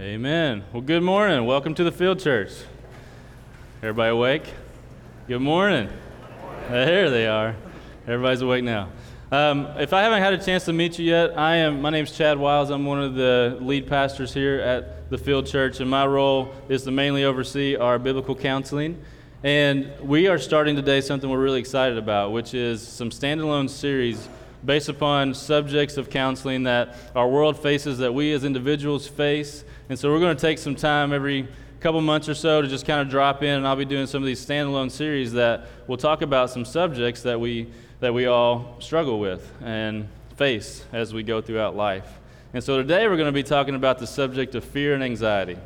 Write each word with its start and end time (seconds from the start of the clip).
Amen. 0.00 0.64
Well, 0.72 0.82
good 0.82 1.04
morning. 1.04 1.46
Welcome 1.46 1.72
to 1.76 1.84
the 1.84 1.92
Field 1.92 2.18
Church. 2.18 2.50
Everybody 3.80 4.10
awake? 4.10 4.42
Good 5.28 5.38
morning. 5.38 5.88
There 6.68 7.10
they 7.10 7.28
are. 7.28 7.54
Everybody's 8.04 8.40
awake 8.40 8.64
now. 8.64 8.88
Um, 9.30 9.66
if 9.78 9.92
I 9.92 10.02
haven't 10.02 10.20
had 10.20 10.32
a 10.32 10.44
chance 10.44 10.64
to 10.64 10.72
meet 10.72 10.98
you 10.98 11.04
yet, 11.04 11.38
I 11.38 11.58
am. 11.58 11.80
My 11.80 11.90
name's 11.90 12.10
Chad 12.10 12.38
Wiles. 12.38 12.70
I'm 12.70 12.84
one 12.84 13.00
of 13.00 13.14
the 13.14 13.56
lead 13.60 13.86
pastors 13.86 14.34
here 14.34 14.58
at 14.58 15.08
the 15.10 15.18
Field 15.18 15.46
Church, 15.46 15.78
and 15.78 15.88
my 15.88 16.04
role 16.04 16.52
is 16.68 16.82
to 16.82 16.90
mainly 16.90 17.22
oversee 17.22 17.76
our 17.76 18.00
biblical 18.00 18.34
counseling. 18.34 19.00
And 19.44 19.92
we 20.00 20.26
are 20.26 20.38
starting 20.38 20.74
today 20.74 21.02
something 21.02 21.30
we're 21.30 21.38
really 21.38 21.60
excited 21.60 21.98
about, 21.98 22.32
which 22.32 22.52
is 22.52 22.82
some 22.82 23.10
standalone 23.10 23.70
series 23.70 24.28
based 24.64 24.88
upon 24.88 25.34
subjects 25.34 25.96
of 25.96 26.10
counseling 26.10 26.62
that 26.64 26.96
our 27.14 27.28
world 27.28 27.58
faces, 27.58 27.98
that 27.98 28.12
we 28.12 28.32
as 28.32 28.44
individuals 28.44 29.06
face, 29.06 29.64
and 29.88 29.98
so 29.98 30.10
we're 30.10 30.20
going 30.20 30.36
to 30.36 30.40
take 30.40 30.58
some 30.58 30.74
time 30.74 31.12
every 31.12 31.46
couple 31.80 32.00
months 32.00 32.28
or 32.28 32.34
so 32.34 32.62
to 32.62 32.68
just 32.68 32.86
kind 32.86 33.00
of 33.00 33.08
drop 33.10 33.42
in, 33.42 33.50
and 33.50 33.68
I'll 33.68 33.76
be 33.76 33.84
doing 33.84 34.06
some 34.06 34.22
of 34.22 34.26
these 34.26 34.44
standalone 34.44 34.90
series 34.90 35.32
that 35.32 35.66
will 35.86 35.98
talk 35.98 36.22
about 36.22 36.50
some 36.50 36.64
subjects 36.64 37.22
that 37.22 37.38
we 37.38 37.68
that 38.00 38.12
we 38.12 38.26
all 38.26 38.76
struggle 38.80 39.18
with 39.18 39.50
and 39.62 40.08
face 40.36 40.84
as 40.92 41.14
we 41.14 41.22
go 41.22 41.40
throughout 41.40 41.74
life. 41.74 42.18
And 42.52 42.62
so 42.62 42.76
today 42.76 43.08
we're 43.08 43.16
going 43.16 43.26
to 43.26 43.32
be 43.32 43.42
talking 43.42 43.74
about 43.74 43.98
the 43.98 44.06
subject 44.06 44.54
of 44.54 44.62
fear 44.62 44.94
and 44.94 45.02
anxiety. 45.02 45.56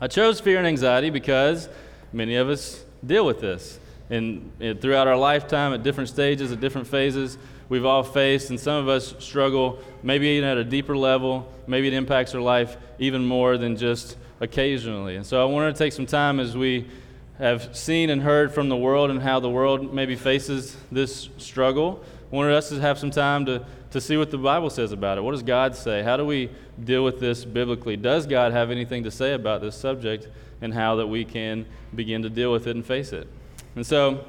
I 0.00 0.06
chose 0.08 0.40
fear 0.40 0.58
and 0.58 0.66
anxiety 0.66 1.10
because 1.10 1.68
many 2.12 2.36
of 2.36 2.48
us 2.48 2.84
deal 3.04 3.26
with 3.26 3.40
this. 3.40 3.80
And, 4.08 4.52
throughout 4.80 5.08
our 5.08 5.16
lifetime, 5.16 5.72
at 5.72 5.82
different 5.82 6.08
stages, 6.08 6.52
at 6.52 6.60
different 6.60 6.86
phases, 6.86 7.36
we've 7.68 7.84
all 7.84 8.02
faced, 8.02 8.50
and 8.50 8.58
some 8.58 8.76
of 8.76 8.88
us 8.88 9.14
struggle 9.18 9.78
maybe 10.02 10.28
even 10.28 10.48
at 10.48 10.56
a 10.56 10.64
deeper 10.64 10.96
level. 10.96 11.52
Maybe 11.66 11.88
it 11.88 11.94
impacts 11.94 12.34
our 12.34 12.40
life 12.40 12.76
even 12.98 13.24
more 13.24 13.58
than 13.58 13.76
just 13.76 14.16
occasionally. 14.40 15.16
And 15.16 15.26
so 15.26 15.40
I 15.42 15.44
wanted 15.44 15.74
to 15.74 15.78
take 15.78 15.92
some 15.92 16.06
time 16.06 16.40
as 16.40 16.56
we 16.56 16.86
have 17.38 17.76
seen 17.76 18.10
and 18.10 18.22
heard 18.22 18.52
from 18.52 18.68
the 18.68 18.76
world 18.76 19.10
and 19.10 19.20
how 19.20 19.40
the 19.40 19.50
world 19.50 19.92
maybe 19.92 20.16
faces 20.16 20.76
this 20.90 21.28
struggle. 21.36 22.02
I 22.32 22.34
wanted 22.34 22.54
us 22.54 22.70
to 22.70 22.80
have 22.80 22.98
some 22.98 23.10
time 23.10 23.44
to, 23.46 23.64
to 23.90 24.00
see 24.00 24.16
what 24.16 24.30
the 24.30 24.38
Bible 24.38 24.70
says 24.70 24.92
about 24.92 25.18
it. 25.18 25.20
What 25.20 25.32
does 25.32 25.42
God 25.42 25.76
say? 25.76 26.02
How 26.02 26.16
do 26.16 26.24
we 26.24 26.50
deal 26.82 27.04
with 27.04 27.20
this 27.20 27.44
biblically? 27.44 27.96
Does 27.96 28.26
God 28.26 28.52
have 28.52 28.70
anything 28.70 29.04
to 29.04 29.10
say 29.10 29.34
about 29.34 29.60
this 29.60 29.76
subject 29.76 30.28
and 30.60 30.72
how 30.72 30.96
that 30.96 31.06
we 31.06 31.24
can 31.24 31.66
begin 31.94 32.22
to 32.22 32.30
deal 32.30 32.52
with 32.52 32.66
it 32.66 32.74
and 32.74 32.84
face 32.84 33.12
it? 33.12 33.28
And 33.74 33.86
so 33.86 34.24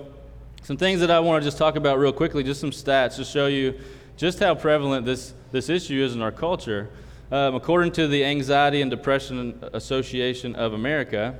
some 0.68 0.76
things 0.76 1.00
that 1.00 1.10
I 1.10 1.22
want 1.22 1.42
to 1.42 1.48
just 1.48 1.58
talk 1.58 1.78
about 1.78 1.98
real 1.98 2.12
quickly, 2.12 2.44
just 2.44 2.60
some 2.60 2.72
stats 2.72 3.16
to 3.16 3.24
show 3.24 3.48
you 3.48 3.80
just 4.18 4.38
how 4.40 4.54
prevalent 4.54 5.06
this, 5.06 5.34
this 5.50 5.70
issue 5.70 6.04
is 6.04 6.14
in 6.14 6.22
our 6.22 6.30
culture. 6.30 6.90
Um, 7.32 7.56
according 7.56 7.94
to 7.94 8.06
the 8.10 8.26
Anxiety 8.26 8.82
and 8.82 8.92
Depression 8.92 9.64
Association 9.72 10.56
of 10.56 10.74
America, 10.74 11.40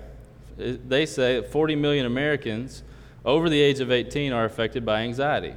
they 0.56 1.06
say 1.06 1.42
that 1.42 1.52
40 1.52 1.76
million 1.76 2.06
Americans 2.06 2.84
over 3.26 3.50
the 3.50 3.60
age 3.60 3.82
of 3.82 3.92
18 3.92 4.32
are 4.32 4.46
affected 4.46 4.86
by 4.86 5.02
anxiety, 5.02 5.56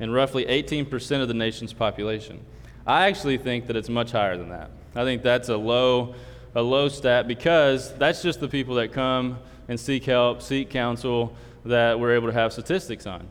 and 0.00 0.12
roughly 0.12 0.44
18% 0.44 1.22
of 1.22 1.28
the 1.28 1.34
nation's 1.34 1.72
population. 1.72 2.44
I 2.88 3.06
actually 3.06 3.38
think 3.38 3.68
that 3.68 3.76
it's 3.76 3.88
much 3.88 4.10
higher 4.10 4.36
than 4.36 4.48
that. 4.48 4.70
I 4.96 5.04
think 5.04 5.22
that's 5.22 5.48
a 5.48 5.56
low, 5.56 6.16
a 6.56 6.62
low 6.62 6.88
stat 6.88 7.28
because 7.28 7.94
that's 7.98 8.20
just 8.20 8.40
the 8.40 8.48
people 8.48 8.74
that 8.74 8.90
come 8.90 9.38
and 9.68 9.78
seek 9.78 10.06
help, 10.06 10.42
seek 10.42 10.70
counsel, 10.70 11.36
that 11.66 11.98
we're 11.98 12.14
able 12.14 12.28
to 12.28 12.32
have 12.32 12.52
statistics 12.52 13.06
on. 13.06 13.26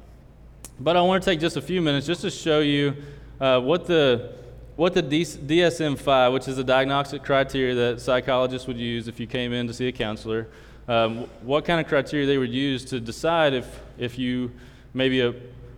But 0.80 0.98
I 0.98 1.02
want 1.02 1.24
to 1.24 1.30
take 1.30 1.40
just 1.40 1.58
a 1.58 1.62
few 1.62 1.82
minutes 1.82 2.06
just 2.06 2.22
to 2.22 2.30
show 2.30 2.60
you 2.60 2.96
uh, 3.40 3.60
what 3.60 3.88
the 3.88 4.34
what 4.76 4.94
the 4.94 5.02
DSM-5, 5.02 6.34
which 6.34 6.50
is 6.50 6.58
the 6.58 6.64
diagnostic 6.64 7.24
criteria 7.24 7.74
that 7.76 8.02
psychologists 8.02 8.68
would 8.68 8.78
use 8.78 9.08
if 9.08 9.22
you 9.22 9.28
came 9.28 9.54
in 9.54 9.68
to 9.68 9.74
see 9.74 9.88
a 9.88 9.92
counselor, 9.92 10.50
um, 10.90 11.20
what 11.44 11.64
kind 11.64 11.80
of 11.80 11.88
criteria 11.88 12.28
they 12.28 12.38
would 12.38 12.52
use 12.52 12.84
to 12.86 13.00
decide 13.00 13.54
if 13.54 13.80
if 13.98 14.20
you 14.20 14.52
maybe 14.94 15.22
a, 15.22 15.34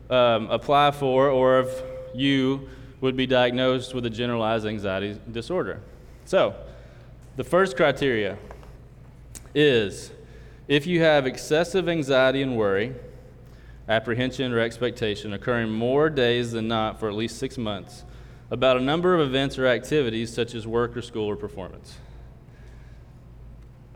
um, 0.09 0.50
apply 0.50 0.91
for 0.91 1.29
or 1.29 1.59
if 1.59 1.84
you 2.16 2.67
would 3.01 3.16
be 3.16 3.28
diagnosed 3.28 3.94
with 3.94 4.06
a 4.06 4.09
generalized 4.09 4.66
anxiety 4.66 5.19
disorder. 5.31 5.79
So, 6.25 6.56
the 7.35 7.44
first 7.44 7.78
criteria 7.78 8.38
is 9.53 10.12
if 10.67 10.85
you 10.85 11.01
have 11.01 11.25
excessive 11.25 11.88
anxiety 11.88 12.41
and 12.41 12.57
worry, 12.57 12.94
apprehension, 13.88 14.51
or 14.51 14.59
expectation 14.59 15.33
occurring 15.33 15.69
more 15.69 16.09
days 16.09 16.51
than 16.51 16.67
not 16.67 17.00
for 17.00 17.07
at 17.07 17.16
least 17.16 17.38
six 17.38 17.57
months 17.57 18.03
about 18.50 18.78
a 18.78 18.81
number 18.81 19.13
of 19.13 19.22
events 19.22 19.57
or 19.57 19.67
activities 19.67 20.33
such 20.33 20.55
as 20.55 20.66
work 20.66 20.95
or 20.95 21.01
school 21.01 21.25
or 21.25 21.35
performance. 21.35 21.97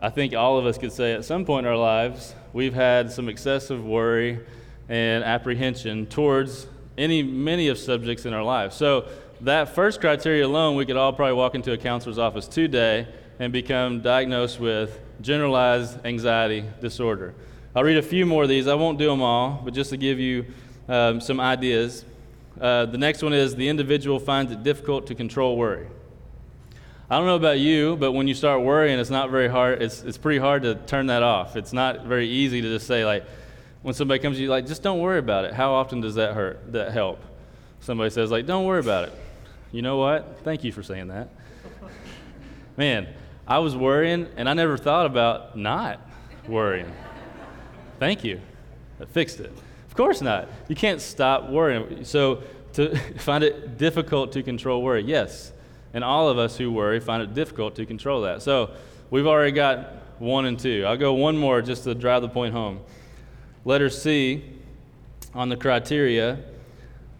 I 0.00 0.10
think 0.10 0.34
all 0.34 0.58
of 0.58 0.66
us 0.66 0.78
could 0.78 0.92
say 0.92 1.12
at 1.12 1.24
some 1.24 1.44
point 1.44 1.66
in 1.66 1.72
our 1.72 1.78
lives 1.78 2.34
we've 2.52 2.74
had 2.74 3.12
some 3.12 3.28
excessive 3.28 3.84
worry 3.84 4.40
and 4.88 5.24
apprehension 5.24 6.06
towards 6.06 6.66
any 6.98 7.22
many 7.22 7.68
of 7.68 7.78
subjects 7.78 8.26
in 8.26 8.34
our 8.34 8.42
lives. 8.42 8.76
So 8.76 9.08
that 9.42 9.74
first 9.74 10.00
criteria 10.00 10.44
alone, 10.46 10.76
we 10.76 10.84
could 10.84 10.96
all 10.96 11.12
probably 11.12 11.34
walk 11.34 11.54
into 11.54 11.72
a 11.72 11.78
counselor's 11.78 12.18
office 12.18 12.48
today 12.48 13.06
and 13.38 13.52
become 13.52 14.00
diagnosed 14.00 14.60
with 14.60 15.00
generalized 15.20 16.04
anxiety 16.04 16.64
disorder. 16.80 17.34
I'll 17.74 17.84
read 17.84 17.96
a 17.96 18.02
few 18.02 18.26
more 18.26 18.42
of 18.42 18.48
these. 18.48 18.66
I 18.66 18.74
won't 18.74 18.98
do 18.98 19.06
them 19.06 19.22
all, 19.22 19.60
but 19.64 19.72
just 19.72 19.90
to 19.90 19.96
give 19.96 20.18
you 20.18 20.46
um, 20.88 21.20
some 21.20 21.40
ideas. 21.40 22.04
Uh, 22.60 22.86
the 22.86 22.98
next 22.98 23.22
one 23.22 23.32
is 23.32 23.56
the 23.56 23.68
individual 23.68 24.18
finds 24.18 24.52
it 24.52 24.62
difficult 24.62 25.06
to 25.06 25.14
control 25.14 25.56
worry. 25.56 25.86
I 27.08 27.16
don't 27.16 27.26
know 27.26 27.36
about 27.36 27.58
you, 27.58 27.96
but 27.96 28.12
when 28.12 28.28
you 28.28 28.34
start 28.34 28.62
worrying, 28.62 28.98
it's 28.98 29.10
not 29.10 29.30
very 29.30 29.48
hard. 29.48 29.82
It's, 29.82 30.02
it's 30.02 30.18
pretty 30.18 30.38
hard 30.38 30.62
to 30.62 30.74
turn 30.74 31.06
that 31.06 31.22
off. 31.22 31.56
It's 31.56 31.72
not 31.72 32.04
very 32.04 32.28
easy 32.28 32.62
to 32.62 32.68
just 32.68 32.86
say, 32.86 33.04
like, 33.04 33.24
when 33.82 33.94
somebody 33.94 34.20
comes 34.20 34.36
to 34.36 34.42
you, 34.42 34.48
like, 34.48 34.66
just 34.66 34.82
don't 34.82 35.00
worry 35.00 35.18
about 35.18 35.44
it. 35.44 35.52
How 35.52 35.72
often 35.72 36.00
does 36.00 36.14
that 36.14 36.34
hurt? 36.34 36.72
That 36.72 36.92
help? 36.92 37.20
Somebody 37.80 38.10
says, 38.10 38.30
like, 38.30 38.46
don't 38.46 38.64
worry 38.64 38.80
about 38.80 39.08
it. 39.08 39.14
You 39.72 39.82
know 39.82 39.96
what? 39.96 40.40
Thank 40.44 40.64
you 40.64 40.72
for 40.72 40.82
saying 40.82 41.08
that. 41.08 41.28
Man, 42.76 43.08
I 43.52 43.58
was 43.58 43.76
worrying, 43.76 44.28
and 44.38 44.48
I 44.48 44.54
never 44.54 44.78
thought 44.78 45.04
about 45.04 45.58
not 45.58 46.00
worrying. 46.48 46.90
Thank 47.98 48.24
you. 48.24 48.40
I 48.98 49.04
fixed 49.04 49.40
it. 49.40 49.52
Of 49.86 49.94
course 49.94 50.22
not. 50.22 50.48
You 50.68 50.74
can't 50.74 51.02
stop 51.02 51.50
worrying. 51.50 52.06
So, 52.06 52.44
to 52.72 52.96
find 53.18 53.44
it 53.44 53.76
difficult 53.76 54.32
to 54.32 54.42
control 54.42 54.82
worry, 54.82 55.02
yes. 55.02 55.52
And 55.92 56.02
all 56.02 56.30
of 56.30 56.38
us 56.38 56.56
who 56.56 56.72
worry 56.72 56.98
find 56.98 57.22
it 57.22 57.34
difficult 57.34 57.76
to 57.76 57.84
control 57.84 58.22
that. 58.22 58.40
So, 58.40 58.70
we've 59.10 59.26
already 59.26 59.52
got 59.52 59.96
one 60.18 60.46
and 60.46 60.58
two. 60.58 60.86
I'll 60.86 60.96
go 60.96 61.12
one 61.12 61.36
more 61.36 61.60
just 61.60 61.84
to 61.84 61.94
drive 61.94 62.22
the 62.22 62.30
point 62.30 62.54
home. 62.54 62.80
Letter 63.66 63.90
C 63.90 64.42
on 65.34 65.50
the 65.50 65.58
criteria 65.58 66.38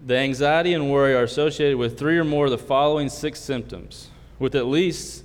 the 0.04 0.16
anxiety 0.16 0.72
and 0.72 0.90
worry 0.90 1.14
are 1.14 1.22
associated 1.24 1.76
with 1.76 1.98
three 1.98 2.18
or 2.18 2.24
more 2.24 2.46
of 2.46 2.50
the 2.50 2.58
following 2.58 3.08
six 3.08 3.38
symptoms, 3.38 4.08
with 4.38 4.54
at 4.54 4.66
least 4.66 5.21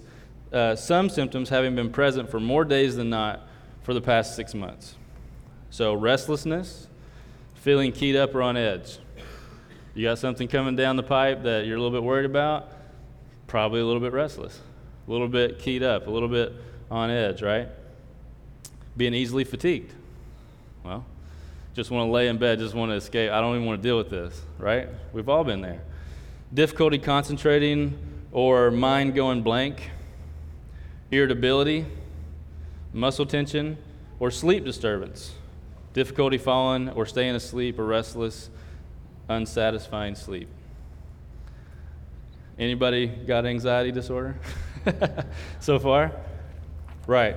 uh, 0.52 0.76
some 0.76 1.10
symptoms 1.10 1.50
having 1.50 1.76
been 1.76 1.92
present 1.92 2.30
for 2.30 2.40
more 2.40 2.64
days 2.64 2.96
than 2.96 3.10
not 3.10 3.48
for 3.84 3.94
the 3.94 4.02
past 4.02 4.36
six 4.36 4.54
months. 4.54 4.96
So, 5.70 5.94
restlessness, 5.94 6.88
feeling 7.56 7.92
keyed 7.92 8.16
up 8.16 8.34
or 8.34 8.42
on 8.42 8.56
edge. 8.56 9.00
You 9.94 10.04
got 10.04 10.20
something 10.20 10.48
coming 10.48 10.76
down 10.76 10.96
the 10.96 11.04
pipe 11.04 11.44
that 11.44 11.66
you're 11.66 11.78
a 11.78 11.82
little 11.82 11.98
bit 11.98 12.04
worried 12.04 12.26
about? 12.26 12.72
Probably 13.48 13.82
a 13.82 13.86
little 13.86 14.02
bit 14.02 14.14
restless, 14.14 14.60
a 15.08 15.12
little 15.12 15.28
bit 15.28 15.60
keyed 15.60 15.84
up, 15.84 16.08
a 16.08 16.10
little 16.10 16.30
bit 16.30 16.54
on 16.90 17.10
edge, 17.10 17.42
right? 17.42 17.68
Being 18.96 19.14
easily 19.14 19.44
fatigued. 19.44 19.94
Well, 20.84 21.06
just 21.74 21.92
want 21.92 22.08
to 22.08 22.12
lay 22.12 22.28
in 22.28 22.38
bed, 22.38 22.60
just 22.60 22.74
want 22.74 22.92
to 22.92 22.96
escape. 22.96 23.32
I 23.32 23.42
don't 23.42 23.56
even 23.56 23.68
want 23.68 23.82
to 23.82 23.88
deal 23.88 23.98
with 23.98 24.10
this, 24.10 24.42
right? 24.58 24.88
We've 25.14 25.28
all 25.28 25.44
been 25.44 25.62
there. 25.62 25.82
Difficulty 26.54 26.98
concentrating 26.98 27.98
or 28.32 28.72
mind 28.72 29.16
going 29.16 29.42
blank 29.42 29.92
irritability, 31.12 31.86
muscle 32.94 33.26
tension, 33.26 33.78
or 34.20 34.32
sleep 34.32 34.66
disturbance, 34.66 35.34
difficulty 35.94 36.38
falling 36.38 36.90
or 36.90 37.06
staying 37.06 37.36
asleep 37.36 37.80
or 37.80 37.86
restless, 37.86 38.50
unsatisfying 39.30 40.16
sleep. 40.16 40.50
Anybody 42.60 43.08
got 43.08 43.46
anxiety 43.46 43.92
disorder 43.92 44.36
so 45.60 45.78
far? 45.78 46.12
Right. 47.06 47.36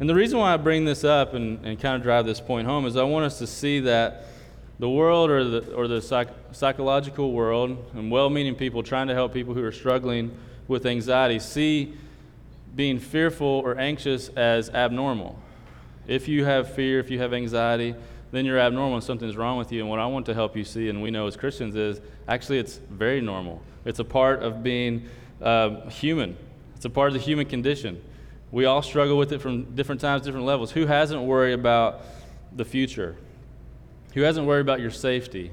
And 0.00 0.08
the 0.08 0.14
reason 0.14 0.38
why 0.38 0.54
I 0.54 0.56
bring 0.56 0.84
this 0.84 1.04
up 1.04 1.34
and, 1.34 1.64
and 1.64 1.78
kind 1.78 1.96
of 1.96 2.02
drive 2.02 2.26
this 2.26 2.40
point 2.40 2.66
home 2.66 2.86
is 2.86 2.96
I 2.96 3.04
want 3.04 3.24
us 3.24 3.38
to 3.38 3.46
see 3.46 3.80
that 3.80 4.24
the 4.78 4.88
world 4.88 5.30
or 5.30 5.44
the, 5.44 5.72
or 5.74 5.88
the 5.88 6.00
psych, 6.00 6.28
psychological 6.52 7.32
world 7.32 7.90
and 7.94 8.10
well 8.10 8.30
meaning 8.30 8.54
people 8.54 8.82
trying 8.82 9.08
to 9.08 9.14
help 9.14 9.32
people 9.32 9.54
who 9.54 9.64
are 9.64 9.72
struggling 9.72 10.36
with 10.68 10.86
anxiety 10.86 11.38
see 11.38 11.94
being 12.78 13.00
fearful 13.00 13.60
or 13.64 13.76
anxious 13.76 14.28
as 14.36 14.70
abnormal. 14.70 15.36
If 16.06 16.28
you 16.28 16.44
have 16.44 16.72
fear, 16.72 17.00
if 17.00 17.10
you 17.10 17.18
have 17.18 17.34
anxiety, 17.34 17.96
then 18.30 18.44
you're 18.44 18.60
abnormal 18.60 18.94
and 18.94 19.02
something's 19.02 19.36
wrong 19.36 19.58
with 19.58 19.72
you. 19.72 19.80
And 19.80 19.90
what 19.90 19.98
I 19.98 20.06
want 20.06 20.26
to 20.26 20.34
help 20.34 20.56
you 20.56 20.62
see, 20.62 20.88
and 20.88 21.02
we 21.02 21.10
know 21.10 21.26
as 21.26 21.36
Christians, 21.36 21.74
is 21.74 22.00
actually 22.28 22.60
it's 22.60 22.76
very 22.88 23.20
normal. 23.20 23.60
It's 23.84 23.98
a 23.98 24.04
part 24.04 24.44
of 24.44 24.62
being 24.62 25.08
uh, 25.42 25.90
human. 25.90 26.36
It's 26.76 26.84
a 26.84 26.90
part 26.90 27.08
of 27.08 27.14
the 27.14 27.18
human 27.18 27.46
condition. 27.46 28.00
We 28.52 28.64
all 28.66 28.82
struggle 28.82 29.18
with 29.18 29.32
it 29.32 29.42
from 29.42 29.74
different 29.74 30.00
times, 30.00 30.22
different 30.22 30.46
levels. 30.46 30.70
Who 30.70 30.86
hasn't 30.86 31.20
worried 31.20 31.54
about 31.54 32.02
the 32.54 32.64
future? 32.64 33.16
Who 34.14 34.20
hasn't 34.20 34.46
worried 34.46 34.60
about 34.60 34.78
your 34.78 34.92
safety? 34.92 35.50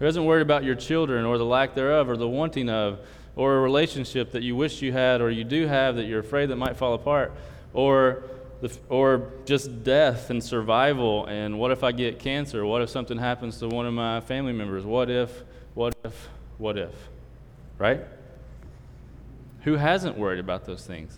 Who 0.00 0.06
hasn't 0.06 0.26
worried 0.26 0.42
about 0.42 0.64
your 0.64 0.74
children 0.74 1.24
or 1.24 1.38
the 1.38 1.44
lack 1.44 1.76
thereof 1.76 2.10
or 2.10 2.16
the 2.16 2.28
wanting 2.28 2.68
of 2.68 2.98
or 3.38 3.56
a 3.56 3.60
relationship 3.60 4.32
that 4.32 4.42
you 4.42 4.56
wish 4.56 4.82
you 4.82 4.92
had 4.92 5.20
or 5.20 5.30
you 5.30 5.44
do 5.44 5.68
have 5.68 5.94
that 5.94 6.06
you're 6.06 6.18
afraid 6.18 6.46
that 6.46 6.56
might 6.56 6.76
fall 6.76 6.94
apart 6.94 7.32
or 7.72 8.24
the, 8.60 8.76
or 8.88 9.30
just 9.44 9.84
death 9.84 10.28
and 10.30 10.42
survival 10.42 11.24
and 11.26 11.56
what 11.56 11.70
if 11.70 11.84
I 11.84 11.92
get 11.92 12.18
cancer? 12.18 12.66
What 12.66 12.82
if 12.82 12.90
something 12.90 13.16
happens 13.16 13.58
to 13.58 13.68
one 13.68 13.86
of 13.86 13.94
my 13.94 14.20
family 14.20 14.52
members? 14.52 14.84
What 14.84 15.08
if, 15.08 15.44
what 15.74 15.94
if, 16.04 16.28
what 16.58 16.76
if? 16.76 16.90
Right? 17.78 18.00
Who 19.62 19.76
hasn't 19.76 20.18
worried 20.18 20.40
about 20.40 20.66
those 20.66 20.84
things? 20.84 21.16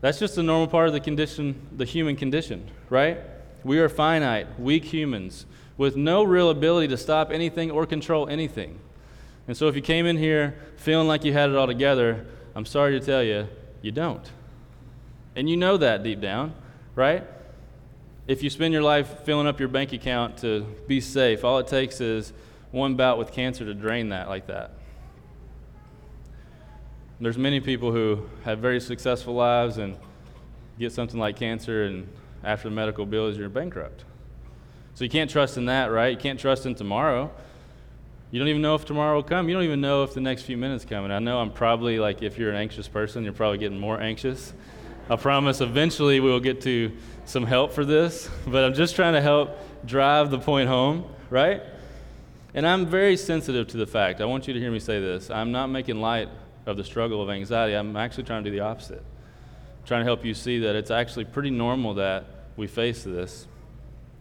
That's 0.00 0.18
just 0.18 0.38
a 0.38 0.42
normal 0.42 0.68
part 0.68 0.86
of 0.86 0.94
the 0.94 1.00
condition, 1.00 1.66
the 1.76 1.84
human 1.84 2.16
condition, 2.16 2.66
right? 2.88 3.18
We 3.62 3.78
are 3.78 3.90
finite, 3.90 4.58
weak 4.58 4.86
humans 4.86 5.44
with 5.76 5.96
no 5.96 6.22
real 6.22 6.48
ability 6.48 6.88
to 6.88 6.96
stop 6.96 7.30
anything 7.30 7.70
or 7.70 7.84
control 7.84 8.26
anything. 8.26 8.78
And 9.50 9.56
so 9.56 9.66
if 9.66 9.74
you 9.74 9.82
came 9.82 10.06
in 10.06 10.16
here 10.16 10.54
feeling 10.76 11.08
like 11.08 11.24
you 11.24 11.32
had 11.32 11.50
it 11.50 11.56
all 11.56 11.66
together, 11.66 12.24
I'm 12.54 12.64
sorry 12.64 12.96
to 12.96 13.04
tell 13.04 13.20
you, 13.20 13.48
you 13.82 13.90
don't. 13.90 14.30
And 15.34 15.50
you 15.50 15.56
know 15.56 15.76
that 15.76 16.04
deep 16.04 16.20
down, 16.20 16.54
right? 16.94 17.24
If 18.28 18.44
you 18.44 18.48
spend 18.48 18.72
your 18.72 18.84
life 18.84 19.24
filling 19.24 19.48
up 19.48 19.58
your 19.58 19.68
bank 19.68 19.92
account 19.92 20.36
to 20.42 20.60
be 20.86 21.00
safe, 21.00 21.44
all 21.44 21.58
it 21.58 21.66
takes 21.66 22.00
is 22.00 22.32
one 22.70 22.94
bout 22.94 23.18
with 23.18 23.32
cancer 23.32 23.64
to 23.64 23.74
drain 23.74 24.10
that 24.10 24.28
like 24.28 24.46
that. 24.46 24.70
There's 27.20 27.36
many 27.36 27.58
people 27.58 27.90
who 27.90 28.30
have 28.44 28.60
very 28.60 28.78
successful 28.78 29.34
lives 29.34 29.78
and 29.78 29.96
get 30.78 30.92
something 30.92 31.18
like 31.18 31.34
cancer, 31.34 31.86
and 31.86 32.06
after 32.44 32.68
the 32.68 32.74
medical 32.76 33.04
bills, 33.04 33.36
you're 33.36 33.48
bankrupt. 33.48 34.04
So 34.94 35.02
you 35.02 35.10
can't 35.10 35.28
trust 35.28 35.56
in 35.56 35.66
that, 35.66 35.86
right? 35.86 36.12
You 36.12 36.18
can't 36.18 36.38
trust 36.38 36.66
in 36.66 36.76
tomorrow. 36.76 37.32
You 38.30 38.38
don't 38.38 38.48
even 38.48 38.62
know 38.62 38.76
if 38.76 38.84
tomorrow 38.84 39.16
will 39.16 39.22
come. 39.24 39.48
You 39.48 39.54
don't 39.54 39.64
even 39.64 39.80
know 39.80 40.04
if 40.04 40.14
the 40.14 40.20
next 40.20 40.42
few 40.42 40.56
minutes 40.56 40.84
come. 40.84 41.04
And 41.04 41.12
I 41.12 41.18
know 41.18 41.40
I'm 41.40 41.50
probably 41.50 41.98
like, 41.98 42.22
if 42.22 42.38
you're 42.38 42.50
an 42.50 42.56
anxious 42.56 42.86
person, 42.86 43.24
you're 43.24 43.32
probably 43.32 43.58
getting 43.58 43.78
more 43.78 44.00
anxious. 44.00 44.52
I 45.08 45.16
promise 45.16 45.60
eventually 45.60 46.20
we 46.20 46.30
will 46.30 46.38
get 46.38 46.60
to 46.62 46.92
some 47.24 47.44
help 47.44 47.72
for 47.72 47.84
this, 47.84 48.30
but 48.46 48.64
I'm 48.64 48.74
just 48.74 48.94
trying 48.94 49.14
to 49.14 49.20
help 49.20 49.58
drive 49.84 50.30
the 50.30 50.38
point 50.38 50.68
home, 50.68 51.04
right? 51.30 51.62
And 52.54 52.64
I'm 52.64 52.86
very 52.86 53.16
sensitive 53.16 53.66
to 53.68 53.76
the 53.76 53.86
fact, 53.86 54.20
I 54.20 54.24
want 54.24 54.46
you 54.46 54.54
to 54.54 54.60
hear 54.60 54.70
me 54.70 54.78
say 54.78 55.00
this. 55.00 55.30
I'm 55.30 55.50
not 55.50 55.66
making 55.66 56.00
light 56.00 56.28
of 56.66 56.76
the 56.76 56.84
struggle 56.84 57.20
of 57.22 57.30
anxiety. 57.30 57.74
I'm 57.74 57.96
actually 57.96 58.24
trying 58.24 58.44
to 58.44 58.50
do 58.50 58.56
the 58.56 58.62
opposite. 58.62 59.02
I'm 59.02 59.86
trying 59.86 60.00
to 60.02 60.04
help 60.04 60.24
you 60.24 60.34
see 60.34 60.60
that 60.60 60.76
it's 60.76 60.92
actually 60.92 61.24
pretty 61.24 61.50
normal 61.50 61.94
that 61.94 62.26
we 62.56 62.68
face 62.68 63.02
this. 63.02 63.48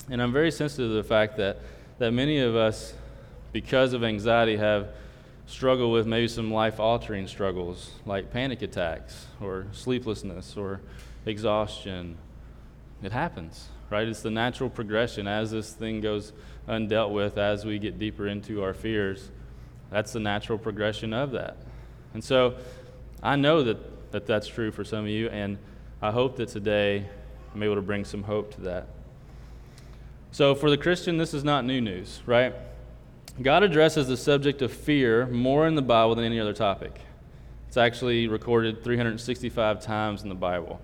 And 0.10 0.22
I'm 0.22 0.34
very 0.34 0.52
sensitive 0.52 0.90
to 0.90 0.96
the 0.96 1.04
fact 1.04 1.38
that, 1.38 1.60
that 2.00 2.12
many 2.12 2.40
of 2.40 2.56
us, 2.56 2.94
because 3.52 3.94
of 3.94 4.04
anxiety, 4.04 4.58
have 4.58 4.90
struggled 5.46 5.92
with 5.92 6.06
maybe 6.06 6.28
some 6.28 6.52
life 6.54 6.80
altering 6.80 7.28
struggles 7.28 7.92
like 8.06 8.32
panic 8.32 8.62
attacks 8.62 9.26
or 9.42 9.66
sleeplessness 9.72 10.56
or 10.56 10.80
exhaustion. 11.26 12.18
It 13.02 13.12
happens, 13.12 13.70
right? 13.90 14.08
It's 14.08 14.22
the 14.22 14.30
natural 14.30 14.70
progression 14.70 15.28
as 15.28 15.50
this 15.52 15.74
thing 15.74 16.02
goes 16.02 16.34
undealt 16.68 17.12
with, 17.12 17.38
as 17.38 17.66
we 17.66 17.80
get 17.80 17.98
deeper 17.98 18.28
into 18.28 18.62
our 18.64 18.74
fears. 18.74 19.30
That's 19.90 20.14
the 20.14 20.20
natural 20.20 20.60
progression 20.60 21.14
of 21.14 21.32
that. 21.32 21.58
And 22.14 22.24
so 22.24 22.56
I 23.24 23.36
know 23.36 23.64
that, 23.64 24.12
that 24.12 24.28
that's 24.28 24.48
true 24.48 24.72
for 24.72 24.84
some 24.84 25.00
of 25.00 25.10
you, 25.10 25.30
and 25.30 25.58
I 26.02 26.12
hope 26.12 26.38
that 26.38 26.50
today 26.50 27.06
I'm 27.54 27.64
able 27.64 27.76
to 27.76 27.82
bring 27.82 28.06
some 28.06 28.24
hope 28.24 28.54
to 28.56 28.62
that. 28.62 28.88
So 30.32 30.54
for 30.54 30.70
the 30.70 30.78
Christian, 30.78 31.18
this 31.18 31.34
is 31.34 31.44
not 31.44 31.66
new 31.66 31.82
news, 31.82 32.22
right? 32.28 32.54
God 33.42 33.64
addresses 33.64 34.08
the 34.08 34.18
subject 34.18 34.62
of 34.62 34.74
fear 34.74 35.26
more 35.28 35.66
in 35.66 35.76
the 35.76 35.82
Bible 35.82 36.16
than 36.16 36.26
any 36.26 36.42
other 36.42 36.54
topic. 36.54 37.00
It's 37.70 37.78
actually 37.78 38.28
recorded 38.28 38.84
365 38.84 39.82
times 39.82 40.24
in 40.24 40.30
the 40.30 40.36
Bible. 40.36 40.82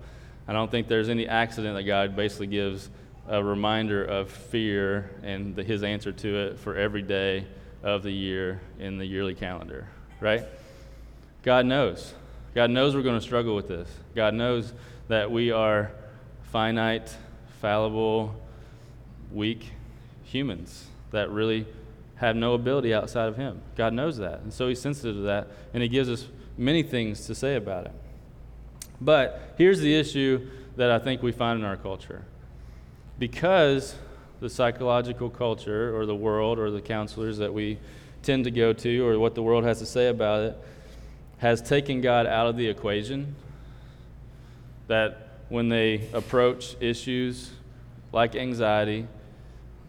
I 0.48 0.54
don't 0.54 0.70
think 0.70 0.88
there's 0.88 1.10
any 1.10 1.28
accident 1.28 1.76
that 1.76 1.82
God 1.82 2.16
basically 2.16 2.46
gives 2.46 2.88
a 3.28 3.42
reminder 3.42 4.02
of 4.02 4.30
fear 4.30 5.10
and 5.22 5.54
the, 5.54 5.64
his 5.64 5.82
answer 5.82 6.12
to 6.12 6.36
it 6.46 6.58
for 6.58 6.76
every 6.76 7.02
day 7.02 7.46
of 7.82 8.02
the 8.02 8.10
year 8.10 8.60
in 8.78 8.96
the 8.96 9.04
yearly 9.04 9.34
calendar, 9.34 9.88
right? 10.20 10.44
God 11.42 11.66
knows. 11.66 12.14
God 12.54 12.70
knows 12.70 12.94
we're 12.94 13.02
going 13.02 13.18
to 13.18 13.26
struggle 13.26 13.54
with 13.54 13.68
this. 13.68 13.88
God 14.14 14.32
knows 14.32 14.72
that 15.08 15.30
we 15.30 15.50
are 15.50 15.90
finite, 16.52 17.14
fallible, 17.60 18.34
weak 19.30 19.72
humans 20.24 20.86
that 21.10 21.30
really 21.30 21.66
have 22.16 22.36
no 22.36 22.54
ability 22.54 22.92
outside 22.92 23.28
of 23.28 23.36
Him. 23.36 23.60
God 23.76 23.92
knows 23.92 24.16
that. 24.18 24.40
And 24.40 24.52
so 24.52 24.68
He's 24.68 24.80
sensitive 24.80 25.16
to 25.16 25.22
that, 25.22 25.48
and 25.72 25.82
He 25.82 25.88
gives 25.88 26.08
us 26.08 26.26
many 26.56 26.82
things 26.82 27.26
to 27.26 27.34
say 27.34 27.56
about 27.56 27.86
it. 27.86 27.92
But 29.00 29.54
here's 29.58 29.80
the 29.80 29.94
issue 29.94 30.48
that 30.76 30.90
I 30.90 30.98
think 30.98 31.22
we 31.22 31.32
find 31.32 31.58
in 31.58 31.64
our 31.64 31.76
culture. 31.76 32.24
Because 33.18 33.94
the 34.40 34.50
psychological 34.50 35.30
culture 35.30 35.96
or 35.96 36.06
the 36.06 36.14
world 36.14 36.58
or 36.58 36.70
the 36.70 36.80
counselors 36.80 37.38
that 37.38 37.52
we 37.52 37.78
tend 38.22 38.44
to 38.44 38.50
go 38.50 38.72
to 38.72 39.06
or 39.06 39.18
what 39.18 39.34
the 39.34 39.42
world 39.42 39.64
has 39.64 39.78
to 39.78 39.86
say 39.86 40.08
about 40.08 40.42
it 40.42 40.58
has 41.38 41.62
taken 41.62 42.00
God 42.00 42.26
out 42.26 42.46
of 42.46 42.56
the 42.56 42.66
equation. 42.66 43.34
That 44.88 45.40
when 45.48 45.68
they 45.68 46.08
approach 46.12 46.76
issues 46.80 47.50
like 48.12 48.34
anxiety, 48.34 49.06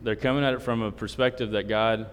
they're 0.03 0.15
coming 0.15 0.43
at 0.43 0.53
it 0.53 0.61
from 0.61 0.81
a 0.81 0.91
perspective 0.91 1.51
that 1.51 1.67
God 1.67 2.07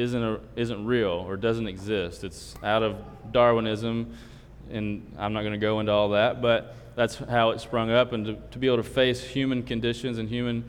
isn't, 0.00 0.22
a, 0.22 0.40
isn't 0.56 0.84
real 0.84 1.24
or 1.26 1.36
doesn't 1.36 1.66
exist. 1.66 2.24
It's 2.24 2.54
out 2.62 2.82
of 2.82 2.96
Darwinism, 3.32 4.14
and 4.70 5.14
I'm 5.18 5.32
not 5.32 5.42
going 5.42 5.52
to 5.52 5.58
go 5.58 5.80
into 5.80 5.92
all 5.92 6.10
that, 6.10 6.42
but 6.42 6.74
that's 6.96 7.16
how 7.16 7.50
it 7.50 7.60
sprung 7.60 7.90
up. 7.90 8.12
And 8.12 8.24
to, 8.26 8.34
to 8.52 8.58
be 8.58 8.66
able 8.66 8.78
to 8.78 8.82
face 8.82 9.22
human 9.22 9.62
conditions 9.62 10.18
and 10.18 10.28
human 10.28 10.64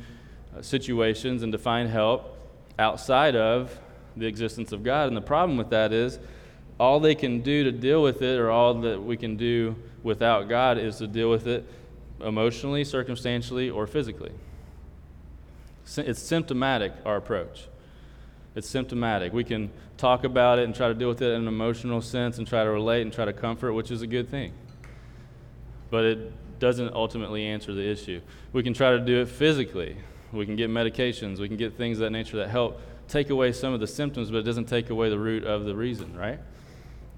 uh, 0.55 0.61
situations 0.61 1.43
and 1.43 1.51
to 1.51 1.57
find 1.57 1.89
help 1.89 2.37
outside 2.77 3.35
of 3.35 3.79
the 4.17 4.25
existence 4.25 4.71
of 4.71 4.83
God. 4.83 5.07
And 5.07 5.17
the 5.17 5.21
problem 5.21 5.57
with 5.57 5.69
that 5.69 5.93
is 5.93 6.19
all 6.79 6.99
they 6.99 7.15
can 7.15 7.41
do 7.41 7.63
to 7.63 7.71
deal 7.71 8.01
with 8.01 8.21
it, 8.21 8.39
or 8.39 8.49
all 8.49 8.73
that 8.73 9.01
we 9.01 9.15
can 9.17 9.37
do 9.37 9.75
without 10.03 10.49
God, 10.49 10.77
is 10.77 10.97
to 10.97 11.07
deal 11.07 11.29
with 11.29 11.47
it 11.47 11.63
emotionally, 12.19 12.83
circumstantially, 12.83 13.69
or 13.69 13.85
physically. 13.85 14.31
It's 15.97 16.21
symptomatic, 16.21 16.93
our 17.05 17.17
approach. 17.17 17.67
It's 18.55 18.67
symptomatic. 18.67 19.31
We 19.31 19.43
can 19.43 19.71
talk 19.97 20.23
about 20.23 20.59
it 20.59 20.65
and 20.65 20.75
try 20.75 20.89
to 20.89 20.93
deal 20.93 21.07
with 21.07 21.21
it 21.21 21.31
in 21.33 21.41
an 21.41 21.47
emotional 21.47 22.01
sense 22.01 22.37
and 22.37 22.47
try 22.47 22.63
to 22.63 22.69
relate 22.69 23.03
and 23.03 23.13
try 23.13 23.25
to 23.25 23.33
comfort, 23.33 23.73
which 23.73 23.91
is 23.91 24.01
a 24.01 24.07
good 24.07 24.29
thing. 24.29 24.53
But 25.89 26.03
it 26.05 26.59
doesn't 26.59 26.93
ultimately 26.93 27.45
answer 27.45 27.73
the 27.73 27.87
issue. 27.87 28.21
We 28.51 28.61
can 28.63 28.73
try 28.73 28.91
to 28.91 28.99
do 28.99 29.21
it 29.21 29.29
physically. 29.29 29.97
We 30.33 30.45
can 30.45 30.55
get 30.55 30.69
medications. 30.69 31.39
We 31.39 31.47
can 31.47 31.57
get 31.57 31.77
things 31.77 31.97
of 31.97 32.01
that 32.03 32.11
nature 32.11 32.37
that 32.37 32.49
help 32.49 32.81
take 33.07 33.29
away 33.29 33.51
some 33.51 33.73
of 33.73 33.79
the 33.79 33.87
symptoms, 33.87 34.31
but 34.31 34.37
it 34.37 34.43
doesn't 34.43 34.65
take 34.65 34.89
away 34.89 35.09
the 35.09 35.19
root 35.19 35.43
of 35.43 35.65
the 35.65 35.75
reason, 35.75 36.15
right? 36.15 36.39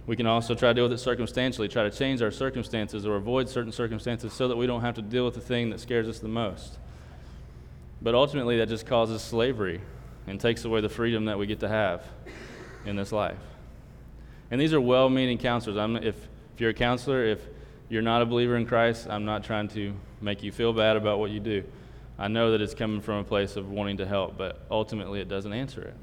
We 0.05 0.15
can 0.15 0.25
also 0.27 0.53
try 0.53 0.69
to 0.69 0.73
deal 0.73 0.83
with 0.83 0.93
it 0.93 0.97
circumstantially, 0.97 1.67
try 1.67 1.83
to 1.83 1.91
change 1.91 2.21
our 2.21 2.31
circumstances 2.31 3.05
or 3.05 3.15
avoid 3.15 3.47
certain 3.47 3.71
circumstances 3.71 4.33
so 4.33 4.47
that 4.47 4.57
we 4.57 4.67
don't 4.67 4.81
have 4.81 4.95
to 4.95 5.01
deal 5.01 5.25
with 5.25 5.35
the 5.35 5.41
thing 5.41 5.69
that 5.69 5.79
scares 5.79 6.07
us 6.09 6.19
the 6.19 6.27
most. 6.27 6.77
But 8.01 8.13
ultimately, 8.13 8.57
that 8.57 8.67
just 8.67 8.85
causes 8.85 9.21
slavery 9.21 9.81
and 10.27 10.39
takes 10.39 10.65
away 10.65 10.81
the 10.81 10.89
freedom 10.89 11.25
that 11.25 11.37
we 11.37 11.45
get 11.45 11.59
to 11.61 11.67
have 11.67 12.03
in 12.85 12.95
this 12.95 13.11
life. 13.11 13.37
And 14.51 14.59
these 14.59 14.73
are 14.73 14.81
well 14.81 15.09
meaning 15.09 15.37
counselors. 15.37 15.77
I'm, 15.77 15.95
if, 15.97 16.15
if 16.53 16.61
you're 16.61 16.69
a 16.69 16.73
counselor, 16.73 17.25
if 17.25 17.41
you're 17.89 18.01
not 18.01 18.21
a 18.21 18.25
believer 18.25 18.55
in 18.55 18.65
Christ, 18.65 19.07
I'm 19.09 19.25
not 19.25 19.43
trying 19.43 19.67
to 19.69 19.93
make 20.21 20.43
you 20.43 20.51
feel 20.51 20.73
bad 20.73 20.95
about 20.95 21.19
what 21.19 21.31
you 21.31 21.39
do. 21.39 21.63
I 22.17 22.27
know 22.27 22.51
that 22.51 22.61
it's 22.61 22.73
coming 22.73 23.01
from 23.01 23.15
a 23.15 23.23
place 23.23 23.55
of 23.55 23.69
wanting 23.69 23.97
to 23.97 24.05
help, 24.05 24.37
but 24.37 24.65
ultimately, 24.69 25.19
it 25.19 25.27
doesn't 25.27 25.51
answer 25.51 25.81
it. 25.81 25.95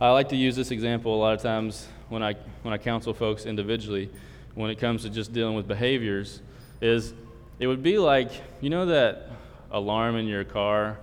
I 0.00 0.10
like 0.10 0.28
to 0.28 0.36
use 0.36 0.54
this 0.54 0.70
example 0.70 1.14
a 1.14 1.18
lot 1.18 1.34
of 1.34 1.42
times 1.42 1.88
when 2.08 2.22
I, 2.22 2.34
when 2.62 2.72
I 2.72 2.78
counsel 2.78 3.12
folks 3.14 3.46
individually 3.46 4.10
when 4.54 4.70
it 4.70 4.78
comes 4.78 5.02
to 5.02 5.10
just 5.10 5.32
dealing 5.32 5.54
with 5.54 5.68
behaviors 5.68 6.40
is 6.80 7.14
it 7.58 7.66
would 7.66 7.82
be 7.82 7.98
like, 7.98 8.30
you 8.60 8.70
know 8.70 8.86
that 8.86 9.30
alarm 9.70 10.16
in 10.16 10.26
your 10.26 10.44
car 10.44 10.98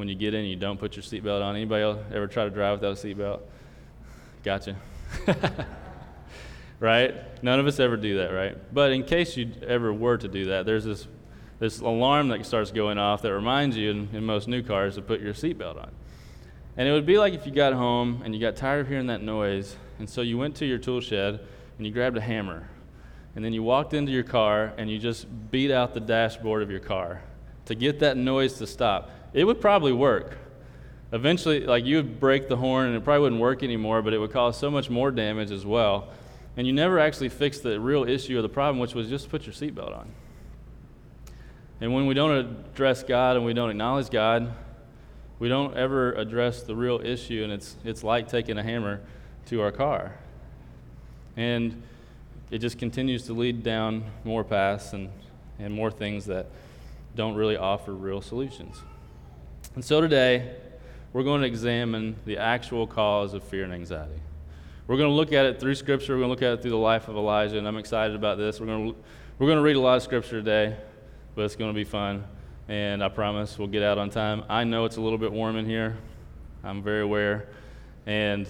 when 0.00 0.08
you 0.08 0.16
get 0.16 0.34
in 0.34 0.44
you 0.44 0.56
don't 0.56 0.80
put 0.80 0.96
your 0.96 1.04
seatbelt 1.04 1.42
on? 1.42 1.54
Anybody 1.54 1.84
else 1.84 1.98
ever 2.12 2.26
try 2.26 2.42
to 2.42 2.50
drive 2.50 2.80
without 2.80 2.98
a 2.98 3.06
seatbelt? 3.06 3.40
Gotcha. 4.42 4.74
right? 6.80 7.14
None 7.44 7.60
of 7.60 7.66
us 7.68 7.78
ever 7.78 7.96
do 7.96 8.18
that, 8.18 8.30
right? 8.30 8.56
But 8.74 8.90
in 8.90 9.04
case 9.04 9.36
you 9.36 9.52
ever 9.64 9.92
were 9.92 10.16
to 10.16 10.26
do 10.26 10.46
that, 10.46 10.66
there's 10.66 10.84
this, 10.84 11.06
this 11.60 11.80
alarm 11.80 12.28
that 12.28 12.44
starts 12.44 12.72
going 12.72 12.98
off 12.98 13.22
that 13.22 13.32
reminds 13.32 13.76
you 13.76 13.90
in, 13.90 14.08
in 14.12 14.24
most 14.24 14.48
new 14.48 14.62
cars 14.62 14.96
to 14.96 15.02
put 15.02 15.20
your 15.20 15.34
seatbelt 15.34 15.80
on. 15.80 15.92
And 16.76 16.88
it 16.88 16.92
would 16.92 17.06
be 17.06 17.18
like 17.18 17.34
if 17.34 17.46
you 17.46 17.52
got 17.52 17.74
home 17.74 18.22
and 18.24 18.34
you 18.34 18.40
got 18.40 18.56
tired 18.56 18.80
of 18.80 18.88
hearing 18.88 19.06
that 19.06 19.22
noise, 19.22 19.76
and 20.00 20.08
so 20.08 20.22
you 20.22 20.38
went 20.38 20.56
to 20.56 20.66
your 20.66 20.78
tool 20.78 21.00
shed 21.00 21.40
and 21.76 21.86
you 21.86 21.92
grabbed 21.92 22.16
a 22.16 22.20
hammer 22.20 22.68
and 23.34 23.44
then 23.44 23.52
you 23.52 23.62
walked 23.62 23.94
into 23.94 24.10
your 24.10 24.24
car 24.24 24.72
and 24.76 24.90
you 24.90 24.98
just 24.98 25.26
beat 25.50 25.70
out 25.70 25.94
the 25.94 26.00
dashboard 26.00 26.62
of 26.62 26.70
your 26.70 26.80
car 26.80 27.22
to 27.66 27.74
get 27.74 28.00
that 28.00 28.16
noise 28.16 28.54
to 28.54 28.66
stop, 28.66 29.10
it 29.32 29.44
would 29.44 29.60
probably 29.60 29.92
work. 29.92 30.36
Eventually, 31.12 31.60
like 31.60 31.84
you 31.84 31.96
would 31.96 32.20
break 32.20 32.48
the 32.48 32.56
horn 32.56 32.86
and 32.86 32.96
it 32.96 33.02
probably 33.02 33.22
wouldn't 33.22 33.40
work 33.40 33.62
anymore, 33.62 34.02
but 34.02 34.12
it 34.12 34.18
would 34.18 34.32
cause 34.32 34.56
so 34.56 34.70
much 34.70 34.88
more 34.88 35.10
damage 35.10 35.50
as 35.50 35.66
well. 35.66 36.08
And 36.56 36.66
you 36.66 36.72
never 36.72 36.98
actually 36.98 37.28
fixed 37.28 37.62
the 37.62 37.80
real 37.80 38.04
issue 38.04 38.36
of 38.36 38.42
the 38.42 38.48
problem, 38.48 38.78
which 38.78 38.94
was 38.94 39.08
just 39.08 39.28
put 39.28 39.46
your 39.46 39.54
seatbelt 39.54 39.96
on. 39.96 40.08
And 41.80 41.94
when 41.94 42.06
we 42.06 42.14
don't 42.14 42.32
address 42.32 43.02
God 43.02 43.36
and 43.36 43.44
we 43.44 43.54
don't 43.54 43.70
acknowledge 43.70 44.10
God, 44.10 44.52
we 45.38 45.48
don't 45.48 45.76
ever 45.76 46.12
address 46.12 46.62
the 46.62 46.76
real 46.76 47.00
issue, 47.02 47.42
and 47.42 47.52
it's, 47.52 47.76
it's 47.84 48.04
like 48.04 48.28
taking 48.28 48.58
a 48.58 48.62
hammer 48.62 49.00
to 49.46 49.62
our 49.62 49.72
car. 49.72 50.14
And 51.36 51.82
it 52.50 52.58
just 52.58 52.78
continues 52.78 53.24
to 53.26 53.32
lead 53.32 53.62
down 53.62 54.04
more 54.24 54.44
paths 54.44 54.92
and, 54.92 55.08
and 55.58 55.72
more 55.72 55.90
things 55.90 56.26
that 56.26 56.46
don't 57.16 57.34
really 57.34 57.56
offer 57.56 57.94
real 57.94 58.20
solutions. 58.20 58.82
And 59.76 59.84
so 59.84 60.00
today, 60.00 60.52
we're 61.12 61.22
going 61.22 61.42
to 61.42 61.46
examine 61.46 62.16
the 62.24 62.38
actual 62.38 62.88
cause 62.88 63.34
of 63.34 63.44
fear 63.44 63.62
and 63.62 63.72
anxiety. 63.72 64.20
We're 64.88 64.96
going 64.96 65.10
to 65.10 65.14
look 65.14 65.32
at 65.32 65.46
it 65.46 65.60
through 65.60 65.76
Scripture. 65.76 66.14
We're 66.14 66.22
going 66.22 66.28
to 66.28 66.34
look 66.34 66.42
at 66.42 66.58
it 66.58 66.62
through 66.62 66.72
the 66.72 66.76
life 66.76 67.06
of 67.06 67.14
Elijah, 67.14 67.56
and 67.56 67.68
I'm 67.68 67.76
excited 67.76 68.16
about 68.16 68.36
this. 68.36 68.58
We're 68.58 68.66
going 68.66 68.90
to, 68.90 68.96
we're 69.38 69.46
going 69.46 69.58
to 69.58 69.62
read 69.62 69.76
a 69.76 69.80
lot 69.80 69.96
of 69.96 70.02
Scripture 70.02 70.42
today, 70.42 70.76
but 71.36 71.42
it's 71.42 71.54
going 71.54 71.70
to 71.70 71.74
be 71.74 71.84
fun, 71.84 72.24
and 72.68 73.02
I 73.02 73.08
promise 73.08 73.60
we'll 73.60 73.68
get 73.68 73.84
out 73.84 73.96
on 73.96 74.10
time. 74.10 74.42
I 74.48 74.64
know 74.64 74.86
it's 74.86 74.96
a 74.96 75.00
little 75.00 75.18
bit 75.18 75.30
warm 75.30 75.56
in 75.56 75.66
here. 75.66 75.96
I'm 76.64 76.82
very 76.82 77.02
aware, 77.02 77.48
and 78.06 78.48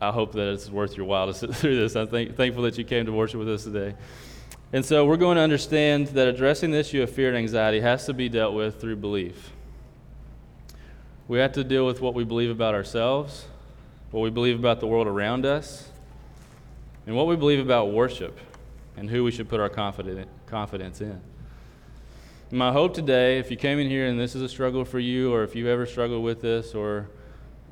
I 0.00 0.10
hope 0.10 0.32
that 0.32 0.52
it's 0.52 0.68
worth 0.68 0.96
your 0.96 1.06
while 1.06 1.28
to 1.28 1.34
sit 1.34 1.54
through 1.54 1.76
this. 1.76 1.94
I'm 1.94 2.08
thank, 2.08 2.34
thankful 2.34 2.64
that 2.64 2.76
you 2.78 2.84
came 2.84 3.06
to 3.06 3.12
worship 3.12 3.38
with 3.38 3.48
us 3.48 3.62
today. 3.62 3.94
And 4.72 4.84
so 4.84 5.06
we're 5.06 5.16
going 5.16 5.36
to 5.36 5.42
understand 5.42 6.08
that 6.08 6.26
addressing 6.26 6.72
the 6.72 6.78
issue 6.78 7.00
of 7.00 7.10
fear 7.10 7.28
and 7.28 7.38
anxiety 7.38 7.80
has 7.80 8.06
to 8.06 8.12
be 8.12 8.28
dealt 8.28 8.54
with 8.54 8.80
through 8.80 8.96
belief. 8.96 9.52
We 11.28 11.38
have 11.40 11.52
to 11.52 11.64
deal 11.64 11.84
with 11.84 12.00
what 12.00 12.14
we 12.14 12.24
believe 12.24 12.50
about 12.50 12.74
ourselves, 12.74 13.44
what 14.10 14.22
we 14.22 14.30
believe 14.30 14.58
about 14.58 14.80
the 14.80 14.86
world 14.86 15.06
around 15.06 15.44
us, 15.44 15.90
and 17.06 17.14
what 17.14 17.26
we 17.26 17.36
believe 17.36 17.60
about 17.60 17.92
worship 17.92 18.38
and 18.96 19.10
who 19.10 19.22
we 19.22 19.30
should 19.30 19.46
put 19.46 19.60
our 19.60 19.68
confidence 19.68 21.00
in. 21.02 21.20
My 22.50 22.72
hope 22.72 22.94
today, 22.94 23.38
if 23.38 23.50
you 23.50 23.58
came 23.58 23.78
in 23.78 23.90
here 23.90 24.06
and 24.06 24.18
this 24.18 24.34
is 24.34 24.40
a 24.40 24.48
struggle 24.48 24.86
for 24.86 24.98
you, 24.98 25.30
or 25.30 25.44
if 25.44 25.54
you've 25.54 25.68
ever 25.68 25.84
struggled 25.84 26.24
with 26.24 26.40
this, 26.40 26.74
or, 26.74 27.10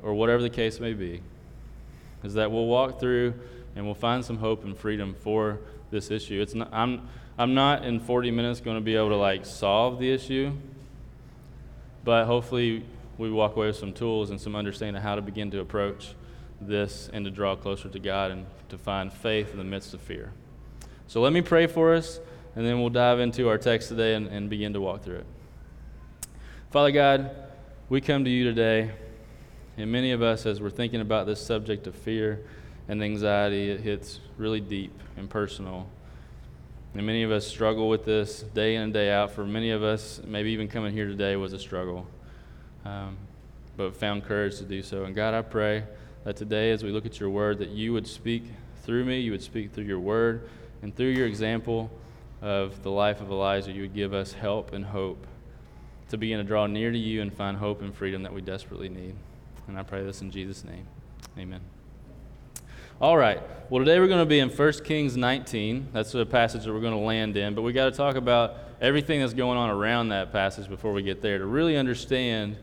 or 0.03 0.13
whatever 0.13 0.43
the 0.43 0.51
case 0.51 0.79
may 0.79 0.93
be, 0.93 1.23
is 2.23 2.35
that 2.35 2.51
we'll 2.51 2.67
walk 2.67 2.99
through 2.99 3.33
and 3.75 3.83
we'll 3.83 3.95
find 3.95 4.23
some 4.23 4.37
hope 4.37 4.65
and 4.65 4.77
freedom 4.77 5.15
for 5.21 5.57
this 5.89 6.11
issue. 6.11 6.39
It's 6.39 6.53
not, 6.53 6.69
I'm, 6.71 7.09
I'm 7.39 7.55
not 7.55 7.83
in 7.83 7.99
40 8.01 8.29
minutes 8.29 8.59
going 8.61 8.77
to 8.77 8.81
be 8.81 8.95
able 8.95 9.09
to 9.09 9.17
like 9.17 9.47
solve 9.47 9.97
the 9.97 10.11
issue, 10.11 10.53
but 12.03 12.25
hopefully 12.25 12.85
we 13.17 13.31
walk 13.31 13.55
away 13.55 13.67
with 13.67 13.75
some 13.75 13.93
tools 13.93 14.29
and 14.29 14.39
some 14.39 14.55
understanding 14.55 14.97
of 14.97 15.03
how 15.03 15.15
to 15.15 15.21
begin 15.21 15.51
to 15.51 15.59
approach 15.59 16.15
this 16.59 17.09
and 17.13 17.25
to 17.25 17.31
draw 17.31 17.55
closer 17.55 17.89
to 17.89 17.99
God 17.99 18.31
and 18.31 18.45
to 18.69 18.77
find 18.77 19.11
faith 19.11 19.51
in 19.51 19.57
the 19.57 19.63
midst 19.63 19.93
of 19.93 20.01
fear. 20.01 20.31
So 21.07 21.21
let 21.21 21.33
me 21.33 21.41
pray 21.41 21.67
for 21.67 21.93
us, 21.93 22.19
and 22.55 22.65
then 22.65 22.79
we'll 22.79 22.89
dive 22.89 23.19
into 23.19 23.47
our 23.47 23.57
text 23.57 23.89
today 23.89 24.15
and, 24.15 24.27
and 24.27 24.49
begin 24.49 24.73
to 24.73 24.81
walk 24.81 25.03
through 25.03 25.17
it. 25.17 25.25
Father 26.71 26.91
God, 26.91 27.31
we 27.89 28.01
come 28.01 28.25
to 28.25 28.29
you 28.29 28.43
today, 28.43 28.91
and 29.77 29.91
many 29.91 30.11
of 30.11 30.21
us, 30.21 30.45
as 30.45 30.59
we're 30.59 30.69
thinking 30.69 31.01
about 31.01 31.25
this 31.25 31.39
subject 31.39 31.87
of 31.87 31.95
fear 31.95 32.43
and 32.87 33.03
anxiety, 33.03 33.69
it 33.69 33.79
hits 33.79 34.19
really 34.37 34.59
deep 34.59 34.91
and 35.15 35.29
personal. 35.29 35.87
And 36.93 37.05
many 37.05 37.23
of 37.23 37.31
us 37.31 37.45
struggle 37.45 37.87
with 37.87 38.05
this 38.05 38.41
day 38.41 38.75
in 38.75 38.81
and 38.81 38.93
day 38.93 39.11
out. 39.11 39.31
For 39.31 39.45
many 39.45 39.71
of 39.71 39.83
us, 39.83 40.19
maybe 40.25 40.51
even 40.51 40.67
coming 40.67 40.93
here 40.93 41.07
today 41.07 41.35
was 41.35 41.53
a 41.53 41.59
struggle, 41.59 42.07
um, 42.85 43.17
but 43.75 43.95
found 43.95 44.25
courage 44.25 44.57
to 44.57 44.63
do 44.63 44.81
so. 44.81 45.05
And 45.05 45.15
God, 45.15 45.33
I 45.33 45.41
pray 45.41 45.83
that 46.23 46.35
today, 46.35 46.71
as 46.71 46.83
we 46.83 46.91
look 46.91 47.05
at 47.05 47.19
your 47.19 47.29
word, 47.29 47.59
that 47.59 47.69
you 47.69 47.93
would 47.93 48.07
speak 48.07 48.43
through 48.83 49.05
me, 49.05 49.19
you 49.19 49.31
would 49.31 49.43
speak 49.43 49.71
through 49.71 49.85
your 49.85 49.99
word, 49.99 50.49
and 50.81 50.95
through 50.95 51.09
your 51.09 51.27
example 51.27 51.91
of 52.41 52.83
the 52.83 52.91
life 52.91 53.21
of 53.21 53.29
Elijah, 53.29 53.71
you 53.71 53.81
would 53.81 53.93
give 53.93 54.13
us 54.13 54.33
help 54.33 54.73
and 54.73 54.85
hope 54.85 55.25
to 56.09 56.17
begin 56.17 56.37
to 56.37 56.43
draw 56.43 56.67
near 56.67 56.91
to 56.91 56.97
you 56.97 57.21
and 57.21 57.33
find 57.33 57.57
hope 57.57 57.81
and 57.81 57.93
freedom 57.93 58.23
that 58.23 58.33
we 58.33 58.41
desperately 58.41 58.89
need. 58.89 59.15
And 59.67 59.77
I 59.77 59.83
pray 59.83 60.03
this 60.03 60.21
in 60.21 60.31
Jesus' 60.31 60.63
name. 60.63 60.87
Amen. 61.37 61.61
All 62.99 63.17
right. 63.17 63.41
Well, 63.69 63.83
today 63.83 63.99
we're 63.99 64.07
going 64.07 64.19
to 64.19 64.25
be 64.25 64.39
in 64.39 64.49
1 64.49 64.73
Kings 64.83 65.15
19. 65.15 65.89
That's 65.93 66.13
the 66.13 66.25
passage 66.25 66.63
that 66.63 66.73
we're 66.73 66.81
going 66.81 66.93
to 66.93 66.99
land 66.99 67.37
in. 67.37 67.53
But 67.53 67.61
we 67.61 67.73
got 67.73 67.85
to 67.85 67.91
talk 67.91 68.15
about 68.15 68.55
everything 68.81 69.19
that's 69.19 69.33
going 69.33 69.57
on 69.57 69.69
around 69.69 70.09
that 70.09 70.31
passage 70.31 70.67
before 70.67 70.93
we 70.93 71.03
get 71.03 71.21
there 71.21 71.37
to 71.37 71.45
really 71.45 71.77
understand 71.77 72.57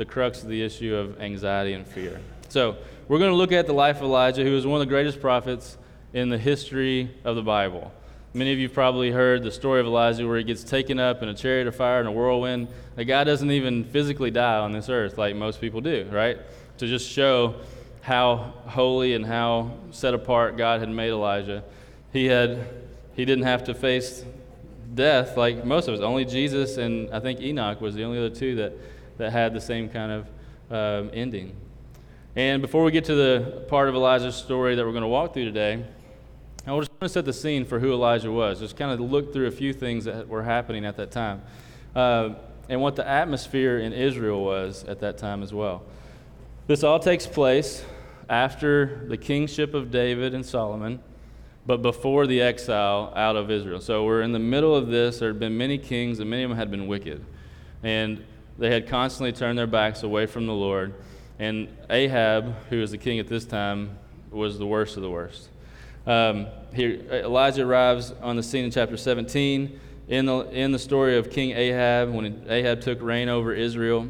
the 0.00 0.06
crux 0.06 0.42
of 0.42 0.48
the 0.48 0.62
issue 0.62 0.94
of 0.94 1.20
anxiety 1.20 1.74
and 1.74 1.86
fear. 1.86 2.18
So, 2.48 2.78
we're 3.06 3.18
going 3.18 3.32
to 3.32 3.36
look 3.36 3.52
at 3.52 3.66
the 3.66 3.74
life 3.74 3.98
of 3.98 4.04
Elijah, 4.04 4.42
who 4.42 4.56
is 4.56 4.66
one 4.66 4.80
of 4.80 4.86
the 4.86 4.90
greatest 4.90 5.20
prophets 5.20 5.76
in 6.14 6.30
the 6.30 6.38
history 6.38 7.14
of 7.22 7.36
the 7.36 7.42
Bible. 7.42 7.92
Many 8.32 8.50
of 8.54 8.58
you 8.58 8.70
probably 8.70 9.10
heard 9.10 9.42
the 9.42 9.50
story 9.50 9.78
of 9.78 9.84
Elijah 9.84 10.26
where 10.26 10.38
he 10.38 10.44
gets 10.44 10.64
taken 10.64 10.98
up 10.98 11.22
in 11.22 11.28
a 11.28 11.34
chariot 11.34 11.66
of 11.66 11.76
fire 11.76 11.98
and 11.98 12.08
a 12.08 12.12
whirlwind. 12.12 12.68
The 12.96 13.04
guy 13.04 13.24
doesn't 13.24 13.50
even 13.50 13.84
physically 13.84 14.30
die 14.30 14.56
on 14.56 14.72
this 14.72 14.88
earth 14.88 15.18
like 15.18 15.36
most 15.36 15.60
people 15.60 15.82
do, 15.82 16.08
right? 16.10 16.38
To 16.78 16.86
just 16.86 17.06
show 17.06 17.56
how 18.00 18.54
holy 18.68 19.12
and 19.12 19.26
how 19.26 19.72
set 19.90 20.14
apart 20.14 20.56
God 20.56 20.80
had 20.80 20.88
made 20.88 21.10
Elijah. 21.10 21.62
He 22.10 22.24
had 22.24 22.66
he 23.16 23.26
didn't 23.26 23.44
have 23.44 23.64
to 23.64 23.74
face 23.74 24.24
death 24.94 25.36
like 25.36 25.64
most 25.64 25.88
of 25.88 25.94
us. 25.94 26.00
Only 26.00 26.24
Jesus 26.24 26.76
and 26.76 27.12
I 27.12 27.20
think 27.20 27.40
Enoch 27.40 27.80
was 27.80 27.94
the 27.94 28.04
only 28.04 28.18
other 28.18 28.34
two 28.34 28.56
that, 28.56 28.72
that 29.20 29.32
had 29.32 29.52
the 29.52 29.60
same 29.60 29.88
kind 29.88 30.12
of 30.12 30.26
um, 30.70 31.10
ending. 31.12 31.54
And 32.34 32.62
before 32.62 32.84
we 32.84 32.90
get 32.90 33.04
to 33.04 33.14
the 33.14 33.64
part 33.68 33.88
of 33.88 33.94
Elijah's 33.94 34.34
story 34.34 34.74
that 34.74 34.84
we're 34.84 34.92
going 34.92 35.02
to 35.02 35.08
walk 35.08 35.34
through 35.34 35.44
today, 35.44 35.84
I 36.66 36.78
just 36.78 36.90
want 36.90 37.00
to 37.00 37.08
set 37.08 37.24
the 37.26 37.32
scene 37.32 37.64
for 37.66 37.78
who 37.78 37.92
Elijah 37.92 38.32
was. 38.32 38.60
Just 38.60 38.76
kind 38.76 38.90
of 38.90 39.00
look 39.00 39.32
through 39.32 39.46
a 39.46 39.50
few 39.50 39.72
things 39.72 40.06
that 40.06 40.26
were 40.26 40.42
happening 40.42 40.86
at 40.86 40.96
that 40.96 41.10
time 41.10 41.42
uh, 41.94 42.30
and 42.68 42.80
what 42.80 42.96
the 42.96 43.06
atmosphere 43.06 43.78
in 43.78 43.92
Israel 43.92 44.42
was 44.42 44.84
at 44.84 45.00
that 45.00 45.18
time 45.18 45.42
as 45.42 45.52
well. 45.52 45.82
This 46.66 46.82
all 46.82 46.98
takes 46.98 47.26
place 47.26 47.84
after 48.28 49.04
the 49.08 49.16
kingship 49.16 49.74
of 49.74 49.90
David 49.90 50.34
and 50.34 50.46
Solomon, 50.46 51.00
but 51.66 51.82
before 51.82 52.26
the 52.26 52.40
exile 52.40 53.12
out 53.16 53.36
of 53.36 53.50
Israel. 53.50 53.80
So 53.80 54.04
we're 54.04 54.22
in 54.22 54.32
the 54.32 54.38
middle 54.38 54.74
of 54.74 54.86
this. 54.86 55.18
There 55.18 55.28
had 55.28 55.40
been 55.40 55.58
many 55.58 55.76
kings, 55.78 56.20
and 56.20 56.30
many 56.30 56.44
of 56.44 56.48
them 56.48 56.58
had 56.58 56.70
been 56.70 56.86
wicked. 56.86 57.24
And 57.82 58.24
they 58.60 58.70
had 58.70 58.86
constantly 58.86 59.32
turned 59.32 59.58
their 59.58 59.66
backs 59.66 60.02
away 60.02 60.26
from 60.26 60.46
the 60.46 60.52
Lord. 60.52 60.94
And 61.38 61.68
Ahab, 61.88 62.54
who 62.68 62.80
was 62.80 62.90
the 62.90 62.98
king 62.98 63.18
at 63.18 63.26
this 63.26 63.46
time, 63.46 63.98
was 64.30 64.58
the 64.58 64.66
worst 64.66 64.96
of 64.96 65.02
the 65.02 65.10
worst. 65.10 65.48
Um, 66.06 66.46
here, 66.74 67.00
Elijah 67.10 67.66
arrives 67.66 68.12
on 68.20 68.36
the 68.36 68.42
scene 68.42 68.66
in 68.66 68.70
chapter 68.70 68.98
17 68.98 69.80
in 70.08 70.26
the, 70.26 70.38
in 70.50 70.72
the 70.72 70.78
story 70.78 71.16
of 71.16 71.30
King 71.30 71.52
Ahab 71.52 72.12
when 72.12 72.44
Ahab 72.48 72.82
took 72.82 73.00
reign 73.00 73.30
over 73.30 73.54
Israel. 73.54 74.08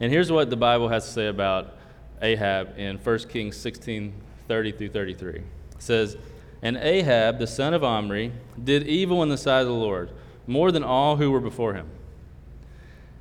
And 0.00 0.10
here's 0.10 0.32
what 0.32 0.48
the 0.48 0.56
Bible 0.56 0.88
has 0.88 1.04
to 1.04 1.12
say 1.12 1.26
about 1.26 1.74
Ahab 2.22 2.78
in 2.78 2.96
1 2.96 3.18
Kings 3.28 3.56
16 3.56 4.14
30 4.48 4.72
through 4.72 4.88
33. 4.90 5.30
It 5.34 5.44
says, 5.78 6.16
And 6.62 6.78
Ahab, 6.78 7.38
the 7.38 7.46
son 7.46 7.74
of 7.74 7.84
Omri, 7.84 8.32
did 8.62 8.86
evil 8.86 9.22
in 9.22 9.28
the 9.28 9.36
sight 9.36 9.60
of 9.60 9.66
the 9.66 9.72
Lord, 9.74 10.10
more 10.46 10.72
than 10.72 10.84
all 10.84 11.16
who 11.16 11.30
were 11.30 11.40
before 11.40 11.74
him. 11.74 11.90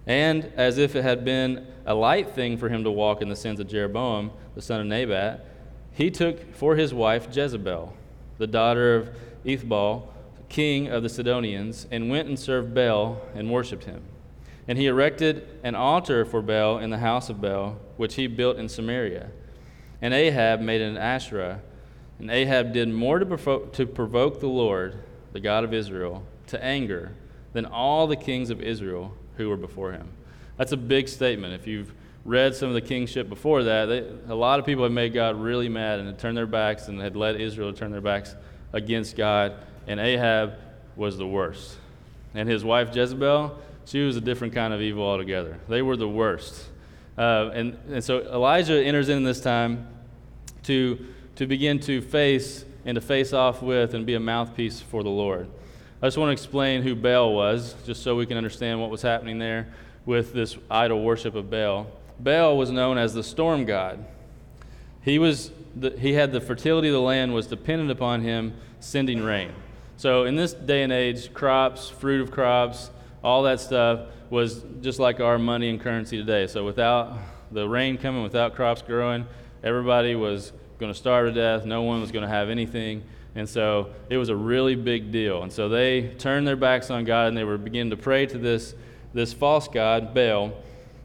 And 0.08 0.52
as 0.56 0.78
if 0.78 0.96
it 0.96 1.04
had 1.04 1.26
been 1.26 1.66
a 1.86 1.96
light 1.96 2.30
thing 2.30 2.58
for 2.58 2.70
him 2.70 2.84
to 2.84 2.92
walk 2.92 3.22
in 3.22 3.30
the 3.30 3.36
sins 3.36 3.60
of 3.60 3.68
Jeroboam, 3.68 4.32
the 4.54 4.62
son 4.62 4.82
of 4.82 4.88
Nebat, 4.88 5.46
he 5.92 6.12
took 6.12 6.54
for 6.56 6.76
his 6.76 6.94
wife 6.94 7.28
Jezebel, 7.32 7.94
the 8.38 8.48
daughter 8.48 8.96
of 8.96 9.10
Ethbaal, 9.46 10.08
king 10.50 10.88
of 10.88 11.04
the 11.04 11.10
Sidonians, 11.10 11.88
and 11.90 12.10
went 12.10 12.28
and 12.28 12.38
served 12.38 12.74
Baal 12.74 13.22
and 13.34 13.50
worshipped 13.50 13.86
him. 13.86 14.04
And 14.68 14.78
he 14.78 14.88
erected 14.88 15.48
an 15.64 15.76
altar 15.76 16.26
for 16.26 16.42
Baal 16.42 16.80
in 16.80 16.90
the 16.90 16.98
house 16.98 17.30
of 17.30 17.42
Baal, 17.42 17.78
which 17.98 18.16
he 18.16 18.28
built 18.28 18.58
in 18.58 18.70
Samaria. 18.70 19.30
And 20.02 20.14
Ahab 20.14 20.60
made 20.62 20.82
an 20.82 20.98
Asherah. 20.98 21.62
And 22.20 22.30
Ahab 22.30 22.74
did 22.74 22.90
more 22.90 23.20
to 23.20 23.26
provoke, 23.26 23.74
to 23.74 23.86
provoke 23.86 24.40
the 24.40 24.48
Lord, 24.48 25.04
the 25.34 25.40
God 25.40 25.64
of 25.64 25.74
Israel, 25.74 26.24
to 26.48 26.64
anger 26.64 27.14
than 27.54 27.66
all 27.66 28.08
the 28.08 28.16
kings 28.16 28.50
of 28.50 28.62
Israel 28.62 29.14
who 29.38 29.50
were 29.50 29.58
before 29.58 29.92
him. 29.92 30.08
That's 30.58 30.72
a 30.72 30.78
big 30.78 31.08
statement. 31.08 31.54
If 31.54 31.68
you've 31.68 31.92
read 32.24 32.56
some 32.56 32.70
of 32.70 32.74
the 32.74 32.82
kingship 32.82 33.30
before 33.30 33.64
that, 33.64 33.86
they, 33.86 34.00
a 34.28 34.36
lot 34.36 34.60
of 34.60 34.66
people 34.66 34.84
have 34.84 34.92
made 34.92 35.14
God 35.14 35.40
really 35.40 35.70
mad 35.70 36.00
and 36.00 36.08
had 36.08 36.20
turned 36.20 36.38
their 36.38 36.48
backs 36.48 36.88
and 36.88 37.00
had 37.00 37.16
led 37.16 37.40
Israel 37.40 37.72
to 37.72 37.78
turn 37.78 37.92
their 37.92 38.02
backs 38.02 38.36
against 38.74 39.16
God. 39.16 39.54
And 39.88 40.00
Ahab 40.00 40.56
was 40.96 41.18
the 41.18 41.28
worst. 41.28 41.78
And 42.34 42.50
his 42.50 42.64
wife 42.64 42.96
Jezebel, 42.96 43.58
she 43.86 44.02
was 44.02 44.16
a 44.18 44.22
different 44.22 44.54
kind 44.54 44.74
of 44.74 44.82
evil 44.82 45.04
altogether. 45.04 45.60
They 45.70 45.82
were 45.82 45.96
the 45.96 46.10
worst. 46.10 46.70
Uh, 47.18 47.52
and, 47.54 47.78
and 47.90 48.04
so 48.04 48.22
Elijah 48.22 48.84
enters 48.84 49.10
in 49.10 49.24
this 49.24 49.40
time 49.40 49.88
to, 50.64 51.06
to 51.36 51.46
begin 51.46 51.80
to 51.82 52.02
face 52.02 52.66
and 52.86 52.96
to 52.96 53.02
face 53.02 53.34
off 53.34 53.62
with 53.62 53.94
and 53.94 54.06
be 54.06 54.16
a 54.16 54.20
mouthpiece 54.20 54.82
for 54.82 55.04
the 55.04 55.10
Lord. 55.10 55.48
I 56.06 56.08
just 56.08 56.20
want 56.20 56.30
to 56.30 56.34
explain 56.34 56.84
who 56.84 56.94
Baal 56.94 57.34
was, 57.34 57.74
just 57.84 58.04
so 58.04 58.16
we 58.16 58.28
can 58.28 58.38
understand 58.38 58.80
what 58.80 58.92
was 58.92 59.02
happening 59.02 59.40
there 59.40 59.70
with 60.06 60.34
this 60.34 60.56
idol 60.70 61.02
worship 61.02 61.34
of 61.34 61.50
Baal. 61.50 61.88
Baal 62.20 62.60
was 62.60 62.70
known 62.70 63.00
as 63.00 63.16
the 63.16 63.24
storm 63.24 63.66
god. 63.66 64.06
He, 65.02 65.18
was 65.18 65.50
the, 65.76 65.98
he 65.98 66.14
had 66.14 66.32
the 66.32 66.40
fertility 66.40 66.90
of 66.90 66.94
the 66.94 67.02
land 67.02 67.34
was 67.34 67.48
dependent 67.48 67.90
upon 67.90 68.22
him 68.22 68.54
sending 68.80 69.24
rain. 69.24 69.52
So 69.98 70.26
in 70.26 70.36
this 70.36 70.54
day 70.54 70.84
and 70.84 70.94
age, 70.94 71.34
crops, 71.34 71.90
fruit 71.90 72.22
of 72.22 72.30
crops, 72.30 72.92
all 73.24 73.42
that 73.42 73.60
stuff 73.60 74.02
was 74.30 74.64
just 74.82 75.00
like 75.00 75.20
our 75.20 75.40
money 75.40 75.72
and 75.72 75.82
currency 75.82 76.18
today. 76.18 76.46
So 76.46 76.64
without 76.64 77.18
the 77.52 77.68
rain 77.68 77.98
coming, 77.98 78.22
without 78.22 78.54
crops 78.54 78.84
growing, 78.84 79.26
everybody 79.64 80.14
was 80.14 80.54
going 80.78 80.94
to 80.94 80.96
starve 80.96 81.26
to 81.26 81.34
death. 81.34 81.66
No 81.66 81.82
one 81.82 82.00
was 82.00 82.12
going 82.12 82.22
to 82.22 82.30
have 82.30 82.52
anything. 82.52 83.02
And 83.36 83.48
so 83.48 83.90
it 84.10 84.18
was 84.18 84.30
a 84.30 84.36
really 84.36 84.76
big 84.76 85.12
deal. 85.12 85.44
And 85.44 85.52
so 85.52 85.68
they 85.68 86.14
turned 86.18 86.48
their 86.48 86.56
backs 86.56 86.90
on 86.90 87.04
God 87.04 87.28
and 87.28 87.38
they 87.38 87.44
were 87.44 87.58
beginning 87.58 87.90
to 87.92 87.98
pray 87.98 88.26
to 88.26 88.38
this, 88.38 88.74
this 89.14 89.34
false 89.34 89.68
god, 89.68 90.14
Baal. 90.14 90.54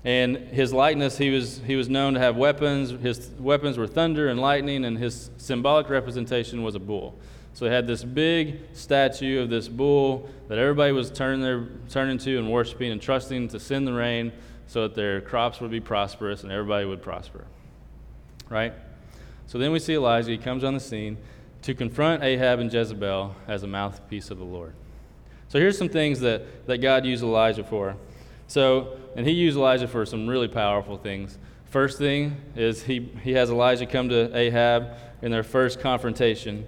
And 0.04 0.36
his 0.36 0.72
likeness, 0.72 1.18
he 1.18 1.30
was, 1.30 1.60
he 1.66 1.76
was 1.76 1.88
known 1.88 2.14
to 2.14 2.20
have 2.20 2.36
weapons. 2.36 2.90
His 2.90 3.30
weapons 3.38 3.76
were 3.76 3.86
thunder 3.86 4.28
and 4.28 4.40
lightning, 4.40 4.86
and 4.86 4.96
his 4.96 5.30
symbolic 5.36 5.90
representation 5.90 6.62
was 6.62 6.74
a 6.74 6.78
bull. 6.78 7.18
So 7.52 7.66
they 7.66 7.70
had 7.70 7.86
this 7.86 8.02
big 8.02 8.60
statue 8.72 9.42
of 9.42 9.50
this 9.50 9.68
bull 9.68 10.30
that 10.48 10.56
everybody 10.56 10.92
was 10.92 11.10
turning, 11.10 11.42
their, 11.42 11.66
turning 11.90 12.16
to 12.18 12.38
and 12.38 12.50
worshiping 12.50 12.92
and 12.92 13.02
trusting 13.02 13.48
to 13.48 13.60
send 13.60 13.86
the 13.86 13.92
rain 13.92 14.32
so 14.68 14.82
that 14.82 14.94
their 14.94 15.20
crops 15.20 15.60
would 15.60 15.70
be 15.70 15.80
prosperous 15.80 16.44
and 16.44 16.52
everybody 16.52 16.86
would 16.86 17.02
prosper. 17.02 17.44
Right? 18.48 18.72
So 19.48 19.58
then 19.58 19.72
we 19.72 19.80
see 19.80 19.94
Elijah. 19.94 20.30
He 20.30 20.38
comes 20.38 20.64
on 20.64 20.72
the 20.74 20.80
scene 20.80 21.18
to 21.62 21.74
confront 21.74 22.22
Ahab 22.22 22.58
and 22.60 22.72
Jezebel 22.72 23.34
as 23.46 23.62
a 23.62 23.66
mouthpiece 23.66 24.30
of 24.30 24.38
the 24.38 24.44
Lord. 24.44 24.72
So 25.48 25.58
here's 25.58 25.76
some 25.76 25.88
things 25.88 26.20
that, 26.20 26.66
that 26.66 26.78
God 26.78 27.04
used 27.04 27.22
Elijah 27.22 27.64
for. 27.64 27.96
So, 28.46 28.96
and 29.16 29.26
he 29.26 29.32
used 29.32 29.56
Elijah 29.56 29.88
for 29.88 30.06
some 30.06 30.26
really 30.28 30.48
powerful 30.48 30.96
things. 30.96 31.38
First 31.66 31.98
thing 31.98 32.36
is 32.56 32.82
he, 32.84 33.10
he 33.22 33.32
has 33.32 33.50
Elijah 33.50 33.86
come 33.86 34.08
to 34.08 34.36
Ahab 34.36 34.96
in 35.22 35.30
their 35.30 35.42
first 35.42 35.80
confrontation. 35.80 36.66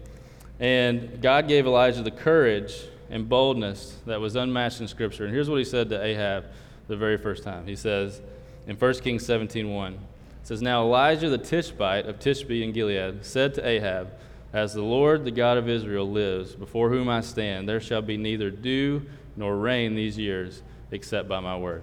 And 0.60 1.20
God 1.20 1.48
gave 1.48 1.66
Elijah 1.66 2.02
the 2.02 2.10
courage 2.10 2.74
and 3.10 3.28
boldness 3.28 3.98
that 4.06 4.20
was 4.20 4.36
unmatched 4.36 4.80
in 4.80 4.88
Scripture. 4.88 5.24
And 5.24 5.34
here's 5.34 5.50
what 5.50 5.58
he 5.58 5.64
said 5.64 5.88
to 5.90 6.02
Ahab 6.02 6.46
the 6.88 6.96
very 6.96 7.18
first 7.18 7.42
time. 7.42 7.66
He 7.66 7.76
says 7.76 8.20
in 8.66 8.76
1 8.76 8.94
Kings 9.00 9.26
17.1, 9.26 9.92
it 9.92 9.98
says, 10.44 10.62
Now 10.62 10.82
Elijah 10.82 11.28
the 11.28 11.38
Tishbite 11.38 12.06
of 12.06 12.18
Tishbe 12.18 12.62
in 12.62 12.72
Gilead 12.72 13.24
said 13.24 13.54
to 13.54 13.66
Ahab, 13.66 14.12
As 14.52 14.74
the 14.74 14.82
Lord, 14.82 15.24
the 15.24 15.30
God 15.30 15.56
of 15.56 15.68
Israel, 15.68 16.10
lives, 16.10 16.54
before 16.54 16.90
whom 16.90 17.08
I 17.08 17.22
stand, 17.22 17.68
there 17.68 17.80
shall 17.80 18.02
be 18.02 18.16
neither 18.16 18.50
dew 18.50 19.02
nor 19.36 19.56
rain 19.56 19.94
these 19.94 20.18
years, 20.18 20.62
except 20.90 21.28
by 21.28 21.40
my 21.40 21.56
word. 21.56 21.82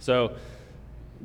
So, 0.00 0.34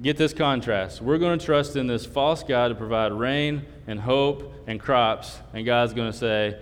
get 0.02 0.18
this 0.18 0.34
contrast. 0.34 1.02
We're 1.02 1.18
going 1.18 1.40
to 1.40 1.46
trust 1.46 1.76
in 1.76 1.88
this 1.88 2.06
false 2.06 2.44
God 2.44 2.68
to 2.68 2.76
provide 2.76 3.14
rain 3.14 3.66
and 3.88 4.00
hope 4.00 4.54
and 4.68 4.80
crops, 4.80 5.40
and 5.54 5.66
God's 5.66 5.94
going 5.94 6.12
to 6.12 6.18
say, 6.18 6.60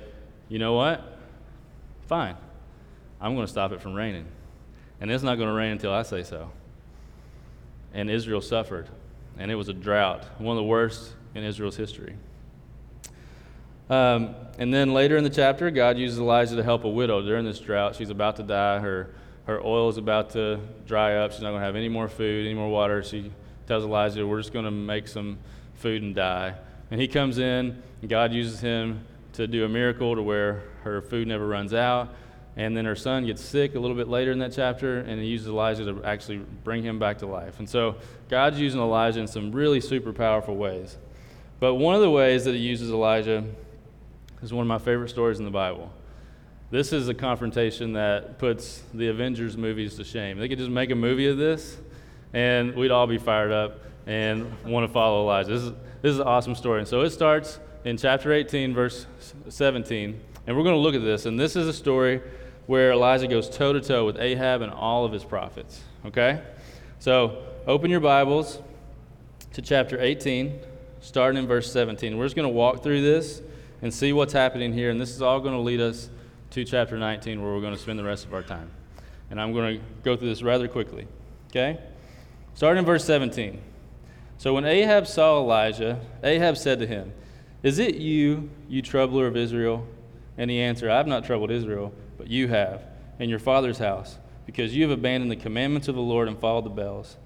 you 0.47 0.59
know 0.59 0.73
what? 0.73 1.17
Fine. 2.07 2.37
I'm 3.19 3.35
going 3.35 3.45
to 3.45 3.51
stop 3.51 3.71
it 3.71 3.81
from 3.81 3.93
raining. 3.93 4.25
And 5.01 5.11
it's 5.11 5.23
not 5.23 5.35
going 5.35 5.49
to 5.49 5.53
rain 5.53 5.71
until 5.71 5.91
I 5.91 6.03
say 6.03 6.23
so. 6.23 6.51
And 7.93 8.09
Israel 8.09 8.41
suffered. 8.41 8.89
And 9.37 9.49
it 9.49 9.55
was 9.55 9.67
a 9.67 9.73
drought, 9.73 10.25
one 10.37 10.55
of 10.55 10.61
the 10.61 10.67
worst 10.67 11.13
in 11.33 11.43
Israel's 11.43 11.75
history. 11.75 12.15
Um, 13.89 14.35
and 14.57 14.73
then 14.73 14.93
later 14.93 15.17
in 15.17 15.23
the 15.23 15.29
chapter, 15.29 15.71
God 15.71 15.97
uses 15.97 16.19
Elijah 16.19 16.55
to 16.55 16.63
help 16.63 16.83
a 16.83 16.89
widow 16.89 17.21
during 17.21 17.45
this 17.45 17.59
drought. 17.59 17.95
She's 17.95 18.09
about 18.09 18.35
to 18.37 18.43
die. 18.43 18.79
Her, 18.79 19.13
her 19.45 19.61
oil 19.61 19.89
is 19.89 19.97
about 19.97 20.31
to 20.31 20.59
dry 20.85 21.15
up. 21.15 21.31
She's 21.31 21.41
not 21.41 21.49
going 21.49 21.61
to 21.61 21.65
have 21.65 21.75
any 21.75 21.89
more 21.89 22.07
food, 22.07 22.45
any 22.45 22.55
more 22.55 22.69
water. 22.69 23.03
She 23.03 23.31
tells 23.67 23.83
Elijah, 23.83 24.25
We're 24.25 24.39
just 24.39 24.53
going 24.53 24.65
to 24.65 24.71
make 24.71 25.07
some 25.07 25.39
food 25.75 26.01
and 26.01 26.15
die. 26.15 26.55
And 26.91 27.01
he 27.01 27.07
comes 27.07 27.39
in, 27.39 27.81
and 28.01 28.09
God 28.09 28.33
uses 28.33 28.61
him 28.61 29.05
to 29.33 29.47
do 29.47 29.65
a 29.65 29.69
miracle 29.69 30.15
to 30.15 30.21
where 30.21 30.63
her 30.83 31.01
food 31.01 31.27
never 31.27 31.47
runs 31.47 31.73
out. 31.73 32.13
And 32.55 32.77
then 32.77 32.85
her 32.85 32.95
son 32.95 33.25
gets 33.25 33.43
sick 33.43 33.73
a 33.73 33.79
little 33.79 33.97
bit 33.97 34.07
later 34.07 34.31
in 34.31 34.37
that 34.39 34.53
chapter, 34.53 34.99
and 34.99 35.19
he 35.19 35.27
uses 35.27 35.47
Elijah 35.47 35.85
to 35.85 36.03
actually 36.03 36.37
bring 36.63 36.83
him 36.83 36.99
back 36.99 37.17
to 37.19 37.25
life. 37.25 37.57
And 37.57 37.67
so 37.67 37.95
God's 38.29 38.59
using 38.59 38.79
Elijah 38.79 39.19
in 39.19 39.27
some 39.27 39.51
really 39.51 39.81
super 39.81 40.13
powerful 40.13 40.55
ways. 40.55 40.97
But 41.59 41.75
one 41.75 41.95
of 41.95 42.01
the 42.01 42.11
ways 42.11 42.45
that 42.45 42.53
he 42.53 42.61
uses 42.61 42.91
Elijah 42.91 43.43
is 44.43 44.51
one 44.53 44.63
of 44.63 44.67
my 44.67 44.77
favorite 44.77 45.09
stories 45.09 45.39
in 45.39 45.45
the 45.45 45.51
Bible. 45.51 45.89
This 46.69 46.91
is 46.91 47.07
a 47.07 47.13
confrontation 47.13 47.93
that 47.93 48.39
puts 48.39 48.83
the 48.93 49.07
Avengers 49.07 49.55
movies 49.55 49.95
to 49.95 50.03
shame. 50.03 50.37
They 50.37 50.49
could 50.49 50.57
just 50.57 50.69
make 50.69 50.91
a 50.91 50.95
movie 50.95 51.27
of 51.27 51.37
this, 51.37 51.77
and 52.33 52.75
we'd 52.75 52.91
all 52.91 53.07
be 53.07 53.17
fired 53.17 53.53
up 53.53 53.79
and 54.05 54.51
want 54.65 54.85
to 54.85 54.91
follow 54.91 55.21
Elijah. 55.21 55.51
This 55.51 55.63
is, 55.63 55.71
this 56.01 56.11
is 56.11 56.19
an 56.19 56.27
awesome 56.27 56.55
story. 56.55 56.79
And 56.79 56.87
so 56.87 57.01
it 57.01 57.11
starts 57.11 57.59
in 57.85 57.95
chapter 57.95 58.33
18, 58.33 58.73
verse 58.73 59.05
17. 59.47 60.19
And 60.45 60.57
we're 60.57 60.63
going 60.63 60.75
to 60.75 60.81
look 60.81 60.95
at 60.95 61.03
this. 61.03 61.25
And 61.25 61.39
this 61.39 61.55
is 61.55 61.65
a 61.67 61.73
story 61.73 62.21
where 62.65 62.91
Elijah 62.91 63.27
goes 63.27 63.49
toe 63.49 63.71
to 63.71 63.79
toe 63.79 64.05
with 64.05 64.17
Ahab 64.19 64.61
and 64.61 64.73
all 64.73 65.05
of 65.05 65.13
his 65.13 65.23
prophets. 65.23 65.81
Okay? 66.05 66.41
So 66.99 67.43
open 67.65 67.89
your 67.89 68.01
Bibles 68.01 68.61
to 69.53 69.61
chapter 69.61 70.01
18, 70.01 70.59
starting 70.99 71.41
in 71.41 71.47
verse 71.47 71.71
17. 71.71 72.17
We're 72.17 72.25
just 72.25 72.35
going 72.35 72.47
to 72.47 72.53
walk 72.53 72.83
through 72.83 73.01
this 73.03 73.41
and 73.83 73.93
see 73.93 74.13
what's 74.13 74.33
happening 74.33 74.73
here. 74.73 74.89
And 74.89 74.99
this 74.99 75.11
is 75.11 75.21
all 75.21 75.39
going 75.39 75.53
to 75.53 75.59
lead 75.59 75.81
us 75.81 76.09
to 76.51 76.63
chapter 76.63 76.97
19, 76.97 77.43
where 77.43 77.53
we're 77.53 77.61
going 77.61 77.75
to 77.75 77.79
spend 77.79 77.99
the 77.99 78.03
rest 78.03 78.25
of 78.25 78.33
our 78.33 78.41
time. 78.41 78.71
And 79.29 79.39
I'm 79.39 79.53
going 79.53 79.77
to 79.77 79.85
go 80.03 80.15
through 80.15 80.29
this 80.29 80.41
rather 80.41 80.67
quickly. 80.67 81.05
Okay? 81.49 81.79
Starting 82.55 82.79
in 82.79 82.85
verse 82.85 83.03
17. 83.03 83.61
So 84.37 84.53
when 84.53 84.65
Ahab 84.65 85.05
saw 85.05 85.37
Elijah, 85.37 85.99
Ahab 86.23 86.57
said 86.57 86.79
to 86.79 86.87
him, 86.87 87.13
is 87.61 87.77
it 87.77 87.95
you, 87.95 88.49
you 88.69 88.81
troubler 88.81 89.27
of 89.27 89.35
Israel? 89.35 89.85
And 90.37 90.49
he 90.49 90.59
answered, 90.59 90.89
I 90.89 90.97
have 90.97 91.07
not 91.07 91.25
troubled 91.25 91.51
Israel, 91.51 91.93
but 92.17 92.27
you 92.27 92.47
have, 92.47 92.83
and 93.19 93.29
your 93.29 93.39
father's 93.39 93.77
house, 93.77 94.17
because 94.45 94.75
you 94.75 94.83
have 94.83 94.91
abandoned 94.91 95.29
the 95.29 95.35
commandments 95.35 95.87
of 95.87 95.95
the 95.95 96.01
Lord 96.01 96.27
and 96.27 96.39
followed 96.39 96.65
the 96.65 96.69
Baals. 96.69 97.17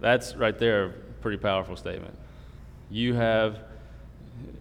That's 0.00 0.34
right 0.34 0.58
there 0.58 0.84
a 0.84 0.90
pretty 1.20 1.38
powerful 1.38 1.76
statement. 1.76 2.16
You 2.90 3.14
have, 3.14 3.58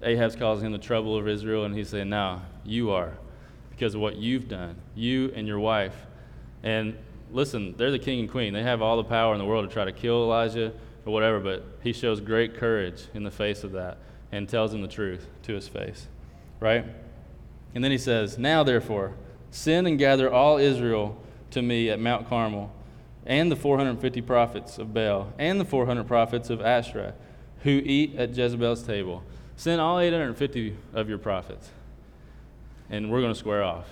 Ahab's 0.01 0.35
causing 0.35 0.71
the 0.71 0.77
trouble 0.77 1.17
of 1.17 1.27
Israel, 1.27 1.65
and 1.65 1.75
he's 1.75 1.89
saying, 1.89 2.09
No, 2.09 2.41
you 2.65 2.91
are, 2.91 3.13
because 3.71 3.95
of 3.95 4.01
what 4.01 4.15
you've 4.15 4.47
done, 4.47 4.75
you 4.95 5.31
and 5.35 5.47
your 5.47 5.59
wife. 5.59 5.95
And 6.63 6.97
listen, 7.31 7.75
they're 7.77 7.91
the 7.91 7.99
king 7.99 8.19
and 8.19 8.29
queen. 8.29 8.53
They 8.53 8.63
have 8.63 8.81
all 8.81 8.97
the 8.97 9.03
power 9.03 9.33
in 9.33 9.39
the 9.39 9.45
world 9.45 9.67
to 9.67 9.73
try 9.73 9.85
to 9.85 9.91
kill 9.91 10.23
Elijah, 10.23 10.73
or 11.05 11.13
whatever, 11.13 11.39
but 11.39 11.65
he 11.81 11.93
shows 11.93 12.19
great 12.19 12.57
courage 12.57 13.05
in 13.13 13.23
the 13.23 13.31
face 13.31 13.63
of 13.63 13.71
that 13.71 13.97
and 14.31 14.47
tells 14.47 14.73
him 14.73 14.81
the 14.81 14.87
truth 14.87 15.25
to 15.43 15.53
his 15.53 15.67
face, 15.67 16.07
right? 16.59 16.85
And 17.73 17.83
then 17.83 17.91
he 17.91 17.97
says, 17.97 18.37
Now 18.37 18.63
therefore, 18.63 19.13
send 19.49 19.87
and 19.87 19.97
gather 19.97 20.31
all 20.31 20.57
Israel 20.57 21.17
to 21.51 21.61
me 21.61 21.89
at 21.89 21.99
Mount 21.99 22.27
Carmel, 22.27 22.71
and 23.25 23.51
the 23.51 23.55
450 23.55 24.21
prophets 24.21 24.77
of 24.77 24.93
Baal, 24.93 25.33
and 25.37 25.59
the 25.59 25.65
400 25.65 26.05
prophets 26.07 26.49
of 26.49 26.61
Asherah, 26.61 27.13
who 27.63 27.81
eat 27.85 28.15
at 28.15 28.35
Jezebel's 28.35 28.83
table. 28.83 29.23
Send 29.57 29.81
all 29.81 29.99
850 29.99 30.77
of 30.93 31.09
your 31.09 31.17
prophets, 31.17 31.69
and 32.89 33.11
we're 33.11 33.21
going 33.21 33.33
to 33.33 33.39
square 33.39 33.63
off. 33.63 33.87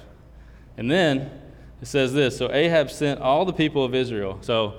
And 0.78 0.89
then 0.89 1.30
it 1.82 1.88
says 1.88 2.13
this 2.13 2.38
So 2.38 2.51
Ahab 2.51 2.89
sent 2.89 3.19
all 3.19 3.43
the 3.45 3.54
people 3.54 3.84
of 3.84 3.93
Israel. 3.93 4.38
So 4.41 4.75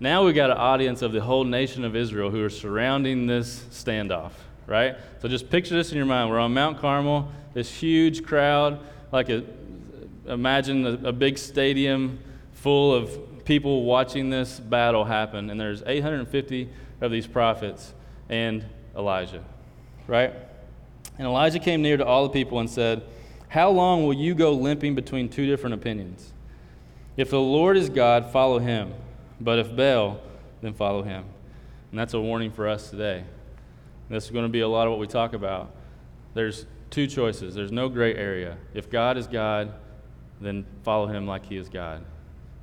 now 0.00 0.24
we've 0.24 0.34
got 0.34 0.50
an 0.50 0.56
audience 0.58 1.02
of 1.02 1.12
the 1.12 1.20
whole 1.20 1.44
nation 1.44 1.84
of 1.84 1.96
Israel 1.96 2.30
who 2.30 2.44
are 2.44 2.50
surrounding 2.50 3.26
this 3.26 3.64
standoff, 3.70 4.32
right? 4.66 4.96
So 5.20 5.28
just 5.28 5.50
picture 5.50 5.74
this 5.74 5.90
in 5.90 5.96
your 5.96 6.06
mind. 6.06 6.30
We're 6.30 6.38
on 6.38 6.54
Mount 6.54 6.78
Carmel, 6.78 7.32
this 7.54 7.72
huge 7.72 8.22
crowd, 8.22 8.78
like 9.10 9.28
a, 9.30 9.42
imagine 10.26 10.86
a, 10.86 11.08
a 11.08 11.12
big 11.12 11.38
stadium 11.38 12.20
full 12.52 12.94
of 12.94 13.44
people 13.44 13.84
watching 13.84 14.30
this 14.30 14.60
battle 14.60 15.04
happen, 15.04 15.48
and 15.50 15.58
there's 15.58 15.82
850 15.86 16.68
of 17.00 17.10
these 17.10 17.26
prophets 17.26 17.94
and 18.28 18.64
Elijah, 18.94 19.42
right? 20.08 20.34
And 21.18 21.26
Elijah 21.26 21.60
came 21.60 21.82
near 21.82 21.96
to 21.96 22.04
all 22.04 22.24
the 22.24 22.30
people 22.30 22.58
and 22.58 22.68
said, 22.68 23.02
How 23.48 23.70
long 23.70 24.04
will 24.04 24.14
you 24.14 24.34
go 24.34 24.52
limping 24.52 24.96
between 24.96 25.28
two 25.28 25.46
different 25.46 25.74
opinions? 25.74 26.32
If 27.16 27.30
the 27.30 27.40
Lord 27.40 27.76
is 27.76 27.88
God, 27.88 28.32
follow 28.32 28.58
him. 28.58 28.94
But 29.40 29.60
if 29.60 29.76
Baal, 29.76 30.20
then 30.62 30.74
follow 30.74 31.02
him. 31.02 31.24
And 31.90 32.00
that's 32.00 32.14
a 32.14 32.20
warning 32.20 32.50
for 32.50 32.66
us 32.66 32.90
today. 32.90 33.24
This 34.08 34.24
is 34.24 34.30
going 34.30 34.44
to 34.44 34.50
be 34.50 34.60
a 34.60 34.68
lot 34.68 34.86
of 34.86 34.90
what 34.90 34.98
we 34.98 35.06
talk 35.06 35.34
about. 35.34 35.70
There's 36.34 36.66
two 36.90 37.06
choices. 37.06 37.54
There's 37.54 37.72
no 37.72 37.88
gray 37.88 38.14
area. 38.14 38.56
If 38.74 38.90
God 38.90 39.16
is 39.16 39.26
God, 39.26 39.72
then 40.40 40.64
follow 40.82 41.06
him 41.06 41.26
like 41.26 41.46
he 41.46 41.56
is 41.56 41.68
God. 41.68 42.04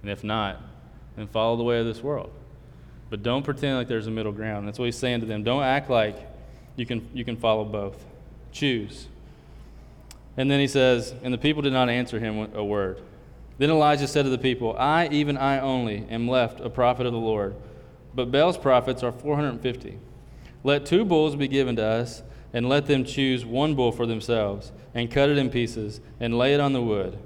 And 0.01 0.09
if 0.09 0.23
not, 0.23 0.61
then 1.15 1.27
follow 1.27 1.57
the 1.57 1.63
way 1.63 1.79
of 1.79 1.85
this 1.85 2.01
world. 2.01 2.31
But 3.09 3.21
don't 3.21 3.43
pretend 3.43 3.77
like 3.77 3.87
there's 3.87 4.07
a 4.07 4.11
middle 4.11 4.31
ground. 4.31 4.67
That's 4.67 4.79
what 4.79 4.85
he's 4.85 4.97
saying 4.97 5.19
to 5.19 5.25
them. 5.25 5.43
Don't 5.43 5.63
act 5.63 5.89
like 5.89 6.34
you 6.75 6.85
can, 6.85 7.07
you 7.13 7.25
can 7.25 7.37
follow 7.37 7.63
both. 7.63 8.03
Choose. 8.51 9.07
And 10.37 10.49
then 10.49 10.59
he 10.59 10.67
says, 10.67 11.13
And 11.23 11.33
the 11.33 11.37
people 11.37 11.61
did 11.61 11.73
not 11.73 11.89
answer 11.89 12.19
him 12.19 12.53
a 12.53 12.63
word. 12.63 13.01
Then 13.57 13.69
Elijah 13.69 14.07
said 14.07 14.23
to 14.23 14.29
the 14.29 14.37
people, 14.37 14.75
I, 14.77 15.07
even 15.07 15.37
I 15.37 15.59
only, 15.59 16.05
am 16.09 16.27
left 16.27 16.59
a 16.59 16.69
prophet 16.69 17.05
of 17.05 17.13
the 17.13 17.19
Lord, 17.19 17.55
but 18.13 18.31
Baal's 18.31 18.57
prophets 18.57 19.01
are 19.01 19.13
450. 19.13 19.97
Let 20.63 20.85
two 20.85 21.05
bulls 21.05 21.35
be 21.35 21.47
given 21.47 21.75
to 21.77 21.85
us, 21.85 22.21
and 22.51 22.67
let 22.67 22.85
them 22.85 23.05
choose 23.05 23.45
one 23.45 23.75
bull 23.75 23.91
for 23.91 24.05
themselves, 24.05 24.71
and 24.93 25.11
cut 25.11 25.29
it 25.29 25.37
in 25.37 25.49
pieces, 25.49 26.01
and 26.19 26.37
lay 26.37 26.53
it 26.53 26.59
on 26.59 26.73
the 26.73 26.81
wood, 26.81 27.17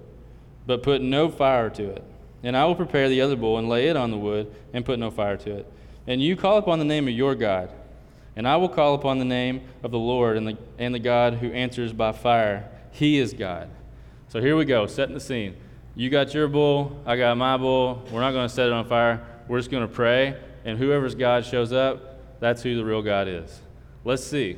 but 0.68 0.84
put 0.84 1.02
no 1.02 1.30
fire 1.30 1.70
to 1.72 1.90
it. 1.90 2.04
And 2.44 2.56
I 2.56 2.66
will 2.66 2.76
prepare 2.76 3.10
the 3.10 3.22
other 3.22 3.36
bull, 3.36 3.58
and 3.58 3.68
lay 3.68 3.88
it 3.88 3.96
on 3.96 4.12
the 4.12 4.18
wood, 4.18 4.54
and 4.74 4.86
put 4.86 5.00
no 5.00 5.10
fire 5.10 5.38
to 5.38 5.58
it. 5.58 5.72
And 6.06 6.22
you 6.22 6.36
call 6.36 6.58
upon 6.58 6.80
the 6.80 6.86
name 6.86 7.08
of 7.08 7.14
your 7.14 7.34
God, 7.34 7.72
and 8.40 8.48
I 8.48 8.56
will 8.56 8.70
call 8.70 8.96
upon 8.96 9.20
the 9.20 9.26
name 9.26 9.68
of 9.84 9.92
the 9.92 10.00
Lord, 10.00 10.38
and 10.38 10.48
the, 10.48 10.58
and 10.78 10.96
the 10.96 11.00
God 11.00 11.34
who 11.34 11.52
answers 11.52 11.92
by 11.92 12.14
fire. 12.14 12.72
He 12.92 13.18
is 13.18 13.34
God. 13.34 13.70
So 14.30 14.40
here 14.40 14.56
we 14.56 14.64
go, 14.64 14.88
setting 14.88 15.14
the 15.14 15.20
scene. 15.20 15.58
You 15.94 16.10
got 16.10 16.34
your 16.34 16.48
bull, 16.48 17.04
I 17.06 17.18
got 17.18 17.36
my 17.36 17.58
bull. 17.58 18.02
We're 18.10 18.22
not 18.22 18.32
going 18.32 18.48
to 18.48 18.54
set 18.54 18.68
it 18.68 18.72
on 18.72 18.86
fire. 18.86 19.28
We're 19.50 19.60
just 19.60 19.70
going 19.70 19.86
to 19.86 19.94
pray, 19.94 20.38
and 20.64 20.78
whoever's 20.78 21.16
God 21.16 21.44
shows 21.44 21.74
up, 21.74 22.40
that's 22.40 22.64
who 22.64 22.78
the 22.78 22.86
real 22.86 23.02
God 23.02 23.28
is. 23.28 23.60
Let's 24.06 24.24
see. 24.24 24.58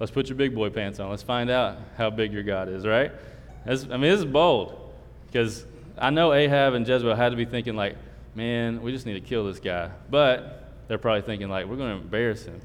Let's 0.00 0.10
put 0.10 0.30
your 0.30 0.36
big 0.36 0.54
boy 0.54 0.70
pants 0.70 0.98
on. 0.98 1.10
Let's 1.10 1.22
find 1.22 1.50
out 1.50 1.76
how 1.98 2.08
big 2.08 2.32
your 2.32 2.44
God 2.44 2.70
is, 2.70 2.86
right? 2.86 3.12
That's, 3.66 3.84
I 3.84 3.98
mean, 3.98 4.10
this 4.10 4.20
is 4.20 4.24
bold 4.24 4.90
because 5.26 5.66
I 5.98 6.08
know 6.08 6.32
Ahab 6.32 6.72
and 6.72 6.88
Jezebel 6.88 7.14
had 7.14 7.28
to 7.28 7.36
be 7.36 7.44
thinking, 7.44 7.76
like, 7.76 7.94
man, 8.34 8.80
we 8.80 8.90
just 8.90 9.04
need 9.04 9.14
to 9.14 9.20
kill 9.20 9.44
this 9.44 9.60
guy. 9.60 9.90
But 10.08 10.72
they're 10.88 10.96
probably 10.96 11.20
thinking, 11.20 11.50
like, 11.50 11.66
we're 11.66 11.76
going 11.76 11.94
to 11.94 12.02
embarrass 12.02 12.46
him. 12.46 12.58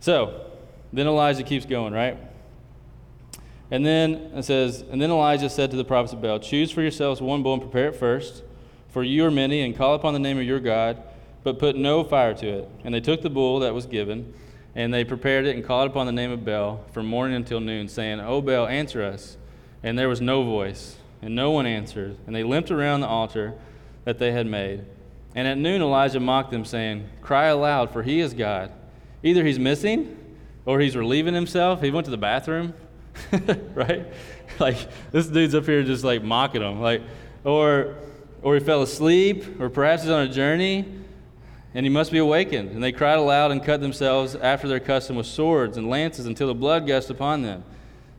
So 0.00 0.46
then 0.92 1.06
Elijah 1.06 1.42
keeps 1.42 1.66
going, 1.66 1.92
right? 1.92 2.18
And 3.70 3.84
then 3.84 4.14
it 4.34 4.44
says, 4.44 4.84
And 4.90 5.00
then 5.00 5.10
Elijah 5.10 5.50
said 5.50 5.70
to 5.72 5.76
the 5.76 5.84
prophets 5.84 6.12
of 6.12 6.22
Baal, 6.22 6.38
Choose 6.38 6.70
for 6.70 6.82
yourselves 6.82 7.20
one 7.20 7.42
bull 7.42 7.54
and 7.54 7.62
prepare 7.62 7.88
it 7.88 7.96
first, 7.96 8.42
for 8.88 9.02
you 9.02 9.24
are 9.24 9.30
many, 9.30 9.62
and 9.62 9.76
call 9.76 9.94
upon 9.94 10.12
the 10.12 10.20
name 10.20 10.38
of 10.38 10.44
your 10.44 10.60
God, 10.60 11.02
but 11.42 11.58
put 11.58 11.76
no 11.76 12.04
fire 12.04 12.34
to 12.34 12.46
it. 12.46 12.68
And 12.84 12.94
they 12.94 13.00
took 13.00 13.22
the 13.22 13.30
bull 13.30 13.60
that 13.60 13.74
was 13.74 13.86
given, 13.86 14.32
and 14.74 14.94
they 14.94 15.04
prepared 15.04 15.46
it 15.46 15.56
and 15.56 15.64
called 15.64 15.90
upon 15.90 16.06
the 16.06 16.12
name 16.12 16.30
of 16.30 16.44
Baal 16.44 16.84
from 16.92 17.06
morning 17.06 17.36
until 17.36 17.60
noon, 17.60 17.88
saying, 17.88 18.20
O 18.20 18.40
Baal, 18.40 18.66
answer 18.66 19.02
us. 19.02 19.36
And 19.82 19.98
there 19.98 20.08
was 20.08 20.20
no 20.20 20.44
voice, 20.44 20.96
and 21.20 21.34
no 21.34 21.50
one 21.50 21.66
answered. 21.66 22.16
And 22.26 22.34
they 22.34 22.42
limped 22.44 22.70
around 22.70 23.00
the 23.00 23.06
altar 23.06 23.54
that 24.04 24.18
they 24.18 24.32
had 24.32 24.46
made. 24.46 24.84
And 25.34 25.46
at 25.46 25.58
noon 25.58 25.82
Elijah 25.82 26.20
mocked 26.20 26.50
them, 26.50 26.64
saying, 26.64 27.08
Cry 27.20 27.46
aloud, 27.46 27.90
for 27.92 28.02
he 28.02 28.20
is 28.20 28.32
God. 28.32 28.72
Either 29.26 29.44
he's 29.44 29.58
missing, 29.58 30.16
or 30.64 30.80
he's 30.80 30.96
relieving 30.96 31.34
himself. 31.34 31.82
He 31.82 31.90
went 31.90 32.06
to 32.06 32.10
the 32.10 32.16
bathroom 32.16 32.74
right? 33.74 34.06
Like 34.58 34.76
this 35.10 35.26
dude's 35.26 35.54
up 35.54 35.64
here 35.64 35.82
just 35.82 36.04
like 36.04 36.22
mocking 36.22 36.62
him, 36.62 36.80
like, 36.80 37.02
or 37.44 37.96
or 38.42 38.54
he 38.54 38.60
fell 38.60 38.82
asleep, 38.82 39.60
or 39.60 39.68
perhaps 39.68 40.02
he's 40.02 40.10
on 40.10 40.22
a 40.22 40.28
journey, 40.28 40.84
and 41.74 41.84
he 41.84 41.90
must 41.90 42.12
be 42.12 42.18
awakened. 42.18 42.70
And 42.70 42.82
they 42.82 42.92
cried 42.92 43.18
aloud 43.18 43.50
and 43.50 43.62
cut 43.62 43.80
themselves 43.80 44.34
after 44.34 44.68
their 44.68 44.80
custom 44.80 45.16
with 45.16 45.26
swords 45.26 45.76
and 45.76 45.88
lances 45.88 46.26
until 46.26 46.46
the 46.46 46.54
blood 46.54 46.86
gushed 46.86 47.10
upon 47.10 47.42
them. 47.42 47.64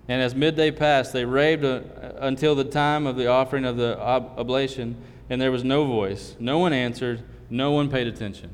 And 0.10 0.22
as 0.22 0.36
midday 0.36 0.72
passed, 0.72 1.14
they 1.14 1.26
raved 1.26 1.66
uh, 1.66 1.82
until 2.20 2.56
the 2.56 2.64
time 2.64 3.08
of 3.08 3.16
the 3.16 3.28
offering 3.28 3.66
of 3.66 3.78
the 3.78 4.00
ob- 4.00 4.38
oblation, 4.38 4.98
and 5.30 5.42
there 5.42 5.52
was 5.52 5.64
no 5.64 5.86
voice. 5.86 6.36
No 6.40 6.60
one 6.60 6.74
answered. 6.74 7.24
No 7.50 7.72
one 7.72 7.90
paid 7.90 8.08
attention. 8.08 8.52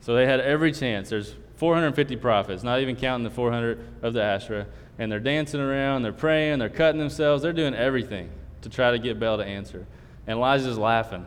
So 0.00 0.14
they 0.14 0.26
had 0.26 0.40
every 0.40 0.72
chance. 0.72 1.10
There's 1.10 1.34
450 1.62 2.16
prophets, 2.16 2.64
not 2.64 2.80
even 2.80 2.96
counting 2.96 3.22
the 3.22 3.30
400 3.30 3.78
of 4.02 4.14
the 4.14 4.20
Asherah 4.20 4.66
and 4.98 5.12
they're 5.12 5.20
dancing 5.20 5.60
around, 5.60 6.02
they're 6.02 6.12
praying, 6.12 6.58
they're 6.58 6.68
cutting 6.68 6.98
themselves, 6.98 7.40
they're 7.40 7.52
doing 7.52 7.72
everything 7.72 8.30
to 8.62 8.68
try 8.68 8.90
to 8.90 8.98
get 8.98 9.20
Baal 9.20 9.36
to 9.36 9.44
answer. 9.44 9.86
And 10.26 10.38
Elijah's 10.38 10.76
laughing. 10.76 11.24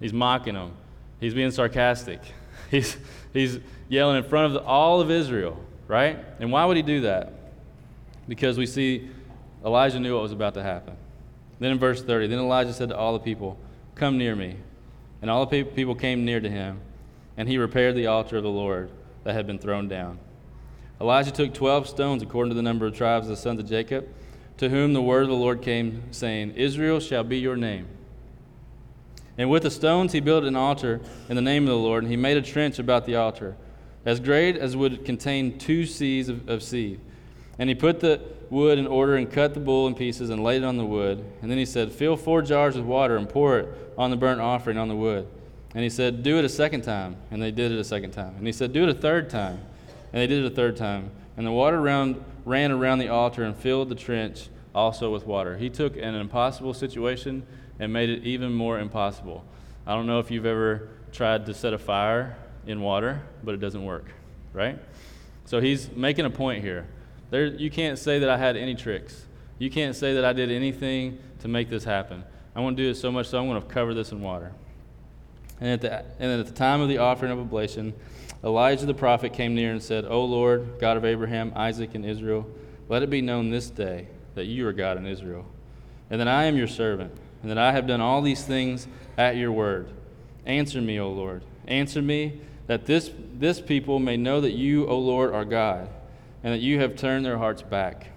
He's 0.00 0.12
mocking 0.12 0.54
them. 0.54 0.72
He's 1.20 1.32
being 1.32 1.52
sarcastic. 1.52 2.18
He's, 2.72 2.96
he's 3.32 3.60
yelling 3.88 4.16
in 4.16 4.24
front 4.24 4.56
of 4.56 4.66
all 4.66 5.00
of 5.00 5.12
Israel, 5.12 5.56
right? 5.86 6.18
And 6.40 6.50
why 6.50 6.64
would 6.64 6.76
he 6.76 6.82
do 6.82 7.02
that? 7.02 7.32
Because 8.26 8.58
we 8.58 8.66
see 8.66 9.08
Elijah 9.64 10.00
knew 10.00 10.14
what 10.14 10.24
was 10.24 10.32
about 10.32 10.54
to 10.54 10.62
happen. 10.64 10.96
Then 11.60 11.70
in 11.70 11.78
verse 11.78 12.02
30, 12.02 12.26
then 12.26 12.40
Elijah 12.40 12.72
said 12.72 12.88
to 12.88 12.96
all 12.96 13.12
the 13.12 13.20
people, 13.20 13.56
Come 13.94 14.18
near 14.18 14.34
me. 14.34 14.56
And 15.22 15.30
all 15.30 15.46
the 15.46 15.62
people 15.62 15.94
came 15.94 16.24
near 16.24 16.40
to 16.40 16.50
him, 16.50 16.80
and 17.36 17.48
he 17.48 17.58
repaired 17.58 17.94
the 17.94 18.08
altar 18.08 18.38
of 18.38 18.42
the 18.42 18.50
Lord 18.50 18.90
that 19.24 19.34
had 19.34 19.46
been 19.46 19.58
thrown 19.58 19.88
down. 19.88 20.18
Elijah 21.00 21.30
took 21.30 21.54
12 21.54 21.88
stones 21.88 22.22
according 22.22 22.50
to 22.50 22.56
the 22.56 22.62
number 22.62 22.86
of 22.86 22.96
tribes 22.96 23.26
of 23.26 23.30
the 23.30 23.36
sons 23.36 23.60
of 23.60 23.68
Jacob, 23.68 24.08
to 24.56 24.68
whom 24.68 24.92
the 24.92 25.02
word 25.02 25.22
of 25.22 25.28
the 25.28 25.34
Lord 25.34 25.62
came, 25.62 26.02
saying, 26.10 26.52
Israel 26.56 26.98
shall 26.98 27.22
be 27.22 27.38
your 27.38 27.56
name. 27.56 27.86
And 29.36 29.48
with 29.48 29.62
the 29.62 29.70
stones 29.70 30.12
he 30.12 30.20
built 30.20 30.42
an 30.42 30.56
altar 30.56 31.00
in 31.28 31.36
the 31.36 31.42
name 31.42 31.62
of 31.62 31.68
the 31.68 31.76
Lord, 31.76 32.02
and 32.02 32.10
he 32.10 32.16
made 32.16 32.36
a 32.36 32.42
trench 32.42 32.80
about 32.80 33.06
the 33.06 33.14
altar, 33.14 33.56
as 34.04 34.18
great 34.18 34.56
as 34.56 34.76
would 34.76 35.04
contain 35.04 35.58
two 35.58 35.82
seahs 35.82 36.28
of, 36.28 36.48
of 36.48 36.62
seed. 36.62 37.00
And 37.58 37.68
he 37.68 37.74
put 37.76 38.00
the 38.00 38.20
wood 38.50 38.78
in 38.78 38.86
order 38.86 39.16
and 39.16 39.30
cut 39.30 39.54
the 39.54 39.60
bull 39.60 39.86
in 39.86 39.94
pieces 39.94 40.30
and 40.30 40.42
laid 40.42 40.62
it 40.62 40.64
on 40.64 40.76
the 40.76 40.84
wood. 40.84 41.24
And 41.42 41.50
then 41.50 41.58
he 41.58 41.66
said, 41.66 41.92
Fill 41.92 42.16
four 42.16 42.42
jars 42.42 42.76
with 42.76 42.84
water 42.84 43.16
and 43.16 43.28
pour 43.28 43.58
it 43.58 43.94
on 43.96 44.10
the 44.10 44.16
burnt 44.16 44.40
offering 44.40 44.78
on 44.78 44.88
the 44.88 44.96
wood. 44.96 45.28
And 45.74 45.82
he 45.82 45.90
said, 45.90 46.22
Do 46.22 46.38
it 46.38 46.44
a 46.44 46.48
second 46.48 46.82
time. 46.82 47.16
And 47.30 47.42
they 47.42 47.50
did 47.50 47.72
it 47.72 47.78
a 47.78 47.84
second 47.84 48.12
time. 48.12 48.34
And 48.36 48.46
he 48.46 48.52
said, 48.52 48.72
Do 48.72 48.84
it 48.84 48.88
a 48.88 48.94
third 48.94 49.28
time. 49.30 49.60
And 50.12 50.22
they 50.22 50.26
did 50.26 50.44
it 50.44 50.52
a 50.52 50.54
third 50.54 50.76
time. 50.76 51.10
And 51.36 51.46
the 51.46 51.52
water 51.52 51.80
round, 51.80 52.24
ran 52.44 52.72
around 52.72 52.98
the 52.98 53.08
altar 53.08 53.44
and 53.44 53.56
filled 53.56 53.88
the 53.88 53.94
trench 53.94 54.48
also 54.74 55.12
with 55.12 55.26
water. 55.26 55.56
He 55.56 55.70
took 55.70 55.96
an 55.96 56.14
impossible 56.14 56.74
situation 56.74 57.46
and 57.78 57.92
made 57.92 58.08
it 58.08 58.24
even 58.24 58.52
more 58.52 58.78
impossible. 58.78 59.44
I 59.86 59.94
don't 59.94 60.06
know 60.06 60.18
if 60.18 60.30
you've 60.30 60.46
ever 60.46 60.88
tried 61.12 61.46
to 61.46 61.54
set 61.54 61.72
a 61.72 61.78
fire 61.78 62.36
in 62.66 62.80
water, 62.80 63.22
but 63.42 63.54
it 63.54 63.58
doesn't 63.58 63.84
work, 63.84 64.12
right? 64.52 64.78
So 65.44 65.60
he's 65.60 65.90
making 65.92 66.24
a 66.24 66.30
point 66.30 66.62
here. 66.62 66.86
There, 67.30 67.46
you 67.46 67.70
can't 67.70 67.98
say 67.98 68.18
that 68.18 68.28
I 68.28 68.36
had 68.36 68.56
any 68.56 68.74
tricks. 68.74 69.26
You 69.58 69.70
can't 69.70 69.96
say 69.96 70.14
that 70.14 70.24
I 70.24 70.32
did 70.32 70.50
anything 70.50 71.18
to 71.40 71.48
make 71.48 71.68
this 71.68 71.84
happen. 71.84 72.24
I 72.54 72.60
want 72.60 72.76
to 72.76 72.82
do 72.82 72.90
it 72.90 72.96
so 72.96 73.10
much 73.10 73.28
so 73.28 73.38
I'm 73.38 73.48
going 73.48 73.60
to 73.60 73.68
cover 73.68 73.94
this 73.94 74.12
in 74.12 74.20
water. 74.20 74.52
And 75.60 75.70
at 75.70 75.80
the, 75.80 76.04
and 76.18 76.40
at 76.40 76.46
the 76.46 76.52
time 76.52 76.80
of 76.80 76.88
the 76.88 76.98
offering 76.98 77.32
of 77.32 77.38
oblation, 77.38 77.94
Elijah 78.44 78.86
the 78.86 78.94
prophet 78.94 79.32
came 79.32 79.54
near 79.54 79.72
and 79.72 79.82
said, 79.82 80.04
O 80.04 80.24
Lord, 80.24 80.78
God 80.80 80.96
of 80.96 81.04
Abraham, 81.04 81.52
Isaac, 81.56 81.94
and 81.94 82.04
Israel, 82.04 82.46
let 82.88 83.02
it 83.02 83.10
be 83.10 83.20
known 83.20 83.50
this 83.50 83.68
day 83.68 84.06
that 84.34 84.44
you 84.44 84.66
are 84.68 84.72
God 84.72 84.96
in 84.96 85.06
Israel, 85.06 85.44
and 86.10 86.20
that 86.20 86.28
I 86.28 86.44
am 86.44 86.56
your 86.56 86.68
servant, 86.68 87.12
and 87.42 87.50
that 87.50 87.58
I 87.58 87.72
have 87.72 87.86
done 87.86 88.00
all 88.00 88.22
these 88.22 88.44
things 88.44 88.86
at 89.16 89.36
your 89.36 89.50
word. 89.50 89.90
Answer 90.46 90.80
me, 90.80 91.00
O 91.00 91.10
Lord. 91.10 91.42
Answer 91.66 92.00
me, 92.00 92.40
that 92.68 92.86
this, 92.86 93.10
this 93.34 93.60
people 93.60 93.98
may 93.98 94.16
know 94.16 94.40
that 94.40 94.52
you, 94.52 94.86
O 94.86 94.98
Lord, 94.98 95.34
are 95.34 95.44
God, 95.44 95.88
and 96.44 96.54
that 96.54 96.60
you 96.60 96.78
have 96.78 96.96
turned 96.96 97.24
their 97.26 97.38
hearts 97.38 97.62
back. 97.62 98.08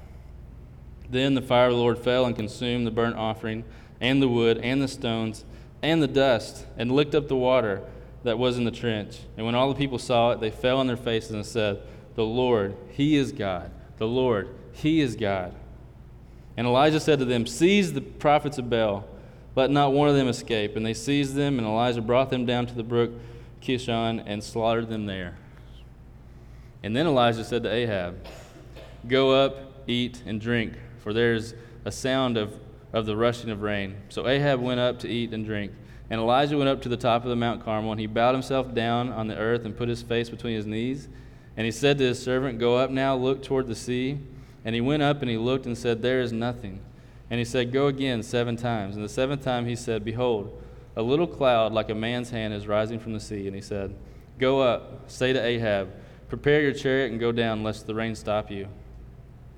Then 1.10 1.34
the 1.34 1.42
fire 1.42 1.68
of 1.68 1.74
the 1.74 1.80
Lord 1.80 1.98
fell 1.98 2.26
and 2.26 2.36
consumed 2.36 2.86
the 2.86 2.92
burnt 2.92 3.16
offering, 3.16 3.64
and 4.00 4.22
the 4.22 4.30
wood, 4.30 4.60
and 4.60 4.82
the 4.82 4.88
stones, 4.88 5.46
and 5.82 6.02
the 6.02 6.08
dust, 6.08 6.66
and 6.78 6.92
licked 6.92 7.16
up 7.16 7.28
the 7.28 7.36
water 7.36 7.82
that 8.24 8.38
was 8.38 8.58
in 8.58 8.66
the 8.66 8.72
trench. 8.72 9.20
And 9.38 9.46
when 9.46 9.56
all 9.56 9.70
the 9.70 9.76
people 9.76 9.98
saw 9.98 10.32
it, 10.32 10.40
they 10.40 10.52
fell 10.52 10.78
on 10.78 10.88
their 10.88 10.98
faces 10.98 11.32
and 11.32 11.46
said, 11.46 11.82
The 12.16 12.24
Lord, 12.24 12.76
He 12.92 13.16
is 13.16 13.32
God. 13.32 13.72
The 13.98 14.08
Lord, 14.08 14.50
He 14.74 15.02
is 15.02 15.16
God. 15.16 15.56
And 16.58 16.68
Elijah 16.68 17.00
said 17.00 17.20
to 17.20 17.26
them, 17.26 17.48
Seize 17.48 17.94
the 17.94 18.02
prophets 18.02 18.58
of 18.58 18.70
Baal, 18.70 19.08
let 19.56 19.72
not 19.72 19.94
one 19.94 20.08
of 20.08 20.16
them 20.16 20.28
escape. 20.28 20.76
And 20.76 20.86
they 20.86 20.94
seized 20.94 21.36
them, 21.36 21.58
and 21.58 21.68
Elijah 21.68 22.02
brought 22.02 22.30
them 22.30 22.46
down 22.46 22.68
to 22.68 22.74
the 22.74 22.84
brook 22.84 23.12
Kishon 23.62 24.24
and 24.26 24.44
slaughtered 24.44 24.90
them 24.90 25.06
there. 25.06 25.38
And 26.84 26.96
then 26.96 27.06
Elijah 27.06 27.44
said 27.44 27.64
to 27.64 27.72
Ahab, 27.72 28.26
Go 29.08 29.32
up, 29.32 29.58
eat, 29.88 30.22
and 30.26 30.40
drink, 30.40 30.74
for 31.00 31.14
there 31.14 31.34
is 31.34 31.56
a 31.86 31.92
sound 31.92 32.38
of, 32.38 32.60
of 32.94 33.06
the 33.06 33.16
rushing 33.16 33.50
of 33.50 33.62
rain. 33.62 33.96
So 34.10 34.28
Ahab 34.28 34.60
went 34.60 34.80
up 34.80 35.00
to 35.00 35.08
eat 35.08 35.34
and 35.34 35.46
drink. 35.46 35.72
And 36.10 36.20
Elijah 36.20 36.58
went 36.58 36.70
up 36.70 36.82
to 36.82 36.90
the 36.90 36.98
top 36.98 37.24
of 37.24 37.30
the 37.30 37.38
Mount 37.38 37.64
Carmel, 37.64 37.92
and 37.92 38.00
he 38.00 38.08
bowed 38.08 38.34
himself 38.34 38.74
down 38.74 39.14
on 39.14 39.28
the 39.28 39.38
earth 39.38 39.64
and 39.64 39.76
put 39.76 39.88
his 39.88 40.02
face 40.02 40.30
between 40.30 40.56
his 40.56 40.66
knees. 40.66 41.08
And 41.56 41.66
he 41.66 41.72
said 41.72 41.98
to 42.00 42.04
his 42.04 42.22
servant, 42.22 42.60
Go 42.60 42.76
up 42.76 42.92
now, 42.92 43.16
look 43.16 43.44
toward 43.44 43.68
the 43.68 43.76
sea. 43.76 44.20
And 44.66 44.76
he 44.76 44.82
went 44.82 45.04
up 45.04 45.22
and 45.22 45.30
he 45.30 45.38
looked 45.38 45.66
and 45.66 45.78
said, 45.78 46.02
There 46.02 46.20
is 46.20 46.34
nothing. 46.34 46.82
And 47.30 47.40
he 47.40 47.46
said, 47.46 47.72
Go 47.72 47.88
again 47.88 48.24
seven 48.24 48.58
times. 48.58 48.96
And 48.96 49.06
the 49.06 49.10
seventh 49.10 49.44
time 49.44 49.66
he 49.66 49.76
said, 49.76 50.04
Behold, 50.04 50.62
a 50.98 51.02
little 51.02 51.28
cloud 51.28 51.72
like 51.72 51.90
a 51.90 51.96
man's 51.96 52.30
hand 52.30 52.54
is 52.54 52.68
rising 52.68 53.00
from 53.00 53.14
the 53.14 53.20
sea. 53.20 53.48
And 53.48 53.56
he 53.56 53.62
said, 53.62 53.96
Go 54.38 54.60
up, 54.60 55.10
say 55.10 55.32
to 55.32 55.42
Ahab, 55.42 55.94
Prepare 56.28 56.62
your 56.62 56.74
chariot 56.74 57.12
and 57.12 57.20
go 57.20 57.32
down, 57.32 57.64
lest 57.64 57.88
the 57.88 57.96
rain 57.96 58.16
stop 58.16 58.52
you. 58.52 58.68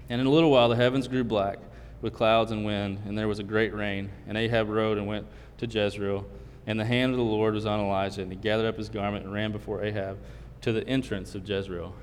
And 0.09 0.21
in 0.21 0.27
a 0.27 0.29
little 0.29 0.51
while 0.51 0.69
the 0.69 0.75
heavens 0.75 1.07
grew 1.07 1.23
black 1.23 1.57
with 2.03 2.13
clouds 2.13 2.51
and 2.51 2.65
wind, 2.65 3.01
and 3.07 3.17
there 3.17 3.29
was 3.29 3.39
a 3.39 3.43
great 3.43 3.73
rain. 3.73 4.11
And 4.27 4.37
Ahab 4.37 4.69
rode 4.69 4.97
and 4.97 5.07
went 5.07 5.25
to 5.57 5.65
Jezreel. 5.65 6.25
And 6.67 6.77
the 6.79 6.85
hand 6.85 7.13
of 7.13 7.17
the 7.17 7.23
Lord 7.23 7.53
was 7.53 7.65
on 7.65 7.79
Elijah, 7.79 8.21
and 8.21 8.31
he 8.31 8.37
gathered 8.37 8.67
up 8.67 8.77
his 8.77 8.89
garment 8.89 9.23
and 9.25 9.33
ran 9.33 9.53
before 9.53 9.83
Ahab 9.83 10.17
to 10.61 10.73
the 10.73 10.85
entrance 10.87 11.33
of 11.33 11.47
Jezreel. 11.47 11.95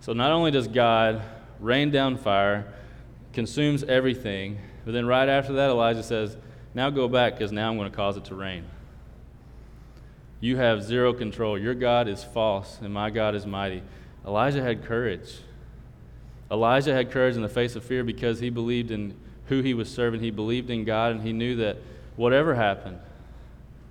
So 0.00 0.12
not 0.12 0.32
only 0.32 0.50
does 0.50 0.68
God 0.68 1.22
rain 1.60 1.90
down 1.90 2.18
fire, 2.18 2.72
consumes 3.32 3.84
everything. 3.84 4.58
But 4.84 4.92
then 4.92 5.06
right 5.06 5.28
after 5.28 5.54
that, 5.54 5.70
Elijah 5.70 6.02
says, 6.02 6.36
Now 6.74 6.90
go 6.90 7.08
back 7.08 7.34
because 7.34 7.52
now 7.52 7.70
I'm 7.70 7.78
going 7.78 7.90
to 7.90 7.96
cause 7.96 8.18
it 8.18 8.26
to 8.26 8.34
rain. 8.34 8.64
You 10.40 10.58
have 10.58 10.82
zero 10.82 11.14
control. 11.14 11.58
Your 11.58 11.74
God 11.74 12.06
is 12.06 12.22
false, 12.22 12.78
and 12.82 12.92
my 12.92 13.08
God 13.08 13.34
is 13.34 13.46
mighty. 13.46 13.82
Elijah 14.26 14.62
had 14.62 14.84
courage. 14.84 15.38
Elijah 16.50 16.94
had 16.94 17.10
courage 17.10 17.36
in 17.36 17.42
the 17.42 17.48
face 17.48 17.76
of 17.76 17.84
fear 17.84 18.04
because 18.04 18.40
he 18.40 18.50
believed 18.50 18.90
in 18.90 19.14
who 19.46 19.60
he 19.60 19.74
was 19.74 19.88
serving. 19.88 20.20
He 20.20 20.30
believed 20.30 20.70
in 20.70 20.84
God, 20.84 21.12
and 21.12 21.22
he 21.22 21.32
knew 21.32 21.56
that 21.56 21.78
whatever 22.16 22.54
happened, 22.54 22.98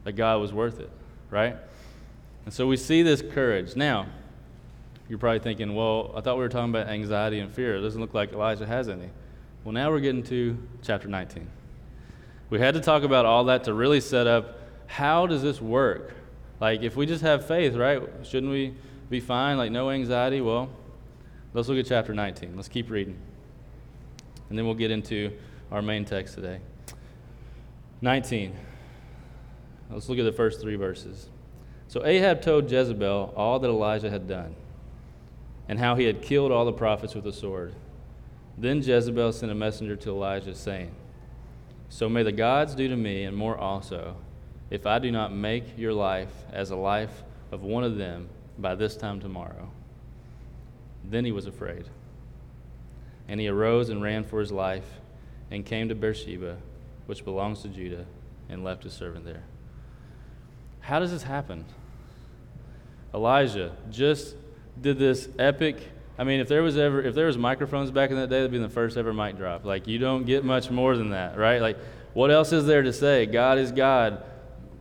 that 0.03 0.13
God 0.13 0.39
was 0.39 0.53
worth 0.53 0.79
it, 0.79 0.89
right? 1.29 1.55
And 2.45 2.53
so 2.53 2.67
we 2.67 2.77
see 2.77 3.01
this 3.01 3.21
courage. 3.21 3.75
Now, 3.75 4.07
you're 5.09 5.19
probably 5.19 5.39
thinking, 5.39 5.75
well, 5.75 6.11
I 6.15 6.21
thought 6.21 6.37
we 6.37 6.43
were 6.43 6.49
talking 6.49 6.69
about 6.69 6.87
anxiety 6.87 7.39
and 7.39 7.51
fear. 7.51 7.75
It 7.75 7.81
doesn't 7.81 7.99
look 7.99 8.13
like 8.13 8.33
Elijah 8.33 8.65
has 8.65 8.89
any. 8.89 9.09
Well, 9.63 9.73
now 9.73 9.91
we're 9.91 9.99
getting 9.99 10.23
to 10.23 10.57
chapter 10.81 11.07
19. 11.07 11.47
We 12.49 12.59
had 12.59 12.73
to 12.73 12.81
talk 12.81 13.03
about 13.03 13.25
all 13.25 13.45
that 13.45 13.63
to 13.65 13.73
really 13.73 14.01
set 14.01 14.27
up 14.27 14.59
how 14.87 15.25
does 15.25 15.41
this 15.41 15.61
work? 15.61 16.13
Like, 16.59 16.81
if 16.81 16.95
we 16.95 17.05
just 17.05 17.23
have 17.23 17.47
faith, 17.47 17.75
right? 17.75 18.01
Shouldn't 18.23 18.51
we 18.51 18.73
be 19.09 19.19
fine? 19.19 19.57
Like, 19.57 19.71
no 19.71 19.89
anxiety? 19.89 20.41
Well, 20.41 20.69
let's 21.53 21.67
look 21.67 21.77
at 21.77 21.85
chapter 21.85 22.13
19. 22.13 22.55
Let's 22.55 22.67
keep 22.67 22.89
reading. 22.89 23.17
And 24.49 24.57
then 24.57 24.65
we'll 24.65 24.75
get 24.75 24.91
into 24.91 25.31
our 25.71 25.81
main 25.81 26.05
text 26.05 26.35
today. 26.35 26.59
19. 28.01 28.55
Let's 29.89 30.09
look 30.09 30.19
at 30.19 30.25
the 30.25 30.31
first 30.31 30.61
three 30.61 30.75
verses. 30.75 31.29
So 31.87 32.05
Ahab 32.05 32.41
told 32.41 32.69
Jezebel 32.71 33.33
all 33.35 33.59
that 33.59 33.67
Elijah 33.67 34.09
had 34.09 34.27
done 34.27 34.55
and 35.69 35.79
how 35.79 35.95
he 35.95 36.05
had 36.05 36.21
killed 36.21 36.51
all 36.51 36.65
the 36.65 36.73
prophets 36.73 37.15
with 37.15 37.23
the 37.23 37.33
sword. 37.33 37.73
Then 38.57 38.81
Jezebel 38.81 39.31
sent 39.31 39.51
a 39.51 39.55
messenger 39.55 39.95
to 39.95 40.09
Elijah, 40.09 40.55
saying, 40.55 40.93
So 41.89 42.09
may 42.09 42.23
the 42.23 42.31
gods 42.31 42.75
do 42.75 42.87
to 42.87 42.95
me, 42.95 43.23
and 43.23 43.35
more 43.35 43.57
also, 43.57 44.17
if 44.69 44.85
I 44.85 44.99
do 44.99 45.11
not 45.11 45.33
make 45.33 45.77
your 45.77 45.93
life 45.93 46.31
as 46.51 46.71
a 46.71 46.75
life 46.75 47.23
of 47.51 47.63
one 47.63 47.83
of 47.83 47.97
them 47.97 48.29
by 48.57 48.75
this 48.75 48.95
time 48.95 49.19
tomorrow. 49.19 49.71
Then 51.03 51.25
he 51.25 51.31
was 51.31 51.45
afraid. 51.45 51.85
And 53.27 53.39
he 53.39 53.47
arose 53.47 53.89
and 53.89 54.01
ran 54.01 54.23
for 54.23 54.39
his 54.39 54.51
life, 54.51 54.99
and 55.51 55.65
came 55.65 55.89
to 55.89 55.95
Beersheba, 55.95 56.57
which 57.05 57.23
belongs 57.23 57.61
to 57.61 57.69
Judah, 57.69 58.05
and 58.49 58.63
left 58.63 58.83
his 58.83 58.93
servant 58.93 59.25
there. 59.25 59.43
How 60.81 60.99
does 60.99 61.11
this 61.11 61.23
happen? 61.23 61.65
Elijah 63.13 63.75
just 63.89 64.35
did 64.81 64.97
this 64.97 65.29
epic. 65.37 65.77
I 66.17 66.23
mean, 66.23 66.39
if 66.39 66.47
there 66.47 66.63
was 66.63 66.77
ever 66.77 67.01
if 67.01 67.15
there 67.15 67.27
was 67.27 67.37
microphones 67.37 67.91
back 67.91 68.09
in 68.09 68.17
that 68.17 68.29
day, 68.29 68.37
that'd 68.37 68.51
be 68.51 68.57
the 68.57 68.69
first 68.69 68.97
ever 68.97 69.13
mic 69.13 69.37
drop. 69.37 69.65
Like 69.65 69.87
you 69.87 69.99
don't 69.99 70.25
get 70.25 70.43
much 70.43 70.69
more 70.69 70.97
than 70.97 71.11
that, 71.11 71.37
right? 71.37 71.61
Like 71.61 71.77
what 72.13 72.31
else 72.31 72.51
is 72.51 72.65
there 72.65 72.83
to 72.83 72.93
say? 72.93 73.25
God 73.25 73.57
is 73.57 73.71
God. 73.71 74.23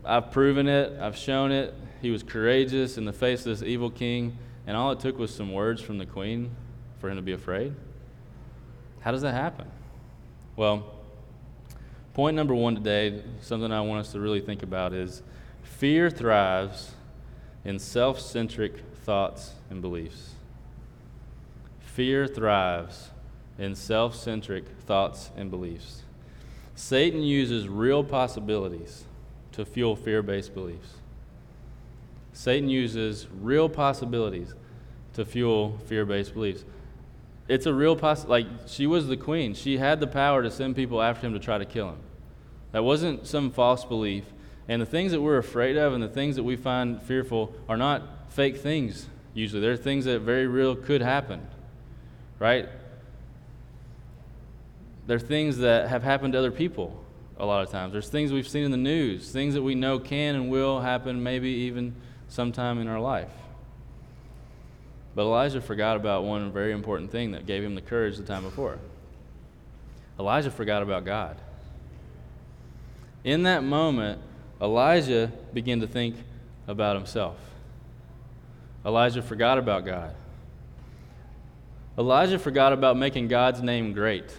I've 0.05 0.33
proven 0.33 0.69
it. 0.69 0.99
I've 1.01 1.17
shown 1.17 1.53
it. 1.53 1.75
He 2.01 2.11
was 2.11 2.23
courageous 2.23 2.99
in 2.99 3.05
the 3.05 3.13
face 3.13 3.41
of 3.41 3.57
this 3.57 3.63
evil 3.63 3.91
king, 3.91 4.37
and 4.67 4.77
all 4.77 4.93
it 4.93 5.01
took 5.01 5.19
was 5.19 5.35
some 5.35 5.53
words 5.53 5.83
from 5.83 5.99
the 5.99 6.07
queen 6.07 6.55
for 6.99 7.11
him 7.11 7.17
to 7.17 7.23
be 7.23 7.33
afraid. 7.33 7.75
How 9.01 9.11
does 9.11 9.23
that 9.23 9.35
happen? 9.35 9.67
Well, 10.57 10.95
point 12.15 12.37
number 12.37 12.55
one 12.55 12.75
today, 12.75 13.23
something 13.41 13.73
I 13.73 13.81
want 13.81 14.01
us 14.01 14.13
to 14.13 14.21
really 14.21 14.41
think 14.41 14.63
about 14.63 14.93
is 14.93 15.23
fear 15.63 16.11
thrives 16.11 16.93
in 17.65 17.79
self 17.79 18.21
centric 18.21 18.75
thoughts 19.05 19.53
and 19.71 19.83
beliefs. 19.83 20.35
Fear 21.81 22.29
thrives 22.29 23.11
in 23.59 23.75
self 23.75 24.15
centric 24.15 24.65
thoughts 24.87 25.31
and 25.37 25.51
beliefs. 25.51 26.03
Satan 26.75 27.23
uses 27.23 27.69
real 27.69 28.03
possibilities 28.03 29.05
to 29.53 29.65
fuel 29.65 29.97
fear 29.97 30.23
based 30.23 30.55
beliefs. 30.55 30.95
Satan 32.33 32.69
uses 32.69 33.27
real 33.41 33.69
possibilities 33.69 34.55
to 35.15 35.25
fuel 35.25 35.79
fear 35.87 36.05
based 36.05 36.35
beliefs. 36.35 36.65
It's 37.49 37.67
a 37.67 37.75
real 37.75 37.97
possibility. 37.97 38.45
Like, 38.45 38.69
she 38.69 38.87
was 38.87 39.09
the 39.09 39.17
queen. 39.17 39.55
She 39.55 39.79
had 39.79 40.01
the 40.01 40.07
power 40.07 40.43
to 40.43 40.51
send 40.51 40.77
people 40.77 41.03
after 41.03 41.27
him 41.27 41.35
to 41.35 41.39
try 41.39 41.59
to 41.59 41.65
kill 41.65 41.91
him. 41.91 41.99
That 42.73 42.85
wasn't 42.85 43.27
some 43.27 43.51
false 43.51 43.85
belief. 43.85 44.25
And 44.69 44.81
the 44.81 44.87
things 44.87 45.13
that 45.13 45.21
we're 45.21 45.39
afraid 45.39 45.77
of 45.77 45.93
and 45.93 46.03
the 46.03 46.09
things 46.09 46.37
that 46.37 46.45
we 46.45 46.57
find 46.57 47.03
fearful 47.03 47.55
are 47.69 47.77
not 47.77 48.31
fake 48.33 48.57
things, 48.57 49.07
usually. 49.35 49.61
They're 49.61 49.77
things 49.77 50.05
that 50.07 50.21
very 50.21 50.47
real 50.47 50.75
could 50.75 51.03
happen, 51.03 51.47
right? 52.39 52.69
They're 55.07 55.19
things 55.19 55.59
that 55.59 55.89
have 55.89 56.03
happened 56.03 56.33
to 56.35 56.39
other 56.39 56.53
people 56.53 57.05
a 57.39 57.45
lot 57.45 57.65
of 57.65 57.71
times. 57.71 57.93
There's 57.93 58.09
things 58.09 58.33
we've 58.33 58.49
seen 58.49 58.65
in 58.65 58.71
the 58.71 58.77
news, 58.77 59.31
things 59.31 59.55
that 59.55 59.63
we 59.63 59.75
know 59.75 59.99
can 59.99 60.37
and 60.37 60.49
will 60.49 60.81
happen 60.81 61.23
maybe 61.23 61.49
even 61.49 61.95
sometime 62.33 62.81
in 62.81 62.89
our 62.89 62.99
life. 62.99 63.29
But 65.15 65.23
Elijah 65.23 65.61
forgot 65.61 65.97
about 65.99 66.25
one 66.25 66.51
very 66.51 66.73
important 66.73 67.11
thing 67.13 67.33
that 67.33 67.45
gave 67.45 67.63
him 67.63 67.75
the 67.75 67.83
courage 67.83 68.17
the 68.17 68.23
time 68.23 68.43
before. 68.43 68.79
Elijah 70.19 70.51
forgot 70.51 70.83
about 70.83 71.05
God. 71.05 71.37
In 73.23 73.43
that 73.43 73.63
moment, 73.63 74.19
Elijah 74.63 75.31
began 75.53 75.81
to 75.81 75.87
think 75.87 76.17
about 76.67 76.97
himself. 76.97 77.37
Elijah 78.87 79.21
forgot 79.21 79.59
about 79.59 79.85
God. 79.85 80.15
Elijah 81.99 82.39
forgot 82.39 82.73
about 82.73 82.97
making 82.97 83.29
God's 83.29 83.61
name 83.61 83.93
great. 83.93 84.35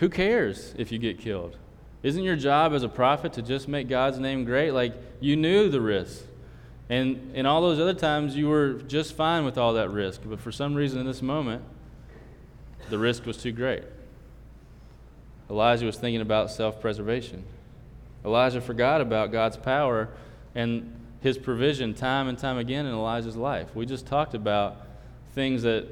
Who 0.00 0.10
cares 0.10 0.74
if 0.76 0.92
you 0.92 0.98
get 0.98 1.18
killed? 1.18 1.56
Isn't 2.02 2.24
your 2.24 2.36
job 2.36 2.72
as 2.72 2.82
a 2.82 2.88
prophet 2.88 3.34
to 3.34 3.42
just 3.42 3.68
make 3.68 3.88
God's 3.88 4.18
name 4.18 4.44
great? 4.44 4.72
Like, 4.72 4.94
you 5.20 5.36
knew 5.36 5.68
the 5.68 5.80
risk. 5.80 6.24
And 6.88 7.34
in 7.34 7.46
all 7.46 7.62
those 7.62 7.78
other 7.78 7.94
times, 7.94 8.36
you 8.36 8.48
were 8.48 8.74
just 8.74 9.14
fine 9.14 9.44
with 9.44 9.56
all 9.56 9.74
that 9.74 9.90
risk. 9.90 10.22
But 10.24 10.40
for 10.40 10.50
some 10.50 10.74
reason, 10.74 11.00
in 11.00 11.06
this 11.06 11.22
moment, 11.22 11.62
the 12.90 12.98
risk 12.98 13.24
was 13.24 13.36
too 13.36 13.52
great. 13.52 13.84
Elijah 15.48 15.86
was 15.86 15.96
thinking 15.96 16.20
about 16.20 16.50
self 16.50 16.80
preservation. 16.80 17.44
Elijah 18.24 18.60
forgot 18.60 19.00
about 19.00 19.32
God's 19.32 19.56
power 19.56 20.08
and 20.54 20.94
his 21.20 21.38
provision 21.38 21.94
time 21.94 22.28
and 22.28 22.38
time 22.38 22.58
again 22.58 22.84
in 22.84 22.92
Elijah's 22.92 23.36
life. 23.36 23.74
We 23.74 23.86
just 23.86 24.06
talked 24.06 24.34
about 24.34 24.76
things 25.32 25.62
that 25.62 25.86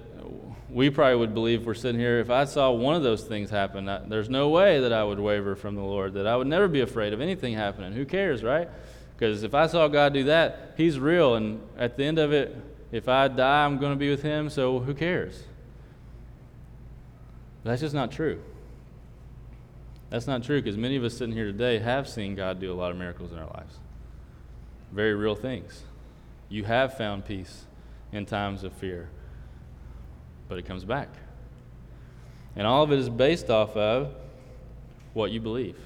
we 0.71 0.91
probably 0.91 1.17
would 1.17 1.35
believe 1.35 1.67
we're 1.67 1.75
sitting 1.75 2.01
here. 2.01 2.21
If 2.21 2.31
I 2.31 2.45
saw 2.45 2.71
one 2.71 2.95
of 2.95 3.03
those 3.03 3.25
things 3.25 3.51
happen, 3.51 3.89
I, 3.89 3.99
there's 3.99 4.29
no 4.29 4.49
way 4.49 4.81
that 4.81 4.93
I 4.93 5.03
would 5.03 5.19
waver 5.19 5.57
from 5.57 5.75
the 5.75 5.83
Lord, 5.83 6.15
that 6.15 6.27
I 6.27 6.37
would 6.37 6.47
never 6.47 6.69
be 6.69 6.81
afraid 6.81 7.13
of 7.13 7.21
anything 7.21 7.55
happening. 7.55 7.93
Who 7.93 8.05
cares, 8.05 8.43
right? 8.43 8.69
Because 9.17 9.43
if 9.43 9.55
I 9.55 9.67
saw 9.67 9.89
God 9.89 10.15
do 10.15 10.25
that, 10.25 10.75
He's 10.77 10.99
real. 10.99 11.35
And 11.35 11.61
at 11.77 11.97
the 11.97 12.05
end 12.05 12.19
of 12.19 12.33
it, 12.33 12.57
if 12.93 13.09
I 13.09 13.29
die, 13.29 13.65
I'm 13.65 13.79
going 13.79 13.93
to 13.93 13.99
be 13.99 14.11
with 14.11 14.23
Him, 14.23 14.51
so 14.51 14.79
who 14.79 14.95
cares? 14.95 15.43
That's 17.65 17.81
just 17.81 17.95
not 17.95 18.13
true. 18.13 18.41
That's 20.09 20.27
not 20.27 20.43
true 20.43 20.61
because 20.61 20.77
many 20.77 20.97
of 20.97 21.05
us 21.05 21.17
sitting 21.17 21.35
here 21.35 21.47
today 21.47 21.79
have 21.79 22.09
seen 22.09 22.35
God 22.35 22.61
do 22.61 22.73
a 22.73 22.75
lot 22.75 22.91
of 22.91 22.97
miracles 22.97 23.33
in 23.33 23.39
our 23.39 23.47
lives 23.47 23.77
very 24.93 25.15
real 25.15 25.35
things. 25.35 25.83
You 26.49 26.65
have 26.65 26.97
found 26.97 27.25
peace 27.25 27.65
in 28.13 28.27
times 28.27 28.65
of 28.65 28.73
fear, 28.73 29.09
but 30.51 30.59
it 30.59 30.67
comes 30.67 30.85
back. 30.85 31.09
And 32.57 32.67
all 32.67 32.83
of 32.83 32.93
it 32.93 32.99
is 32.99 33.09
based 33.09 33.49
off 33.49 33.77
of 33.77 34.13
what 35.15 35.31
you 35.31 35.41
believe. 35.41 35.79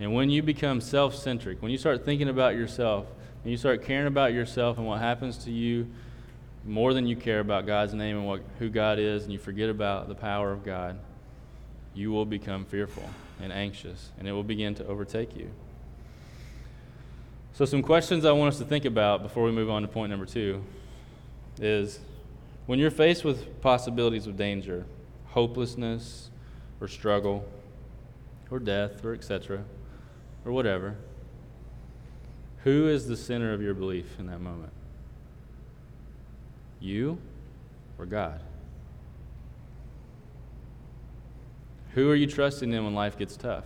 And 0.00 0.14
when 0.14 0.30
you 0.30 0.42
become 0.42 0.80
self 0.80 1.14
centric, 1.16 1.60
when 1.60 1.72
you 1.72 1.76
start 1.76 2.04
thinking 2.04 2.28
about 2.28 2.54
yourself, 2.54 3.06
and 3.42 3.50
you 3.50 3.58
start 3.58 3.84
caring 3.84 4.06
about 4.06 4.32
yourself 4.32 4.78
and 4.78 4.86
what 4.86 5.00
happens 5.00 5.36
to 5.44 5.50
you 5.50 5.86
more 6.64 6.94
than 6.94 7.06
you 7.06 7.14
care 7.16 7.40
about 7.40 7.66
God's 7.66 7.92
name 7.92 8.16
and 8.16 8.26
what, 8.26 8.40
who 8.58 8.70
God 8.70 8.98
is, 8.98 9.24
and 9.24 9.32
you 9.32 9.38
forget 9.38 9.68
about 9.68 10.08
the 10.08 10.14
power 10.14 10.50
of 10.50 10.64
God, 10.64 10.98
you 11.92 12.10
will 12.10 12.24
become 12.24 12.64
fearful 12.64 13.08
and 13.42 13.52
anxious, 13.52 14.10
and 14.18 14.26
it 14.26 14.32
will 14.32 14.44
begin 14.44 14.74
to 14.76 14.86
overtake 14.86 15.36
you. 15.36 15.50
So, 17.52 17.64
some 17.64 17.82
questions 17.82 18.24
I 18.24 18.32
want 18.32 18.54
us 18.54 18.58
to 18.60 18.64
think 18.64 18.84
about 18.84 19.22
before 19.22 19.44
we 19.44 19.52
move 19.52 19.68
on 19.68 19.82
to 19.82 19.88
point 19.88 20.10
number 20.10 20.26
two 20.26 20.64
is 21.60 22.00
when 22.66 22.78
you're 22.78 22.90
faced 22.90 23.24
with 23.24 23.60
possibilities 23.60 24.26
of 24.26 24.36
danger, 24.36 24.86
hopelessness, 25.26 26.30
or 26.80 26.88
struggle, 26.88 27.44
or 28.50 28.58
death, 28.58 29.04
or 29.04 29.14
etc., 29.14 29.64
or 30.44 30.52
whatever, 30.52 30.96
who 32.64 32.88
is 32.88 33.06
the 33.08 33.16
center 33.16 33.52
of 33.52 33.60
your 33.60 33.74
belief 33.74 34.18
in 34.18 34.26
that 34.26 34.40
moment? 34.40 34.72
You 36.80 37.18
or 37.98 38.06
God? 38.06 38.40
Who 41.94 42.10
are 42.10 42.14
you 42.14 42.26
trusting 42.26 42.72
in 42.72 42.84
when 42.84 42.94
life 42.94 43.18
gets 43.18 43.36
tough? 43.36 43.64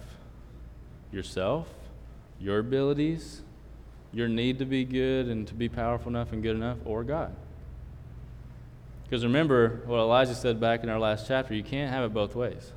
Yourself? 1.13 1.69
Your 2.39 2.59
abilities? 2.59 3.43
your 4.13 4.29
need 4.29 4.59
to 4.59 4.65
be 4.65 4.85
good 4.85 5.27
and 5.27 5.47
to 5.47 5.55
be 5.55 5.69
powerful 5.69 6.11
enough 6.11 6.33
and 6.33 6.43
good 6.43 6.57
enough, 6.57 6.79
or 6.85 7.05
God? 7.05 7.35
Because 9.09 9.25
remember 9.25 9.81
what 9.87 9.99
Elijah 9.99 10.35
said 10.35 10.61
back 10.61 10.83
in 10.83 10.91
our 10.91 10.99
last 10.99 11.27
chapter 11.27 11.55
you 11.55 11.63
can't 11.63 11.91
have 11.91 12.05
it 12.05 12.13
both 12.13 12.35
ways. 12.35 12.73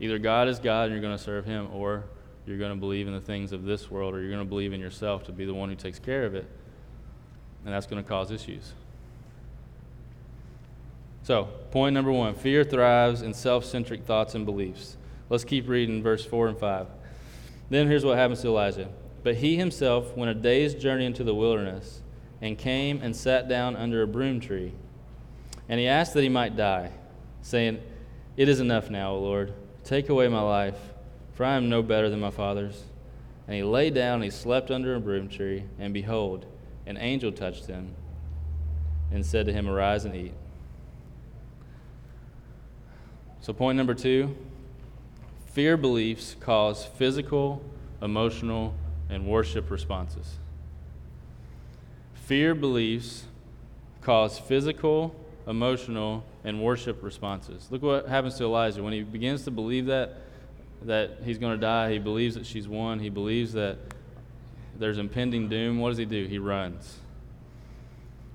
Either 0.00 0.18
God 0.18 0.48
is 0.48 0.58
God 0.58 0.84
and 0.84 0.92
you're 0.92 1.02
going 1.02 1.16
to 1.16 1.22
serve 1.22 1.44
Him, 1.44 1.68
or 1.72 2.04
you're 2.46 2.58
going 2.58 2.72
to 2.72 2.78
believe 2.78 3.06
in 3.06 3.14
the 3.14 3.20
things 3.20 3.52
of 3.52 3.64
this 3.64 3.90
world, 3.90 4.14
or 4.14 4.20
you're 4.20 4.30
going 4.30 4.42
to 4.42 4.48
believe 4.48 4.72
in 4.72 4.80
yourself 4.80 5.24
to 5.24 5.32
be 5.32 5.44
the 5.44 5.54
one 5.54 5.68
who 5.68 5.76
takes 5.76 5.98
care 5.98 6.24
of 6.24 6.34
it. 6.34 6.46
And 7.64 7.72
that's 7.72 7.86
going 7.86 8.02
to 8.02 8.08
cause 8.08 8.30
issues. 8.30 8.72
So, 11.22 11.44
point 11.70 11.94
number 11.94 12.12
one 12.12 12.34
fear 12.34 12.64
thrives 12.64 13.22
in 13.22 13.32
self 13.32 13.64
centric 13.64 14.04
thoughts 14.04 14.34
and 14.34 14.44
beliefs. 14.44 14.96
Let's 15.30 15.44
keep 15.44 15.68
reading 15.68 16.02
verse 16.02 16.24
4 16.24 16.48
and 16.48 16.58
5. 16.58 16.86
Then 17.70 17.88
here's 17.88 18.04
what 18.04 18.18
happens 18.18 18.42
to 18.42 18.48
Elijah. 18.48 18.88
But 19.22 19.36
he 19.36 19.56
himself 19.56 20.14
went 20.16 20.30
a 20.30 20.34
day's 20.34 20.74
journey 20.74 21.06
into 21.06 21.24
the 21.24 21.34
wilderness 21.34 22.02
and 22.42 22.58
came 22.58 23.00
and 23.00 23.16
sat 23.16 23.48
down 23.48 23.74
under 23.74 24.02
a 24.02 24.06
broom 24.06 24.38
tree. 24.38 24.74
And 25.68 25.80
he 25.80 25.86
asked 25.86 26.14
that 26.14 26.22
he 26.22 26.28
might 26.28 26.56
die, 26.56 26.90
saying, 27.42 27.80
It 28.36 28.48
is 28.48 28.60
enough 28.60 28.90
now, 28.90 29.12
O 29.12 29.20
Lord. 29.20 29.52
Take 29.82 30.08
away 30.08 30.28
my 30.28 30.40
life, 30.40 30.78
for 31.32 31.44
I 31.44 31.56
am 31.56 31.68
no 31.68 31.82
better 31.82 32.08
than 32.08 32.20
my 32.20 32.30
fathers. 32.30 32.84
And 33.46 33.56
he 33.56 33.62
lay 33.62 33.90
down 33.90 34.16
and 34.16 34.24
he 34.24 34.30
slept 34.30 34.70
under 34.70 34.94
a 34.94 35.00
broom 35.00 35.28
tree, 35.28 35.64
and 35.78 35.92
behold, 35.92 36.46
an 36.86 36.96
angel 36.96 37.32
touched 37.32 37.66
him 37.66 37.94
and 39.10 39.24
said 39.24 39.46
to 39.46 39.52
him, 39.52 39.68
Arise 39.68 40.04
and 40.04 40.14
eat. 40.14 40.34
So, 43.40 43.52
point 43.52 43.76
number 43.76 43.94
two 43.94 44.34
fear 45.46 45.76
beliefs 45.76 46.34
cause 46.40 46.84
physical, 46.84 47.62
emotional, 48.02 48.74
and 49.08 49.26
worship 49.26 49.70
responses. 49.70 50.38
Fear 52.14 52.54
beliefs 52.54 53.24
cause 54.00 54.38
physical, 54.38 55.14
emotional, 55.46 56.24
and 56.44 56.62
worship 56.62 57.02
responses. 57.02 57.68
Look 57.70 57.82
what 57.82 58.08
happens 58.08 58.36
to 58.36 58.44
Elijah. 58.44 58.82
When 58.82 58.92
he 58.92 59.02
begins 59.02 59.44
to 59.44 59.50
believe 59.50 59.86
that, 59.86 60.16
that 60.82 61.18
he's 61.24 61.38
going 61.38 61.52
to 61.52 61.60
die, 61.60 61.92
he 61.92 61.98
believes 61.98 62.34
that 62.34 62.46
she's 62.46 62.66
won, 62.66 62.98
he 62.98 63.10
believes 63.10 63.52
that 63.52 63.78
there's 64.78 64.98
impending 64.98 65.48
doom, 65.48 65.78
what 65.78 65.90
does 65.90 65.98
he 65.98 66.04
do? 66.04 66.26
He 66.26 66.38
runs. 66.38 66.98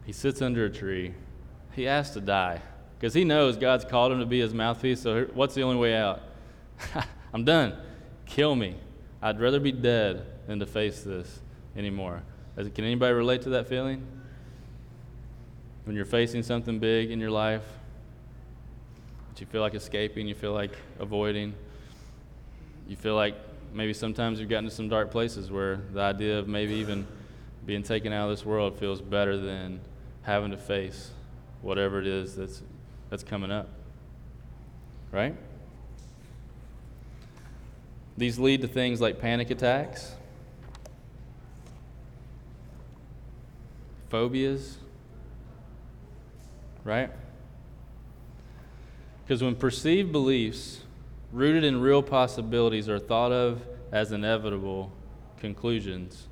He 0.05 0.13
sits 0.13 0.41
under 0.41 0.65
a 0.65 0.69
tree. 0.69 1.13
He 1.75 1.87
asks 1.87 2.13
to 2.13 2.21
die 2.21 2.61
because 2.97 3.13
he 3.13 3.23
knows 3.23 3.57
God's 3.57 3.85
called 3.85 4.11
him 4.11 4.19
to 4.19 4.25
be 4.25 4.39
his 4.39 4.53
mouthpiece. 4.53 5.01
So, 5.01 5.25
what's 5.33 5.55
the 5.55 5.61
only 5.61 5.77
way 5.77 5.95
out? 5.95 6.21
I'm 7.33 7.43
done. 7.43 7.75
Kill 8.25 8.55
me. 8.55 8.75
I'd 9.21 9.39
rather 9.39 9.59
be 9.59 9.71
dead 9.71 10.25
than 10.47 10.59
to 10.59 10.65
face 10.65 11.01
this 11.01 11.41
anymore. 11.75 12.23
Can 12.55 12.83
anybody 12.83 13.13
relate 13.13 13.43
to 13.43 13.49
that 13.51 13.67
feeling? 13.67 14.05
When 15.85 15.95
you're 15.95 16.05
facing 16.05 16.43
something 16.43 16.79
big 16.79 17.11
in 17.11 17.19
your 17.19 17.31
life 17.31 17.63
that 19.29 19.41
you 19.41 19.47
feel 19.47 19.61
like 19.61 19.73
escaping, 19.73 20.27
you 20.27 20.35
feel 20.35 20.53
like 20.53 20.77
avoiding, 20.99 21.53
you 22.87 22.95
feel 22.95 23.15
like 23.15 23.35
maybe 23.73 23.93
sometimes 23.93 24.39
you've 24.39 24.49
gotten 24.49 24.69
to 24.69 24.75
some 24.75 24.89
dark 24.89 25.11
places 25.11 25.51
where 25.51 25.77
the 25.93 26.01
idea 26.01 26.37
of 26.39 26.47
maybe 26.47 26.73
even 26.75 27.07
being 27.65 27.83
taken 27.83 28.11
out 28.11 28.29
of 28.29 28.37
this 28.37 28.45
world 28.45 28.77
feels 28.79 29.01
better 29.01 29.37
than 29.37 29.79
having 30.23 30.51
to 30.51 30.57
face 30.57 31.11
whatever 31.61 31.99
it 31.99 32.07
is 32.07 32.35
that's, 32.35 32.61
that's 33.09 33.23
coming 33.23 33.51
up. 33.51 33.69
Right? 35.11 35.35
These 38.17 38.37
lead 38.37 38.61
to 38.61 38.67
things 38.67 38.99
like 38.99 39.19
panic 39.19 39.49
attacks, 39.49 40.13
phobias, 44.09 44.77
right? 46.89 47.11
Because 49.23 49.43
when 49.43 49.55
perceived 49.55 50.11
beliefs 50.11 50.81
rooted 51.31 51.63
in 51.63 51.79
real 51.79 52.01
possibilities 52.01 52.89
are 52.89 52.97
thought 52.97 53.31
of 53.31 53.61
as 53.91 54.11
inevitable 54.11 54.91
conclusions, 55.39 56.27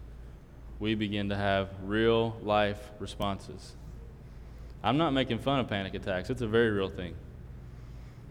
we 0.79 0.95
begin 0.95 1.29
to 1.29 1.35
have 1.35 1.69
real 1.83 2.35
life 2.41 2.91
responses. 2.99 3.75
I'm 4.83 4.97
not 4.97 5.11
making 5.11 5.39
fun 5.39 5.59
of 5.59 5.69
panic 5.69 5.93
attacks, 5.93 6.29
it's 6.29 6.41
a 6.41 6.47
very 6.47 6.71
real 6.71 6.89
thing. 6.89 7.15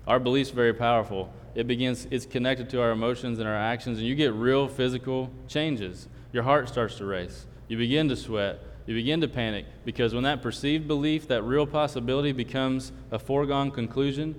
Our 0.06 0.20
belief's 0.20 0.50
very 0.50 0.72
powerful. 0.72 1.32
It 1.54 1.66
begins, 1.66 2.06
it's 2.10 2.26
connected 2.26 2.70
to 2.70 2.80
our 2.80 2.90
emotions 2.90 3.38
and 3.38 3.48
our 3.48 3.56
actions, 3.56 3.98
and 3.98 4.06
you 4.06 4.14
get 4.14 4.32
real 4.32 4.68
physical 4.68 5.30
changes. 5.48 6.08
Your 6.32 6.42
heart 6.42 6.68
starts 6.68 6.96
to 6.98 7.06
race. 7.06 7.46
You 7.66 7.76
begin 7.76 8.08
to 8.08 8.16
sweat. 8.16 8.60
You 8.87 8.94
begin 8.94 9.20
to 9.20 9.29
panic 9.29 9.66
because 9.85 10.14
when 10.14 10.22
that 10.22 10.42
perceived 10.42 10.87
belief, 10.87 11.29
that 11.29 11.42
real 11.42 11.66
possibility 11.66 12.33
becomes 12.33 12.92
a 13.11 13.18
foregone 13.18 13.70
conclusion, 13.70 14.38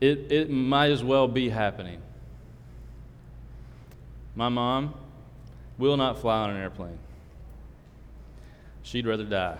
it, 0.00 0.30
it 0.32 0.50
might 0.50 0.90
as 0.90 1.02
well 1.02 1.28
be 1.28 1.48
happening. 1.48 2.00
My 4.34 4.48
mom 4.48 4.94
will 5.78 5.96
not 5.96 6.20
fly 6.20 6.38
on 6.44 6.50
an 6.50 6.56
airplane. 6.56 6.98
She'd 8.82 9.06
rather 9.06 9.24
die. 9.24 9.58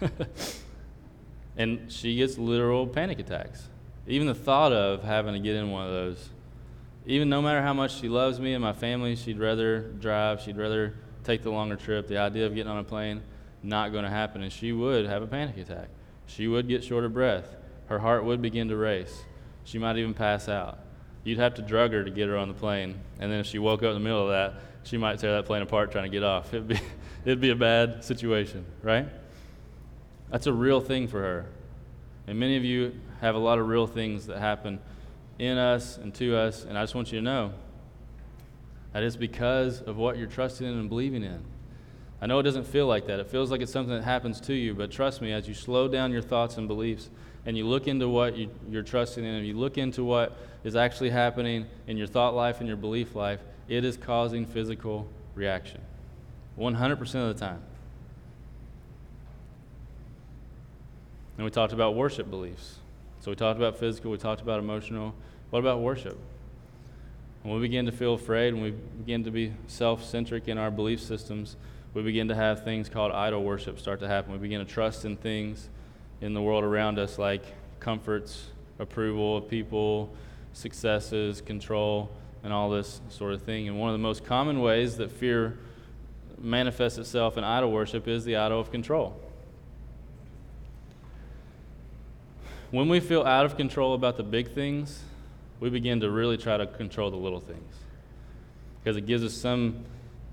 and 1.56 1.90
she 1.90 2.16
gets 2.16 2.38
literal 2.38 2.86
panic 2.86 3.18
attacks. 3.18 3.68
Even 4.06 4.26
the 4.26 4.34
thought 4.34 4.72
of 4.72 5.02
having 5.02 5.34
to 5.34 5.40
get 5.40 5.56
in 5.56 5.70
one 5.70 5.86
of 5.86 5.92
those, 5.92 6.28
even 7.06 7.28
no 7.28 7.40
matter 7.40 7.62
how 7.62 7.72
much 7.72 7.98
she 8.00 8.08
loves 8.08 8.38
me 8.38 8.54
and 8.54 8.62
my 8.62 8.72
family, 8.72 9.16
she'd 9.16 9.38
rather 9.38 9.80
drive, 9.80 10.40
she'd 10.40 10.56
rather 10.56 10.94
take 11.24 11.42
the 11.42 11.50
longer 11.50 11.76
trip. 11.76 12.06
The 12.06 12.18
idea 12.18 12.46
of 12.46 12.54
getting 12.54 12.70
on 12.70 12.78
a 12.78 12.84
plane, 12.84 13.22
not 13.66 13.92
going 13.92 14.04
to 14.04 14.10
happen. 14.10 14.42
And 14.42 14.52
she 14.52 14.72
would 14.72 15.06
have 15.06 15.22
a 15.22 15.26
panic 15.26 15.56
attack. 15.58 15.88
She 16.26 16.48
would 16.48 16.68
get 16.68 16.84
short 16.84 17.04
of 17.04 17.12
breath. 17.12 17.56
Her 17.86 17.98
heart 17.98 18.24
would 18.24 18.42
begin 18.42 18.68
to 18.68 18.76
race. 18.76 19.24
She 19.64 19.78
might 19.78 19.96
even 19.96 20.14
pass 20.14 20.48
out. 20.48 20.78
You'd 21.24 21.38
have 21.38 21.54
to 21.54 21.62
drug 21.62 21.92
her 21.92 22.04
to 22.04 22.10
get 22.10 22.28
her 22.28 22.36
on 22.36 22.48
the 22.48 22.54
plane. 22.54 22.98
And 23.18 23.30
then 23.30 23.40
if 23.40 23.46
she 23.46 23.58
woke 23.58 23.82
up 23.82 23.88
in 23.88 23.94
the 23.94 24.00
middle 24.00 24.22
of 24.22 24.30
that, 24.30 24.60
she 24.84 24.96
might 24.96 25.18
tear 25.18 25.34
that 25.34 25.46
plane 25.46 25.62
apart 25.62 25.90
trying 25.90 26.04
to 26.04 26.10
get 26.10 26.22
off. 26.22 26.54
It'd 26.54 26.68
be, 26.68 26.80
it'd 27.24 27.40
be 27.40 27.50
a 27.50 27.56
bad 27.56 28.04
situation, 28.04 28.64
right? 28.82 29.08
That's 30.30 30.46
a 30.46 30.52
real 30.52 30.80
thing 30.80 31.08
for 31.08 31.20
her. 31.20 31.46
And 32.26 32.38
many 32.38 32.56
of 32.56 32.64
you 32.64 32.94
have 33.20 33.34
a 33.34 33.38
lot 33.38 33.58
of 33.58 33.68
real 33.68 33.86
things 33.86 34.26
that 34.26 34.38
happen 34.38 34.80
in 35.38 35.58
us 35.58 35.96
and 35.96 36.14
to 36.14 36.36
us. 36.36 36.64
And 36.64 36.78
I 36.78 36.82
just 36.82 36.94
want 36.94 37.12
you 37.12 37.18
to 37.18 37.24
know 37.24 37.52
that 38.92 39.02
it's 39.02 39.16
because 39.16 39.82
of 39.82 39.96
what 39.96 40.16
you're 40.16 40.26
trusting 40.26 40.66
in 40.66 40.74
and 40.74 40.88
believing 40.88 41.22
in. 41.22 41.42
I 42.20 42.26
know 42.26 42.38
it 42.38 42.44
doesn't 42.44 42.66
feel 42.66 42.86
like 42.86 43.06
that. 43.06 43.20
It 43.20 43.28
feels 43.28 43.50
like 43.50 43.60
it's 43.60 43.72
something 43.72 43.94
that 43.94 44.04
happens 44.04 44.40
to 44.42 44.54
you. 44.54 44.74
But 44.74 44.90
trust 44.90 45.20
me, 45.20 45.32
as 45.32 45.46
you 45.46 45.54
slow 45.54 45.86
down 45.86 46.12
your 46.12 46.22
thoughts 46.22 46.56
and 46.56 46.66
beliefs 46.66 47.10
and 47.44 47.56
you 47.56 47.66
look 47.66 47.86
into 47.86 48.08
what 48.08 48.36
you, 48.36 48.50
are 48.74 48.82
trusting 48.82 49.22
in, 49.22 49.34
and 49.34 49.46
you 49.46 49.54
look 49.54 49.78
into 49.78 50.02
what 50.02 50.36
is 50.64 50.74
actually 50.74 51.10
happening 51.10 51.66
in 51.86 51.96
your 51.96 52.06
thought 52.06 52.34
life 52.34 52.58
and 52.60 52.66
your 52.66 52.76
belief 52.76 53.14
life, 53.14 53.40
it 53.68 53.84
is 53.84 53.96
causing 53.96 54.46
physical 54.46 55.06
reaction. 55.34 55.80
100% 56.58 57.00
of 57.00 57.38
the 57.38 57.46
time. 57.46 57.60
And 61.36 61.44
we 61.44 61.50
talked 61.50 61.74
about 61.74 61.94
worship 61.94 62.30
beliefs. 62.30 62.76
So 63.20 63.30
we 63.30 63.36
talked 63.36 63.58
about 63.58 63.76
physical, 63.78 64.10
we 64.10 64.16
talked 64.18 64.40
about 64.40 64.58
emotional. 64.58 65.14
What 65.50 65.58
about 65.58 65.80
worship? 65.80 66.18
When 67.42 67.54
we 67.54 67.60
begin 67.60 67.86
to 67.86 67.92
feel 67.92 68.14
afraid, 68.14 68.54
when 68.54 68.62
we 68.62 68.70
begin 68.70 69.22
to 69.24 69.30
be 69.30 69.52
self 69.66 70.02
centric 70.04 70.48
in 70.48 70.58
our 70.58 70.70
belief 70.70 71.00
systems, 71.00 71.56
we 71.96 72.02
begin 72.02 72.28
to 72.28 72.34
have 72.34 72.62
things 72.62 72.90
called 72.90 73.10
idol 73.10 73.42
worship 73.42 73.78
start 73.78 74.00
to 74.00 74.06
happen. 74.06 74.30
We 74.30 74.38
begin 74.38 74.58
to 74.58 74.70
trust 74.70 75.06
in 75.06 75.16
things 75.16 75.70
in 76.20 76.34
the 76.34 76.42
world 76.42 76.62
around 76.62 76.98
us 76.98 77.18
like 77.18 77.42
comforts, 77.80 78.48
approval 78.78 79.38
of 79.38 79.48
people, 79.48 80.14
successes, 80.52 81.40
control, 81.40 82.10
and 82.42 82.52
all 82.52 82.68
this 82.68 83.00
sort 83.08 83.32
of 83.32 83.40
thing. 83.40 83.66
And 83.66 83.80
one 83.80 83.88
of 83.88 83.94
the 83.94 84.02
most 84.02 84.26
common 84.26 84.60
ways 84.60 84.98
that 84.98 85.10
fear 85.10 85.56
manifests 86.38 86.98
itself 86.98 87.38
in 87.38 87.44
idol 87.44 87.72
worship 87.72 88.06
is 88.06 88.26
the 88.26 88.36
idol 88.36 88.60
of 88.60 88.70
control. 88.70 89.18
when 92.72 92.90
we 92.90 93.00
feel 93.00 93.22
out 93.22 93.46
of 93.46 93.56
control 93.56 93.94
about 93.94 94.18
the 94.18 94.22
big 94.22 94.52
things, 94.52 95.02
we 95.60 95.70
begin 95.70 96.00
to 96.00 96.10
really 96.10 96.36
try 96.36 96.58
to 96.58 96.66
control 96.66 97.10
the 97.10 97.16
little 97.16 97.40
things. 97.40 97.74
Because 98.82 98.98
it 98.98 99.06
gives 99.06 99.24
us 99.24 99.32
some, 99.32 99.82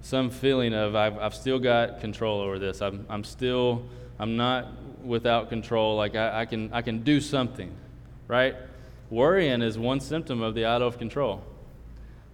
some 0.04 0.30
feeling 0.30 0.74
of, 0.74 0.96
I've, 0.96 1.18
I've 1.18 1.34
still 1.34 1.58
got 1.58 2.02
control 2.02 2.42
over 2.42 2.60
this. 2.60 2.82
I'm, 2.82 3.06
I'm 3.10 3.24
still, 3.24 3.86
I'm 4.20 4.36
not 4.36 4.68
without 5.04 5.50
control. 5.50 5.96
Like 5.96 6.16
I, 6.16 6.42
I, 6.42 6.46
can, 6.46 6.72
I 6.74 6.82
can 6.82 7.04
do 7.04 7.22
something, 7.22 7.72
right? 8.28 8.56
Worrying 9.10 9.62
is 9.62 9.78
one 9.78 10.02
symptom 10.02 10.42
of 10.42 10.56
the 10.56 10.66
out 10.66 10.82
of 10.82 11.00
control. 11.00 11.44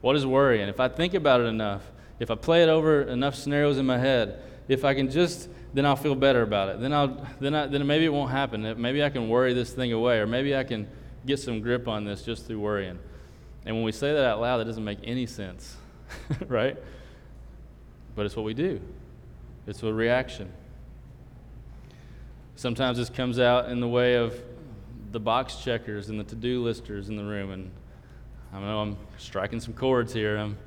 What 0.02 0.16
is 0.16 0.26
worrying? 0.26 0.68
If 0.68 0.80
I 0.80 0.88
think 0.88 1.14
about 1.14 1.42
it 1.42 1.46
enough, 1.46 1.84
if 2.20 2.32
I 2.32 2.36
play 2.36 2.64
it 2.64 2.70
over 2.70 3.04
enough 3.04 3.36
scenarios 3.36 3.78
in 3.78 3.86
my 3.86 4.00
head, 4.00 4.42
if 4.68 4.84
I 4.84 4.94
can 4.96 5.10
just 5.10 5.48
then 5.72 5.86
I'll 5.86 5.96
feel 5.96 6.16
better 6.16 6.42
about 6.42 6.70
it. 6.70 6.82
Then 6.82 6.92
I'll 6.92 7.24
then 7.40 7.54
I, 7.54 7.68
then 7.68 7.86
maybe 7.86 8.06
it 8.06 8.14
won't 8.14 8.32
happen. 8.32 8.82
Maybe 8.82 9.04
I 9.04 9.10
can 9.10 9.30
worry 9.30 9.54
this 9.54 9.72
thing 9.72 9.94
away, 9.94 10.18
or 10.18 10.26
maybe 10.26 10.56
I 10.56 10.64
can 10.64 10.88
get 11.26 11.40
some 11.40 11.62
grip 11.62 11.88
on 11.88 12.06
this 12.06 12.24
just 12.24 12.48
through 12.48 12.60
worrying. 12.60 12.98
And 13.68 13.76
when 13.76 13.86
we 13.86 13.92
say 13.92 14.12
that 14.12 14.26
out 14.26 14.42
loud, 14.42 14.58
that 14.58 14.66
doesn't 14.66 14.84
make 14.84 15.00
any 15.04 15.28
sense, 15.28 15.76
right? 16.48 16.76
But 18.16 18.26
it's 18.26 18.36
what 18.36 18.46
we 18.46 18.54
do. 18.54 18.82
It's 19.68 19.84
a 19.84 19.94
reaction. 19.94 20.52
Sometimes 22.56 22.98
this 22.98 23.10
comes 23.10 23.40
out 23.40 23.70
in 23.70 23.80
the 23.80 23.88
way 23.88 24.16
of 24.16 24.40
the 25.12 25.20
box 25.20 25.58
checkers 25.58 26.10
and 26.10 26.20
the 26.20 26.24
to 26.26 26.36
do 26.36 26.64
listers 26.64 27.10
in 27.10 27.16
the 27.16 27.24
room. 27.24 27.52
And 27.52 27.72
I 28.54 28.60
know 28.60 28.80
I'm 28.80 28.98
striking 29.18 29.60
some 29.60 29.74
chords 29.74 30.14
here. 30.14 30.38
I'm 30.38 30.58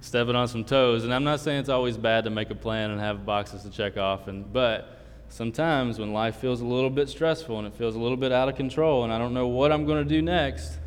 stepping 0.00 0.36
on 0.36 0.48
some 0.48 0.64
toes. 0.64 1.04
And 1.04 1.14
I'm 1.14 1.24
not 1.24 1.40
saying 1.40 1.60
it's 1.60 1.68
always 1.68 1.96
bad 1.96 2.24
to 2.24 2.30
make 2.30 2.50
a 2.50 2.54
plan 2.54 2.90
and 2.90 3.00
have 3.00 3.24
boxes 3.24 3.62
to 3.62 3.70
check 3.70 3.96
off. 3.96 4.28
And, 4.28 4.52
but 4.52 4.98
sometimes 5.28 5.98
when 5.98 6.12
life 6.12 6.36
feels 6.36 6.60
a 6.60 6.66
little 6.66 6.90
bit 6.90 7.08
stressful 7.08 7.58
and 7.58 7.66
it 7.66 7.74
feels 7.74 7.94
a 7.94 7.98
little 7.98 8.16
bit 8.16 8.32
out 8.32 8.48
of 8.48 8.56
control 8.56 9.04
and 9.04 9.12
I 9.12 9.18
don't 9.18 9.34
know 9.34 9.46
what 9.46 9.72
I'm 9.72 9.86
going 9.86 10.02
to 10.02 10.08
do 10.08 10.22
next, 10.22 10.78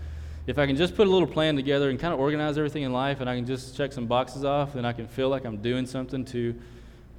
if 0.48 0.58
I 0.58 0.66
can 0.66 0.76
just 0.76 0.96
put 0.96 1.08
a 1.08 1.10
little 1.10 1.28
plan 1.28 1.56
together 1.56 1.90
and 1.90 2.00
kind 2.00 2.14
of 2.14 2.20
organize 2.20 2.58
everything 2.58 2.84
in 2.84 2.92
life 2.92 3.22
and 3.22 3.30
I 3.30 3.36
can 3.36 3.46
just 3.46 3.76
check 3.76 3.94
some 3.94 4.08
boxes 4.08 4.44
off, 4.44 4.74
then 4.74 4.86
I 4.86 4.94
can 4.94 5.08
feel 5.08 5.30
like 5.30 5.46
I'm 5.46 5.58
doing 5.58 5.86
something 5.86 6.26
to, 6.26 6.56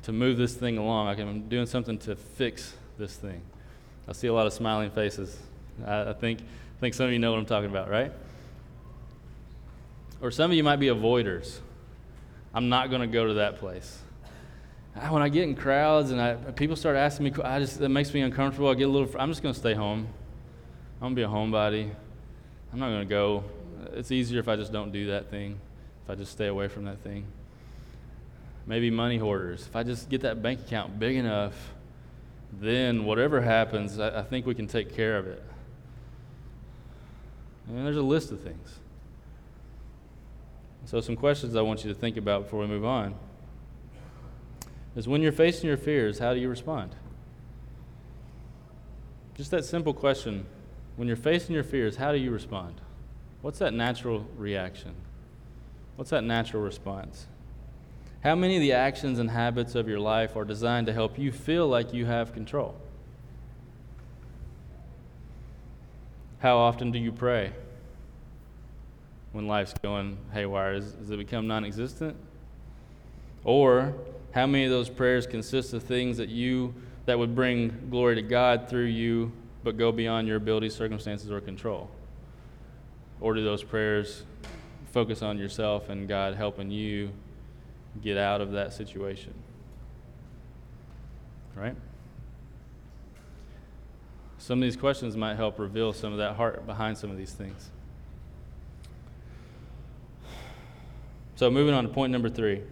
to 0.02 0.12
move 0.12 0.38
this 0.38 0.54
thing 0.54 0.78
along. 0.78 1.06
Like 1.06 1.20
I'm 1.20 1.48
doing 1.48 1.66
something 1.66 1.98
to 2.00 2.16
fix 2.16 2.74
this 2.98 3.14
thing. 3.14 3.40
I 4.08 4.12
see 4.12 4.26
a 4.26 4.34
lot 4.34 4.46
of 4.46 4.52
smiling 4.52 4.90
faces. 4.90 5.38
I, 5.86 6.10
I 6.10 6.12
think, 6.12 6.40
I 6.40 6.80
think 6.80 6.94
some 6.94 7.06
of 7.06 7.12
you 7.12 7.20
know 7.20 7.30
what 7.30 7.38
I'm 7.38 7.46
talking 7.46 7.70
about, 7.70 7.88
right? 7.88 8.12
Or 10.20 10.30
some 10.30 10.50
of 10.50 10.56
you 10.56 10.64
might 10.64 10.76
be 10.76 10.86
avoiders. 10.86 11.58
I'm 12.54 12.68
not 12.68 12.90
going 12.90 13.02
to 13.02 13.06
go 13.06 13.26
to 13.26 13.34
that 13.34 13.58
place. 13.58 13.98
Ah, 14.96 15.10
when 15.10 15.22
I 15.22 15.28
get 15.28 15.44
in 15.44 15.54
crowds 15.54 16.10
and 16.10 16.20
I, 16.20 16.34
people 16.34 16.76
start 16.76 16.96
asking 16.96 17.24
me, 17.24 17.32
I 17.42 17.60
just, 17.60 17.78
that 17.78 17.88
makes 17.88 18.12
me 18.12 18.20
uncomfortable. 18.20 18.68
I 18.68 18.74
get 18.74 18.88
a 18.88 18.90
little, 18.90 19.08
I'm 19.18 19.30
just 19.30 19.42
going 19.42 19.54
to 19.54 19.58
stay 19.58 19.74
home. 19.74 20.06
I'm 21.00 21.14
going 21.14 21.16
to 21.16 21.16
be 21.16 21.22
a 21.22 21.28
homebody. 21.28 21.92
I'm 22.72 22.78
not 22.78 22.88
going 22.88 23.00
to 23.00 23.04
go. 23.08 23.44
It's 23.92 24.10
easier 24.10 24.40
if 24.40 24.48
I 24.48 24.56
just 24.56 24.72
don't 24.72 24.92
do 24.92 25.08
that 25.08 25.30
thing, 25.30 25.58
if 26.04 26.10
I 26.10 26.14
just 26.14 26.32
stay 26.32 26.46
away 26.46 26.68
from 26.68 26.84
that 26.84 27.00
thing. 27.00 27.26
Maybe 28.66 28.90
money 28.90 29.18
hoarders. 29.18 29.66
If 29.66 29.76
I 29.76 29.82
just 29.82 30.08
get 30.08 30.22
that 30.22 30.42
bank 30.42 30.60
account 30.60 30.98
big 30.98 31.16
enough, 31.16 31.72
then 32.52 33.04
whatever 33.04 33.40
happens, 33.40 33.98
I, 33.98 34.20
I 34.20 34.22
think 34.22 34.46
we 34.46 34.54
can 34.54 34.66
take 34.66 34.94
care 34.94 35.18
of 35.18 35.26
it. 35.26 35.42
And 37.68 37.84
there's 37.84 37.96
a 37.96 38.02
list 38.02 38.30
of 38.32 38.40
things. 38.40 38.78
So, 40.84 41.00
some 41.00 41.16
questions 41.16 41.54
I 41.54 41.62
want 41.62 41.84
you 41.84 41.92
to 41.92 41.98
think 41.98 42.16
about 42.16 42.44
before 42.44 42.60
we 42.60 42.66
move 42.66 42.84
on 42.84 43.14
is 44.96 45.06
when 45.06 45.22
you're 45.22 45.32
facing 45.32 45.68
your 45.68 45.76
fears, 45.76 46.18
how 46.18 46.34
do 46.34 46.40
you 46.40 46.48
respond? 46.48 46.94
Just 49.34 49.50
that 49.52 49.64
simple 49.64 49.94
question. 49.94 50.46
When 50.97 51.09
you're 51.09 51.16
facing 51.16 51.55
your 51.55 51.64
fears, 51.64 51.97
how 51.97 52.12
do 52.12 52.18
you 52.18 52.30
respond? 52.30 52.80
What's 53.40 53.59
that 53.59 53.74
natural 53.74 54.26
reaction? 54.36 54.95
What's 55.97 56.11
that 56.11 56.24
natural 56.24 56.62
response? 56.62 57.26
How 58.22 58.34
many 58.34 58.57
of 58.57 58.62
the 58.62 58.72
actions 58.72 59.18
and 59.18 59.30
habits 59.30 59.74
of 59.74 59.88
your 59.88 59.99
life 59.99 60.36
are 60.36 60.45
designed 60.45 60.86
to 60.86 60.93
help 60.93 61.18
you 61.18 61.32
feel 61.32 61.66
like 61.66 61.93
you 61.93 62.07
have 62.07 62.32
control? 62.32 62.76
How 66.38 66.57
often 66.57 66.90
do 66.93 66.99
you 66.99 67.12
pray 67.12 67.53
when 69.32 69.47
life's 69.47 69.74
going 69.82 70.18
haywire? 70.32 70.74
Is, 70.74 70.93
does 70.93 71.11
it 71.11 71.16
become 71.16 71.47
non 71.47 71.64
existent? 71.64 72.16
Or 73.45 73.95
how 74.32 74.47
many 74.47 74.64
of 74.64 74.70
those 74.70 74.88
prayers 74.88 75.26
consist 75.26 75.72
of 75.72 75.82
things 75.82 76.16
that 76.16 76.28
you 76.28 76.74
that 77.07 77.18
would 77.18 77.34
bring 77.34 77.88
glory 77.90 78.14
to 78.14 78.22
God 78.22 78.68
through 78.68 78.84
you 78.84 79.32
but 79.64 79.76
go 79.76 79.92
beyond 79.92 80.28
your 80.28 80.36
ability, 80.36 80.70
circumstances, 80.70 81.30
or 81.30 81.40
control? 81.40 81.90
Or 83.20 83.34
do 83.34 83.44
those 83.44 83.62
prayers 83.62 84.24
focus 84.92 85.22
on 85.22 85.38
yourself 85.38 85.88
and 85.88 86.06
God 86.06 86.34
helping 86.34 86.70
you 86.70 87.10
get 88.02 88.16
out 88.16 88.40
of 88.40 88.52
that 88.52 88.72
situation. 88.72 89.34
Right? 91.54 91.76
Some 94.38 94.58
of 94.58 94.62
these 94.62 94.76
questions 94.76 95.16
might 95.16 95.36
help 95.36 95.58
reveal 95.58 95.92
some 95.92 96.12
of 96.12 96.18
that 96.18 96.36
heart 96.36 96.66
behind 96.66 96.98
some 96.98 97.10
of 97.10 97.16
these 97.16 97.32
things. 97.32 97.70
So, 101.36 101.50
moving 101.50 101.74
on 101.74 101.84
to 101.84 101.90
point 101.90 102.12
number 102.12 102.28
three. 102.28 102.62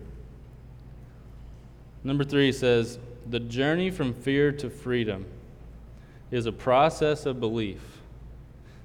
Number 2.04 2.24
three 2.24 2.52
says, 2.52 2.98
The 3.28 3.40
journey 3.40 3.90
from 3.90 4.12
fear 4.14 4.52
to 4.52 4.70
freedom 4.70 5.26
is 6.30 6.46
a 6.46 6.52
process 6.52 7.26
of 7.26 7.40
belief 7.40 7.80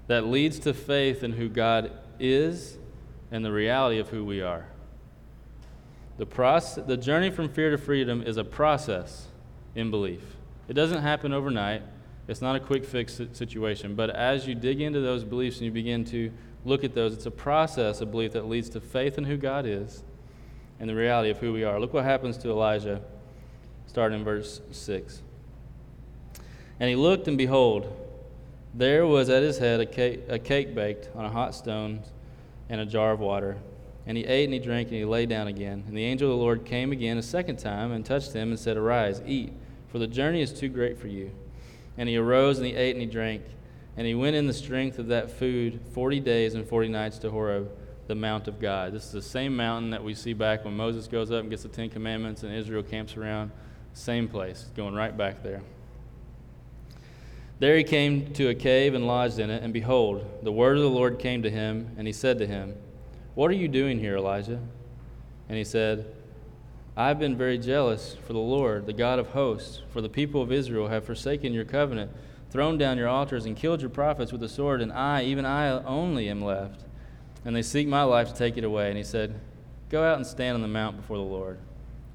that 0.08 0.26
leads 0.26 0.60
to 0.60 0.74
faith 0.74 1.24
in 1.24 1.34
who 1.34 1.50
God 1.50 1.92
is 2.20 2.78
and 3.32 3.44
the 3.44 3.52
reality 3.52 4.00
of 4.00 4.10
who 4.10 4.24
we 4.24 4.42
are. 4.42 4.68
The, 6.18 6.26
process, 6.26 6.86
the 6.86 6.98
journey 6.98 7.30
from 7.30 7.50
fear 7.50 7.72
to 7.72 7.78
freedom 7.78 8.22
is 8.22 8.38
a 8.38 8.44
process 8.44 9.28
in 9.74 9.92
belief. 9.92 10.22
It 10.68 10.74
doesn't 10.74 11.02
happen 11.02 11.34
overnight. 11.34 11.84
It's 12.28 12.42
not 12.42 12.56
a 12.56 12.60
quick 12.60 12.86
fix 12.86 13.20
situation. 13.34 13.96
But 13.96 14.10
as 14.12 14.48
you 14.48 14.56
dig 14.56 14.82
into 14.82 15.02
those 15.02 15.24
beliefs 15.24 15.58
and 15.58 15.66
you 15.66 15.72
begin 15.72 16.06
to 16.06 16.32
look 16.64 16.84
at 16.84 16.96
those, 16.96 17.14
it's 17.14 17.26
a 17.26 17.32
process 17.32 18.02
of 18.02 18.12
belief 18.12 18.32
that 18.34 18.48
leads 18.48 18.70
to 18.70 18.82
faith 18.82 19.18
in 19.18 19.26
who 19.26 19.38
God 19.38 19.66
is 19.66 20.04
and 20.80 20.90
the 20.90 20.96
reality 20.96 21.30
of 21.30 21.40
who 21.40 21.54
we 21.54 21.64
are. 21.64 21.80
Look 21.80 21.94
what 21.94 22.04
happens 22.04 22.38
to 22.40 22.50
Elijah, 22.50 23.02
starting 23.88 24.20
in 24.20 24.26
verse 24.26 24.62
6. 24.72 25.22
And 26.80 26.90
he 26.90 26.96
looked, 26.96 27.28
and 27.28 27.38
behold, 27.38 27.92
there 28.74 29.06
was 29.06 29.30
at 29.30 29.44
his 29.44 29.58
head 29.58 29.80
a 29.80 29.86
cake, 29.86 30.24
a 30.28 30.38
cake 30.38 30.76
baked 30.76 31.10
on 31.16 31.26
a 31.26 31.30
hot 31.30 31.56
stone 31.56 32.04
and 32.70 32.82
a 32.82 32.86
jar 32.86 33.12
of 33.12 33.20
water. 33.20 33.58
And 34.06 34.18
he 34.18 34.26
ate 34.26 34.44
and 34.44 34.54
he 34.54 34.60
drank 34.60 34.90
and 34.90 34.98
he 34.98 35.06
lay 35.06 35.26
down 35.26 35.48
again. 35.48 35.84
And 35.88 35.98
the 35.98 36.04
angel 36.04 36.32
of 36.32 36.38
the 36.38 36.44
Lord 36.44 36.66
came 36.66 36.92
again 36.92 37.18
a 37.18 37.24
second 37.24 37.58
time 37.58 37.92
and 37.92 38.06
touched 38.06 38.34
him 38.34 38.50
and 38.50 38.60
said, 38.60 38.78
Arise, 38.78 39.22
eat, 39.26 39.54
for 39.88 39.98
the 39.98 40.08
journey 40.08 40.42
is 40.42 40.52
too 40.52 40.70
great 40.70 41.00
for 41.00 41.08
you. 41.08 41.32
And 41.98 42.10
he 42.10 42.18
arose 42.18 42.58
and 42.58 42.68
he 42.68 42.76
ate 42.76 42.96
and 42.96 43.02
he 43.02 43.08
drank. 43.08 43.42
And 43.98 44.06
he 44.06 44.14
went 44.14 44.36
in 44.36 44.46
the 44.46 44.54
strength 44.54 45.00
of 45.00 45.08
that 45.08 45.32
food 45.32 45.80
forty 45.94 46.20
days 46.20 46.54
and 46.54 46.68
forty 46.68 46.90
nights 46.90 47.18
to 47.20 47.32
Horeb, 47.32 47.72
the 48.08 48.16
mount 48.16 48.50
of 48.50 48.60
God. 48.60 48.92
This 48.92 49.06
is 49.06 49.12
the 49.12 49.22
same 49.22 49.56
mountain 49.56 49.92
that 49.92 50.04
we 50.04 50.14
see 50.14 50.34
back 50.34 50.66
when 50.66 50.76
Moses 50.76 51.08
goes 51.08 51.32
up 51.32 51.40
and 51.40 51.50
gets 51.50 51.64
the 51.64 51.70
Ten 51.70 51.90
Commandments 51.90 52.44
and 52.44 52.54
Israel 52.54 52.84
camps 52.84 53.16
around. 53.16 53.52
Same 53.94 54.28
place, 54.28 54.70
going 54.76 54.94
right 54.94 55.16
back 55.16 55.42
there. 55.42 55.62
There 57.60 57.78
he 57.78 57.84
came 57.84 58.34
to 58.34 58.50
a 58.50 58.56
cave 58.56 58.94
and 58.94 59.08
lodged 59.08 59.40
in 59.40 59.50
it, 59.50 59.64
and 59.64 59.72
behold, 59.72 60.26
the 60.44 60.52
word 60.52 60.78
of 60.78 60.84
the 60.84 60.90
Lord 60.90 61.20
came 61.20 61.44
to 61.44 61.50
him, 61.50 61.96
and 61.98 62.06
he 62.06 62.14
said 62.14 62.38
to 62.40 62.48
him, 62.48 62.76
what 63.36 63.52
are 63.52 63.56
you 63.56 63.68
doing 63.68 64.00
here, 64.00 64.16
Elijah? 64.16 64.62
And 65.50 65.58
he 65.58 65.66
said, 65.66 66.06
I've 66.96 67.20
been 67.20 67.36
very 67.36 67.58
jealous 67.58 68.16
for 68.26 68.32
the 68.32 68.40
Lord, 68.40 68.86
the 68.86 68.94
God 68.94 69.20
of 69.20 69.28
hosts, 69.28 69.82
for 69.92 70.00
the 70.00 70.08
people 70.08 70.42
of 70.42 70.54
Israel 70.54 70.88
have 70.88 71.04
forsaken 71.04 71.52
your 71.52 71.66
covenant, 71.66 72.12
thrown 72.50 72.78
down 72.78 72.98
your 72.98 73.10
altars, 73.10 73.46
and 73.46 73.58
killed 73.58 73.82
your 73.82 73.90
prophets 73.90 74.32
with 74.32 74.40
the 74.40 74.48
sword, 74.48 74.82
and 74.82 74.94
I, 74.94 75.24
even 75.24 75.46
I 75.46 75.68
only, 75.84 76.30
am 76.30 76.42
left. 76.42 76.86
And 77.44 77.54
they 77.54 77.62
seek 77.62 77.90
my 77.90 78.04
life 78.04 78.30
to 78.30 78.34
take 78.34 78.56
it 78.56 78.64
away. 78.64 78.88
And 78.88 78.98
he 78.98 79.04
said, 79.04 79.38
Go 79.90 80.02
out 80.02 80.16
and 80.16 80.26
stand 80.26 80.56
on 80.56 80.62
the 80.62 80.68
mount 80.70 80.96
before 80.96 81.18
the 81.18 81.24
Lord. 81.24 81.60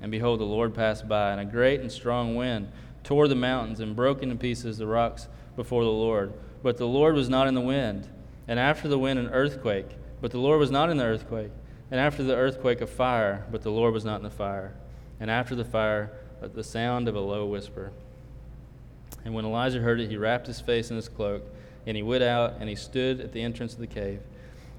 And 0.01 0.11
behold, 0.11 0.41
the 0.41 0.45
Lord 0.45 0.75
passed 0.75 1.07
by, 1.07 1.33
and 1.33 1.41
a 1.41 1.45
great 1.45 1.81
and 1.81 1.93
strong 1.93 2.35
wind 2.35 2.73
tore 3.05 3.29
the 3.29 3.35
mountains 3.35 3.81
and 3.81 3.97
broke 3.97 4.23
into 4.23 4.37
pieces 4.37 4.79
the 4.79 4.87
rocks 4.87 5.29
before 5.57 5.85
the 5.85 5.91
Lord. 5.91 6.33
But 6.63 6.77
the 6.77 6.87
Lord 6.87 7.15
was 7.15 7.29
not 7.29 7.49
in 7.49 7.55
the 7.55 7.61
wind. 7.61 8.09
And 8.47 8.59
after 8.59 8.89
the 8.89 8.99
wind, 8.99 9.19
an 9.19 9.29
earthquake 9.29 9.97
but 10.21 10.31
the 10.31 10.39
Lord 10.39 10.61
was 10.61 10.71
not 10.71 10.91
in 10.91 10.97
the 10.97 11.05
earthquake. 11.05 11.51
And 11.91 11.99
after 11.99 12.23
the 12.23 12.37
earthquake, 12.37 12.81
a 12.81 12.87
fire, 12.87 13.47
but 13.51 13.63
the 13.63 13.71
Lord 13.71 13.95
was 13.95 14.05
not 14.05 14.17
in 14.17 14.23
the 14.23 14.31
fire. 14.31 14.75
And 15.19 15.31
after 15.31 15.55
the 15.55 15.65
fire, 15.65 16.13
uh, 16.43 16.49
the 16.49 16.63
sound 16.63 17.09
of 17.09 17.17
a 17.17 17.21
low 17.21 17.47
whisper. 17.47 17.91
And 19.25 19.35
when 19.35 19.45
Elijah 19.45 19.81
heard 19.81 20.01
it, 20.01 20.09
he 20.09 20.17
wrapped 20.17 20.47
his 20.47 20.61
face 20.61 20.91
in 20.91 20.97
his 20.97 21.09
cloak, 21.09 21.43
and 21.87 21.97
he 21.97 22.03
went 22.03 22.23
out, 22.23 22.55
and 22.61 22.69
he 22.69 22.75
stood 22.75 23.21
at 23.21 23.33
the 23.33 23.43
entrance 23.43 23.75
of 23.75 23.81
the 23.81 23.87
cave. 23.87 24.21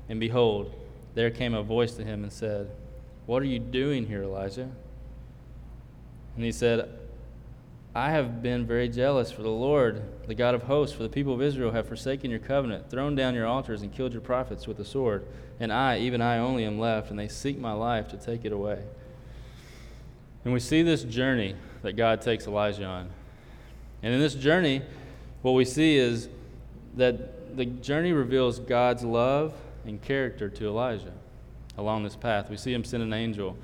And 0.10 0.20
behold, 0.20 0.74
there 1.16 1.30
came 1.30 1.54
a 1.54 1.64
voice 1.64 1.94
to 1.96 2.04
him 2.04 2.24
and 2.24 2.32
said, 2.32 2.72
What 3.26 3.42
are 3.42 3.48
you 3.48 3.60
doing 3.60 4.08
here, 4.08 4.24
Elijah? 4.24 4.70
And 6.36 6.46
he 6.46 6.52
said, 6.52 6.90
I 7.94 8.12
have 8.12 8.42
been 8.42 8.66
very 8.66 8.88
jealous 8.88 9.32
for 9.34 9.42
the 9.42 9.50
Lord, 9.50 10.02
the 10.26 10.36
God 10.36 10.56
of 10.56 10.64
hosts, 10.64 10.96
for 10.96 11.04
the 11.04 11.10
people 11.10 11.34
of 11.34 11.42
Israel 11.42 11.72
have 11.72 11.88
forsaken 11.88 12.32
your 12.32 12.40
covenant, 12.40 12.90
thrown 12.90 13.16
down 13.16 13.36
your 13.36 13.46
altars, 13.46 13.82
and 13.82 13.92
killed 13.92 14.14
your 14.14 14.22
prophets 14.22 14.66
with 14.66 14.78
the 14.78 14.86
sword. 14.86 15.26
And 15.60 15.74
I, 15.74 16.00
even 16.00 16.22
I 16.22 16.38
only, 16.38 16.64
am 16.64 16.80
left, 16.80 17.10
and 17.10 17.20
they 17.20 17.28
seek 17.28 17.60
my 17.60 17.74
life 17.74 18.08
to 18.10 18.18
take 18.18 18.46
it 18.46 18.54
away. 18.54 18.82
And 20.46 20.54
we 20.54 20.62
see 20.62 20.84
this 20.84 21.04
journey 21.04 21.56
that 21.82 21.94
God 21.94 22.22
takes 22.22 22.48
Elijah 22.48 22.86
on. 22.86 23.10
And 24.02 24.14
in 24.14 24.22
this 24.22 24.36
journey, 24.36 24.82
what 25.42 25.52
we 25.52 25.66
see 25.66 25.98
is 25.98 26.30
that 26.96 27.58
the 27.58 27.66
journey 27.66 28.14
reveals 28.14 28.60
God's 28.60 29.04
love 29.04 29.54
and 29.86 30.02
character 30.02 30.48
to 30.50 30.66
Elijah 30.66 31.14
along 31.78 32.04
this 32.04 32.16
path. 32.16 32.50
We 32.50 32.56
see 32.56 32.74
him 32.74 32.86
send 32.86 33.04
an 33.04 33.12
angel, 33.12 33.58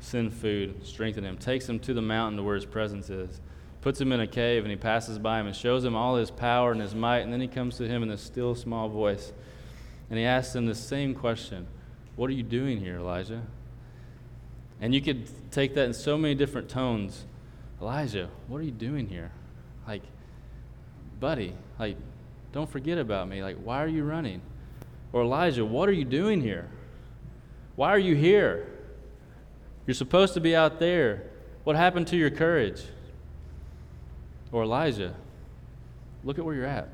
send 0.00 0.34
food, 0.34 0.84
strengthen 0.84 1.24
him, 1.24 1.38
takes 1.38 1.68
him 1.68 1.78
to 1.80 1.94
the 1.94 2.02
mountain 2.02 2.38
to 2.38 2.42
where 2.42 2.56
his 2.56 2.64
presence 2.64 3.08
is 3.08 3.40
puts 3.80 4.00
him 4.00 4.12
in 4.12 4.20
a 4.20 4.26
cave 4.26 4.64
and 4.64 4.70
he 4.70 4.76
passes 4.76 5.18
by 5.18 5.40
him 5.40 5.46
and 5.46 5.54
shows 5.54 5.84
him 5.84 5.94
all 5.94 6.16
his 6.16 6.30
power 6.30 6.72
and 6.72 6.80
his 6.80 6.94
might. 6.94 7.20
And 7.20 7.32
then 7.32 7.40
he 7.40 7.48
comes 7.48 7.76
to 7.78 7.86
him 7.86 8.02
in 8.02 8.10
a 8.10 8.18
still 8.18 8.54
small 8.54 8.88
voice 8.88 9.32
and 10.10 10.18
he 10.18 10.24
asks 10.24 10.54
him 10.54 10.66
the 10.66 10.74
same 10.74 11.14
question 11.14 11.66
What 12.16 12.30
are 12.30 12.34
you 12.34 12.42
doing 12.42 12.78
here, 12.78 12.96
Elijah? 12.96 13.42
And 14.80 14.94
you 14.94 15.00
could 15.00 15.28
take 15.50 15.74
that 15.74 15.84
in 15.86 15.94
so 15.94 16.16
many 16.16 16.34
different 16.34 16.68
tones. 16.68 17.24
Elijah, 17.80 18.28
what 18.46 18.58
are 18.58 18.64
you 18.64 18.70
doing 18.70 19.08
here? 19.08 19.32
Like, 19.86 20.02
buddy, 21.20 21.54
like, 21.78 21.96
don't 22.52 22.70
forget 22.70 22.98
about 22.98 23.28
me. 23.28 23.42
Like, 23.42 23.56
why 23.56 23.82
are 23.82 23.88
you 23.88 24.04
running? 24.04 24.40
Or 25.12 25.22
Elijah, 25.22 25.64
what 25.64 25.88
are 25.88 25.92
you 25.92 26.04
doing 26.04 26.40
here? 26.40 26.68
Why 27.76 27.90
are 27.90 27.98
you 27.98 28.14
here? 28.14 28.68
You're 29.86 29.94
supposed 29.94 30.34
to 30.34 30.40
be 30.40 30.54
out 30.54 30.78
there. 30.78 31.24
What 31.64 31.76
happened 31.76 32.08
to 32.08 32.16
your 32.16 32.30
courage? 32.30 32.82
Or 34.50 34.62
Elijah, 34.62 35.14
look 36.24 36.38
at 36.38 36.44
where 36.44 36.54
you're 36.54 36.64
at. 36.64 36.88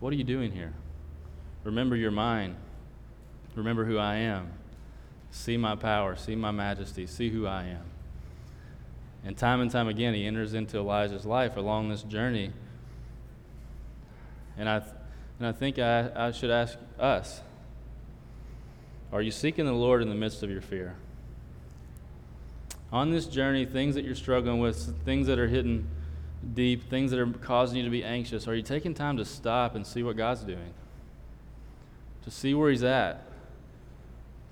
What 0.00 0.12
are 0.12 0.16
you 0.16 0.24
doing 0.24 0.52
here? 0.52 0.72
Remember 1.64 1.96
your 1.96 2.10
mind. 2.10 2.56
Remember 3.54 3.84
who 3.84 3.98
I 3.98 4.16
am. 4.16 4.52
See 5.30 5.56
my 5.56 5.76
power. 5.76 6.16
See 6.16 6.34
my 6.34 6.50
majesty. 6.50 7.06
See 7.06 7.30
who 7.30 7.46
I 7.46 7.64
am. 7.64 7.84
And 9.24 9.36
time 9.36 9.60
and 9.60 9.70
time 9.70 9.88
again, 9.88 10.14
he 10.14 10.26
enters 10.26 10.54
into 10.54 10.78
Elijah's 10.78 11.26
life 11.26 11.56
along 11.56 11.88
this 11.88 12.02
journey. 12.02 12.52
And 14.56 14.68
I, 14.68 14.82
and 15.38 15.48
I 15.48 15.52
think 15.52 15.78
I, 15.78 16.10
I 16.14 16.30
should 16.32 16.50
ask 16.50 16.78
us 16.98 17.42
Are 19.12 19.22
you 19.22 19.30
seeking 19.30 19.66
the 19.66 19.72
Lord 19.72 20.02
in 20.02 20.08
the 20.08 20.14
midst 20.14 20.42
of 20.42 20.50
your 20.50 20.60
fear? 20.60 20.94
On 22.90 23.10
this 23.10 23.26
journey, 23.26 23.66
things 23.66 23.94
that 23.96 24.04
you're 24.04 24.14
struggling 24.14 24.60
with, 24.60 25.04
things 25.04 25.26
that 25.26 25.38
are 25.38 25.48
hitting 25.48 25.86
deep, 26.54 26.88
things 26.88 27.10
that 27.10 27.20
are 27.20 27.26
causing 27.26 27.78
you 27.78 27.84
to 27.84 27.90
be 27.90 28.04
anxious, 28.04 28.46
are 28.46 28.54
you 28.54 28.62
taking 28.62 28.94
time 28.94 29.16
to 29.16 29.24
stop 29.24 29.74
and 29.74 29.86
see 29.86 30.02
what 30.02 30.16
God's 30.16 30.42
doing? 30.42 30.72
To 32.24 32.30
see 32.30 32.54
where 32.54 32.70
He's 32.70 32.82
at? 32.82 33.24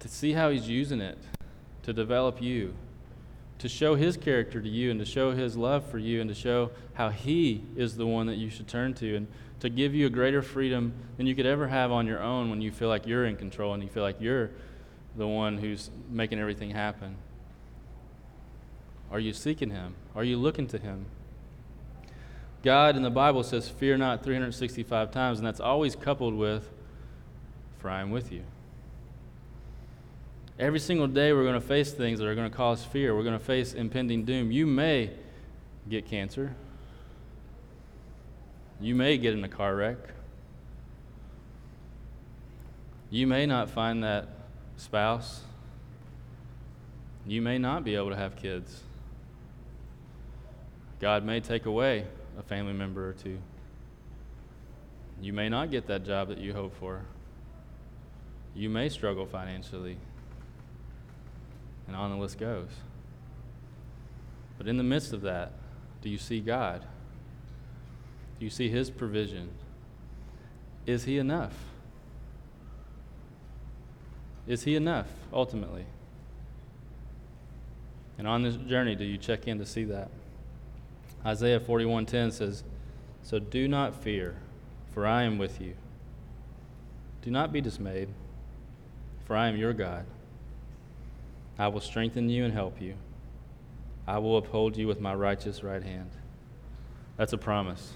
To 0.00 0.08
see 0.08 0.32
how 0.32 0.50
He's 0.50 0.68
using 0.68 1.00
it 1.00 1.18
to 1.82 1.92
develop 1.92 2.42
you? 2.42 2.74
To 3.60 3.68
show 3.68 3.94
His 3.94 4.16
character 4.16 4.60
to 4.60 4.68
you 4.68 4.90
and 4.90 5.00
to 5.00 5.06
show 5.06 5.32
His 5.32 5.56
love 5.56 5.88
for 5.88 5.98
you 5.98 6.20
and 6.20 6.28
to 6.28 6.34
show 6.34 6.70
how 6.94 7.10
He 7.10 7.62
is 7.76 7.96
the 7.96 8.06
one 8.06 8.26
that 8.26 8.36
you 8.36 8.50
should 8.50 8.68
turn 8.68 8.94
to 8.94 9.16
and 9.16 9.26
to 9.60 9.68
give 9.68 9.94
you 9.94 10.06
a 10.06 10.10
greater 10.10 10.42
freedom 10.42 10.92
than 11.16 11.26
you 11.26 11.34
could 11.34 11.46
ever 11.46 11.68
have 11.68 11.90
on 11.90 12.06
your 12.06 12.22
own 12.22 12.50
when 12.50 12.60
you 12.60 12.70
feel 12.70 12.88
like 12.88 13.06
you're 13.06 13.24
in 13.24 13.36
control 13.36 13.72
and 13.72 13.82
you 13.82 13.88
feel 13.88 14.02
like 14.02 14.20
you're 14.20 14.50
the 15.16 15.26
one 15.26 15.56
who's 15.56 15.90
making 16.10 16.38
everything 16.38 16.70
happen. 16.70 17.16
Are 19.10 19.20
you 19.20 19.32
seeking 19.32 19.70
Him? 19.70 19.94
Are 20.14 20.24
you 20.24 20.36
looking 20.36 20.66
to 20.68 20.78
Him? 20.78 21.06
God 22.66 22.96
in 22.96 23.02
the 23.02 23.10
Bible 23.10 23.44
says, 23.44 23.68
Fear 23.68 23.98
not 23.98 24.24
365 24.24 25.12
times, 25.12 25.38
and 25.38 25.46
that's 25.46 25.60
always 25.60 25.94
coupled 25.94 26.34
with, 26.34 26.68
For 27.78 27.88
I 27.88 28.00
am 28.00 28.10
with 28.10 28.32
you. 28.32 28.42
Every 30.58 30.80
single 30.80 31.06
day, 31.06 31.32
we're 31.32 31.44
going 31.44 31.60
to 31.60 31.64
face 31.64 31.92
things 31.92 32.18
that 32.18 32.26
are 32.26 32.34
going 32.34 32.50
to 32.50 32.56
cause 32.56 32.82
fear. 32.82 33.14
We're 33.14 33.22
going 33.22 33.38
to 33.38 33.44
face 33.44 33.72
impending 33.72 34.24
doom. 34.24 34.50
You 34.50 34.66
may 34.66 35.12
get 35.88 36.06
cancer, 36.06 36.56
you 38.80 38.96
may 38.96 39.16
get 39.16 39.32
in 39.32 39.44
a 39.44 39.48
car 39.48 39.76
wreck, 39.76 39.98
you 43.10 43.28
may 43.28 43.46
not 43.46 43.70
find 43.70 44.02
that 44.02 44.26
spouse, 44.76 45.42
you 47.28 47.40
may 47.40 47.58
not 47.58 47.84
be 47.84 47.94
able 47.94 48.10
to 48.10 48.16
have 48.16 48.34
kids. 48.34 48.82
God 50.98 51.24
may 51.24 51.38
take 51.38 51.66
away 51.66 52.06
a 52.38 52.42
family 52.42 52.72
member 52.72 53.08
or 53.08 53.12
two. 53.12 53.38
You 55.20 55.32
may 55.32 55.48
not 55.48 55.70
get 55.70 55.86
that 55.86 56.04
job 56.04 56.28
that 56.28 56.38
you 56.38 56.52
hope 56.52 56.78
for. 56.78 57.02
You 58.54 58.68
may 58.68 58.88
struggle 58.88 59.26
financially. 59.26 59.96
And 61.86 61.96
on 61.96 62.10
the 62.10 62.16
list 62.16 62.38
goes. 62.38 62.70
But 64.58 64.66
in 64.66 64.76
the 64.76 64.82
midst 64.82 65.12
of 65.12 65.22
that, 65.22 65.52
do 66.02 66.08
you 66.08 66.18
see 66.18 66.40
God? 66.40 66.82
Do 68.38 68.44
you 68.44 68.50
see 68.50 68.68
His 68.68 68.90
provision? 68.90 69.50
Is 70.86 71.04
He 71.04 71.18
enough? 71.18 71.54
Is 74.46 74.64
He 74.64 74.76
enough, 74.76 75.08
ultimately? 75.32 75.86
And 78.18 78.26
on 78.26 78.42
this 78.42 78.56
journey, 78.56 78.94
do 78.94 79.04
you 79.04 79.18
check 79.18 79.46
in 79.46 79.58
to 79.58 79.66
see 79.66 79.84
that? 79.84 80.10
Isaiah 81.26 81.58
41:10 81.58 82.30
says, 82.30 82.62
"So 83.22 83.40
do 83.40 83.66
not 83.66 83.96
fear, 83.96 84.36
for 84.92 85.04
I 85.04 85.24
am 85.24 85.38
with 85.38 85.60
you. 85.60 85.74
Do 87.20 87.32
not 87.32 87.52
be 87.52 87.60
dismayed, 87.60 88.10
for 89.24 89.34
I 89.34 89.48
am 89.48 89.56
your 89.56 89.72
God. 89.72 90.06
I 91.58 91.66
will 91.66 91.80
strengthen 91.80 92.30
you 92.30 92.44
and 92.44 92.54
help 92.54 92.80
you. 92.80 92.94
I 94.06 94.18
will 94.18 94.36
uphold 94.36 94.76
you 94.76 94.86
with 94.86 95.00
my 95.00 95.14
righteous 95.14 95.64
right 95.64 95.82
hand." 95.82 96.10
That's 97.16 97.32
a 97.32 97.38
promise. 97.38 97.94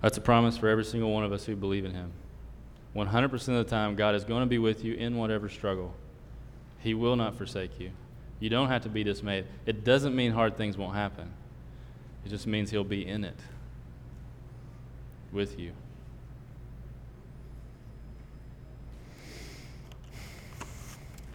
That's 0.00 0.16
a 0.16 0.20
promise 0.20 0.56
for 0.56 0.68
every 0.68 0.84
single 0.84 1.12
one 1.12 1.24
of 1.24 1.32
us 1.32 1.46
who 1.46 1.56
believe 1.56 1.84
in 1.84 1.92
him. 1.92 2.12
100% 2.94 3.58
of 3.58 3.66
the 3.66 3.70
time, 3.70 3.96
God 3.96 4.14
is 4.14 4.22
going 4.22 4.42
to 4.42 4.46
be 4.46 4.58
with 4.58 4.84
you 4.84 4.94
in 4.94 5.16
whatever 5.16 5.48
struggle. 5.48 5.94
He 6.78 6.94
will 6.94 7.16
not 7.16 7.34
forsake 7.34 7.80
you. 7.80 7.90
You 8.38 8.48
don't 8.48 8.68
have 8.68 8.82
to 8.82 8.88
be 8.88 9.02
dismayed. 9.02 9.46
It 9.66 9.82
doesn't 9.82 10.14
mean 10.14 10.30
hard 10.30 10.56
things 10.56 10.78
won't 10.78 10.94
happen. 10.94 11.32
It 12.24 12.28
just 12.28 12.46
means 12.46 12.70
He'll 12.70 12.84
be 12.84 13.06
in 13.06 13.24
it 13.24 13.38
with 15.32 15.58
you. 15.58 15.72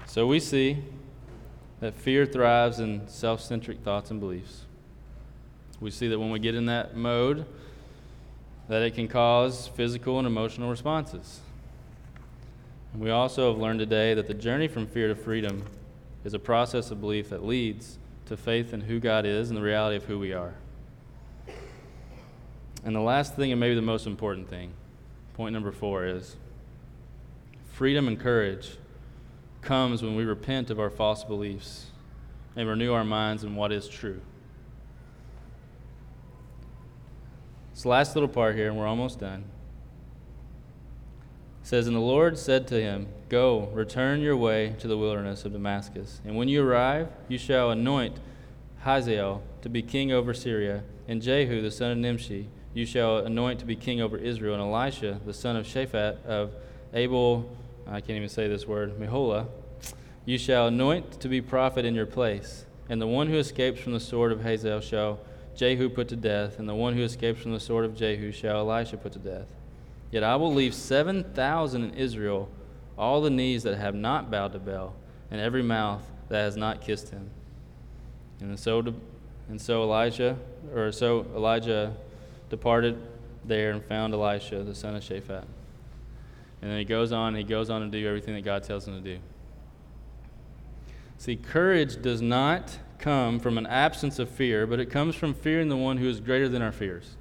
So 0.05 0.27
we 0.27 0.39
see 0.39 0.77
that 1.79 1.95
fear 1.95 2.25
thrives 2.25 2.79
in 2.79 3.07
self 3.07 3.41
centric 3.41 3.79
thoughts 3.79 4.11
and 4.11 4.19
beliefs. 4.19 4.65
We 5.79 5.91
see 5.91 6.07
that 6.07 6.19
when 6.19 6.29
we 6.29 6.39
get 6.39 6.55
in 6.55 6.67
that 6.67 6.95
mode, 6.95 7.45
that 8.69 8.81
it 8.81 8.95
can 8.95 9.07
cause 9.07 9.67
physical 9.67 10.17
and 10.17 10.27
emotional 10.27 10.69
responses. 10.69 11.41
And 12.93 13.01
we 13.01 13.09
also 13.09 13.51
have 13.51 13.59
learned 13.59 13.79
today 13.79 14.13
that 14.13 14.27
the 14.27 14.33
journey 14.33 14.67
from 14.67 14.87
fear 14.87 15.07
to 15.07 15.15
freedom 15.15 15.65
is 16.23 16.33
a 16.33 16.39
process 16.39 16.91
of 16.91 17.01
belief 17.01 17.29
that 17.29 17.43
leads 17.43 17.97
to 18.27 18.37
faith 18.37 18.73
in 18.73 18.81
who 18.81 18.99
God 18.99 19.25
is 19.25 19.49
and 19.49 19.57
the 19.57 19.63
reality 19.63 19.97
of 19.97 20.05
who 20.05 20.19
we 20.19 20.31
are. 20.31 20.53
And 22.83 22.95
the 22.95 23.01
last 23.01 23.35
thing, 23.35 23.51
and 23.51 23.59
maybe 23.59 23.75
the 23.75 23.81
most 23.81 24.07
important 24.07 24.49
thing, 24.49 24.73
point 25.33 25.53
number 25.53 25.71
four 25.71 26.05
is 26.05 26.35
freedom 27.71 28.07
and 28.07 28.19
courage 28.19 28.77
comes 29.61 30.03
when 30.03 30.15
we 30.15 30.25
repent 30.25 30.69
of 30.69 30.79
our 30.79 30.89
false 30.89 31.23
beliefs 31.23 31.87
and 32.55 32.67
renew 32.67 32.93
our 32.93 33.05
minds 33.05 33.43
in 33.43 33.55
what 33.55 33.71
is 33.71 33.87
true. 33.87 34.21
This 37.73 37.85
last 37.85 38.15
little 38.15 38.29
part 38.29 38.55
here, 38.55 38.67
and 38.67 38.77
we're 38.77 38.85
almost 38.85 39.19
done. 39.19 39.45
It 41.63 41.67
says, 41.67 41.87
And 41.87 41.95
the 41.95 42.01
Lord 42.01 42.37
said 42.37 42.67
to 42.67 42.79
him, 42.79 43.07
Go, 43.29 43.69
return 43.73 44.21
your 44.21 44.37
way 44.37 44.75
to 44.79 44.87
the 44.87 44.97
wilderness 44.97 45.45
of 45.45 45.53
Damascus. 45.53 46.21
And 46.23 46.35
when 46.35 46.49
you 46.49 46.63
arrive, 46.63 47.07
you 47.27 47.37
shall 47.39 47.71
anoint 47.71 48.19
Hazael 48.81 49.41
to 49.61 49.69
be 49.69 49.81
king 49.81 50.11
over 50.11 50.33
Syria, 50.33 50.83
and 51.07 51.21
Jehu 51.21 51.61
the 51.61 51.71
son 51.71 51.91
of 51.91 51.97
Nimshi 51.97 52.49
you 52.73 52.85
shall 52.85 53.19
anoint 53.19 53.59
to 53.59 53.65
be 53.65 53.75
king 53.75 54.01
over 54.01 54.17
Israel, 54.17 54.55
and 54.55 54.63
Elisha, 54.63 55.19
the 55.25 55.33
son 55.33 55.55
of 55.55 55.65
Shaphat 55.65 56.25
of 56.25 56.53
Abel, 56.93 57.49
I 57.87 58.01
can't 58.01 58.17
even 58.17 58.29
say 58.29 58.47
this 58.47 58.67
word, 58.67 58.97
Meholah, 58.99 59.47
you 60.25 60.37
shall 60.37 60.67
anoint 60.67 61.19
to 61.19 61.27
be 61.27 61.41
prophet 61.41 61.85
in 61.85 61.95
your 61.95 62.05
place. 62.05 62.65
And 62.89 63.01
the 63.01 63.07
one 63.07 63.27
who 63.27 63.37
escapes 63.37 63.79
from 63.79 63.93
the 63.93 63.99
sword 63.99 64.31
of 64.31 64.41
Hazael 64.41 64.81
shall 64.81 65.19
Jehu 65.55 65.89
put 65.89 66.07
to 66.09 66.15
death, 66.15 66.59
and 66.59 66.67
the 66.67 66.75
one 66.75 66.95
who 66.95 67.03
escapes 67.03 67.41
from 67.41 67.53
the 67.53 67.59
sword 67.59 67.85
of 67.85 67.95
Jehu 67.95 68.31
shall 68.31 68.59
Elisha 68.59 68.97
put 68.97 69.13
to 69.13 69.19
death. 69.19 69.47
Yet 70.11 70.23
I 70.23 70.35
will 70.35 70.53
leave 70.53 70.73
7,000 70.73 71.83
in 71.83 71.93
Israel, 71.93 72.49
all 72.97 73.21
the 73.21 73.29
knees 73.29 73.63
that 73.63 73.77
have 73.77 73.95
not 73.95 74.29
bowed 74.29 74.53
to 74.53 74.59
Baal, 74.59 74.95
and 75.31 75.39
every 75.39 75.63
mouth 75.63 76.03
that 76.29 76.41
has 76.41 76.57
not 76.57 76.81
kissed 76.81 77.09
him. 77.09 77.29
And 78.39 78.59
so, 78.59 78.93
and 79.49 79.61
so 79.61 79.83
Elijah, 79.83 80.37
or 80.73 80.91
so 80.91 81.25
Elijah 81.35 81.95
departed 82.53 82.95
there 83.43 83.71
and 83.71 83.83
found 83.83 84.13
Elisha, 84.13 84.63
the 84.63 84.75
son 84.75 84.95
of 84.95 85.01
Shaphat. 85.01 85.43
And 86.61 86.71
then 86.71 86.77
he 86.77 86.85
goes 86.85 87.11
on, 87.11 87.33
he 87.33 87.43
goes 87.43 87.71
on 87.71 87.81
to 87.81 87.87
do 87.87 88.07
everything 88.07 88.35
that 88.35 88.45
God 88.45 88.61
tells 88.61 88.87
him 88.87 88.93
to 88.93 89.15
do. 89.15 89.19
See, 91.17 91.35
courage 91.35 91.99
does 91.99 92.21
not 92.21 92.77
come 92.99 93.39
from 93.39 93.57
an 93.57 93.65
absence 93.65 94.19
of 94.19 94.29
fear, 94.29 94.67
but 94.67 94.79
it 94.79 94.91
comes 94.91 95.15
from 95.15 95.33
fearing 95.33 95.67
the 95.67 95.75
one 95.75 95.97
who 95.97 96.07
is 96.07 96.19
greater 96.19 96.47
than 96.47 96.61
our 96.61 96.71
fears. 96.71 97.15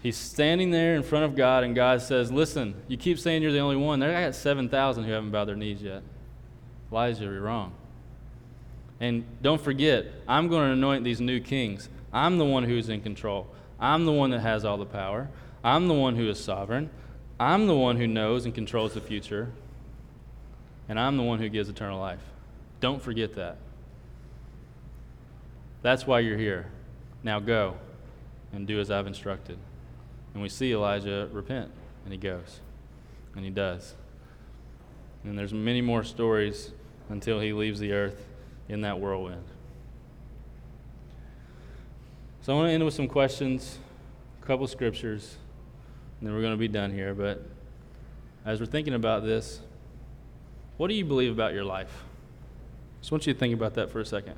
He's 0.00 0.16
standing 0.16 0.70
there 0.70 0.94
in 0.94 1.02
front 1.02 1.24
of 1.24 1.34
God, 1.34 1.64
and 1.64 1.74
God 1.74 2.00
says, 2.00 2.30
Listen, 2.30 2.80
you 2.86 2.96
keep 2.96 3.18
saying 3.18 3.42
you're 3.42 3.50
the 3.50 3.58
only 3.58 3.76
one. 3.76 3.98
There 3.98 4.16
I 4.16 4.26
got 4.26 4.36
7,000 4.36 5.02
who 5.02 5.10
haven't 5.10 5.32
bowed 5.32 5.46
their 5.46 5.56
knees 5.56 5.82
yet. 5.82 6.04
Elijah, 6.92 7.24
you're 7.24 7.40
wrong. 7.40 7.72
And 9.00 9.24
don't 9.42 9.60
forget, 9.60 10.06
I'm 10.28 10.46
going 10.46 10.68
to 10.68 10.72
anoint 10.74 11.02
these 11.02 11.20
new 11.20 11.40
kings. 11.40 11.88
I'm 12.12 12.38
the 12.38 12.44
one 12.44 12.62
who's 12.62 12.88
in 12.88 13.00
control. 13.00 13.48
I'm 13.80 14.04
the 14.04 14.12
one 14.12 14.30
that 14.30 14.40
has 14.40 14.64
all 14.64 14.76
the 14.76 14.84
power. 14.84 15.28
I'm 15.64 15.88
the 15.88 15.94
one 15.94 16.16
who 16.16 16.28
is 16.28 16.42
sovereign. 16.42 16.90
I'm 17.38 17.66
the 17.66 17.74
one 17.76 17.96
who 17.96 18.06
knows 18.06 18.44
and 18.44 18.54
controls 18.54 18.94
the 18.94 19.00
future. 19.00 19.50
And 20.88 21.00
I'm 21.00 21.16
the 21.16 21.22
one 21.22 21.38
who 21.38 21.48
gives 21.48 21.68
eternal 21.68 21.98
life. 21.98 22.20
Don't 22.80 23.00
forget 23.00 23.34
that. 23.36 23.56
That's 25.82 26.06
why 26.06 26.20
you're 26.20 26.38
here. 26.38 26.70
Now 27.22 27.40
go. 27.40 27.76
and 28.52 28.66
do 28.66 28.80
as 28.80 28.90
I've 28.90 29.06
instructed. 29.06 29.58
And 30.34 30.42
we 30.42 30.48
see 30.48 30.72
Elijah 30.72 31.28
repent, 31.32 31.70
and 32.04 32.12
he 32.12 32.18
goes, 32.18 32.60
and 33.34 33.44
he 33.44 33.50
does. 33.50 33.94
And 35.24 35.38
there's 35.38 35.52
many 35.52 35.80
more 35.80 36.02
stories 36.02 36.72
until 37.08 37.40
he 37.40 37.52
leaves 37.52 37.80
the 37.80 37.92
earth 37.92 38.26
in 38.68 38.80
that 38.82 39.00
whirlwind. 39.00 39.44
So 42.42 42.54
I 42.54 42.56
want 42.56 42.68
to 42.68 42.72
end 42.72 42.84
with 42.84 42.94
some 42.94 43.06
questions, 43.06 43.78
a 44.42 44.46
couple 44.46 44.66
scriptures, 44.66 45.36
and 46.18 46.26
then 46.26 46.34
we're 46.34 46.40
going 46.40 46.54
to 46.54 46.58
be 46.58 46.68
done 46.68 46.90
here. 46.90 47.14
But 47.14 47.44
as 48.46 48.60
we're 48.60 48.66
thinking 48.66 48.94
about 48.94 49.24
this, 49.24 49.60
what 50.78 50.88
do 50.88 50.94
you 50.94 51.04
believe 51.04 51.32
about 51.32 51.52
your 51.52 51.64
life? 51.64 51.92
Just 53.00 53.12
want 53.12 53.26
you 53.26 53.34
to 53.34 53.38
think 53.38 53.52
about 53.52 53.74
that 53.74 53.90
for 53.90 54.00
a 54.00 54.06
second. 54.06 54.36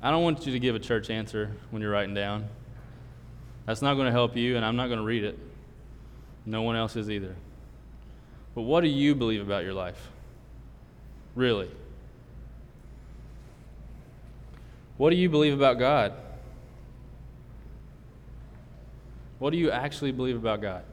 I 0.00 0.10
don't 0.10 0.22
want 0.22 0.46
you 0.46 0.52
to 0.52 0.58
give 0.58 0.74
a 0.74 0.78
church 0.78 1.10
answer 1.10 1.52
when 1.70 1.82
you're 1.82 1.90
writing 1.90 2.14
down. 2.14 2.48
That's 3.66 3.82
not 3.82 3.94
going 3.94 4.06
to 4.06 4.12
help 4.12 4.34
you, 4.34 4.56
and 4.56 4.64
I'm 4.64 4.76
not 4.76 4.86
going 4.86 5.00
to 5.00 5.04
read 5.04 5.24
it. 5.24 5.38
No 6.46 6.62
one 6.62 6.76
else 6.76 6.96
is 6.96 7.10
either. 7.10 7.36
But 8.54 8.62
what 8.62 8.80
do 8.80 8.88
you 8.88 9.14
believe 9.14 9.42
about 9.42 9.64
your 9.64 9.74
life? 9.74 10.08
Really? 11.34 11.70
What 14.96 15.10
do 15.10 15.16
you 15.16 15.28
believe 15.28 15.52
about 15.52 15.78
God? 15.78 16.14
What 19.40 19.50
do 19.50 19.56
you 19.56 19.70
actually 19.70 20.12
believe 20.12 20.36
about 20.36 20.60
God? 20.60 20.84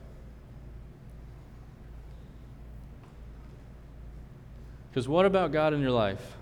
Because 4.90 5.08
what 5.08 5.26
about 5.26 5.52
God 5.52 5.74
in 5.74 5.82
your 5.82 5.92
life? 5.92 6.38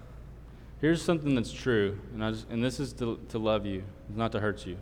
Here's 0.80 1.02
something 1.02 1.34
that's 1.36 1.52
true, 1.52 2.00
and, 2.14 2.36
just, 2.36 2.50
and 2.50 2.64
this 2.64 2.80
is 2.80 2.94
to, 2.94 3.20
to 3.30 3.40
love 3.40 3.66
you, 3.66 3.84
not 4.16 4.32
to 4.34 4.40
hurt 4.40 4.68
you. 4.68 4.78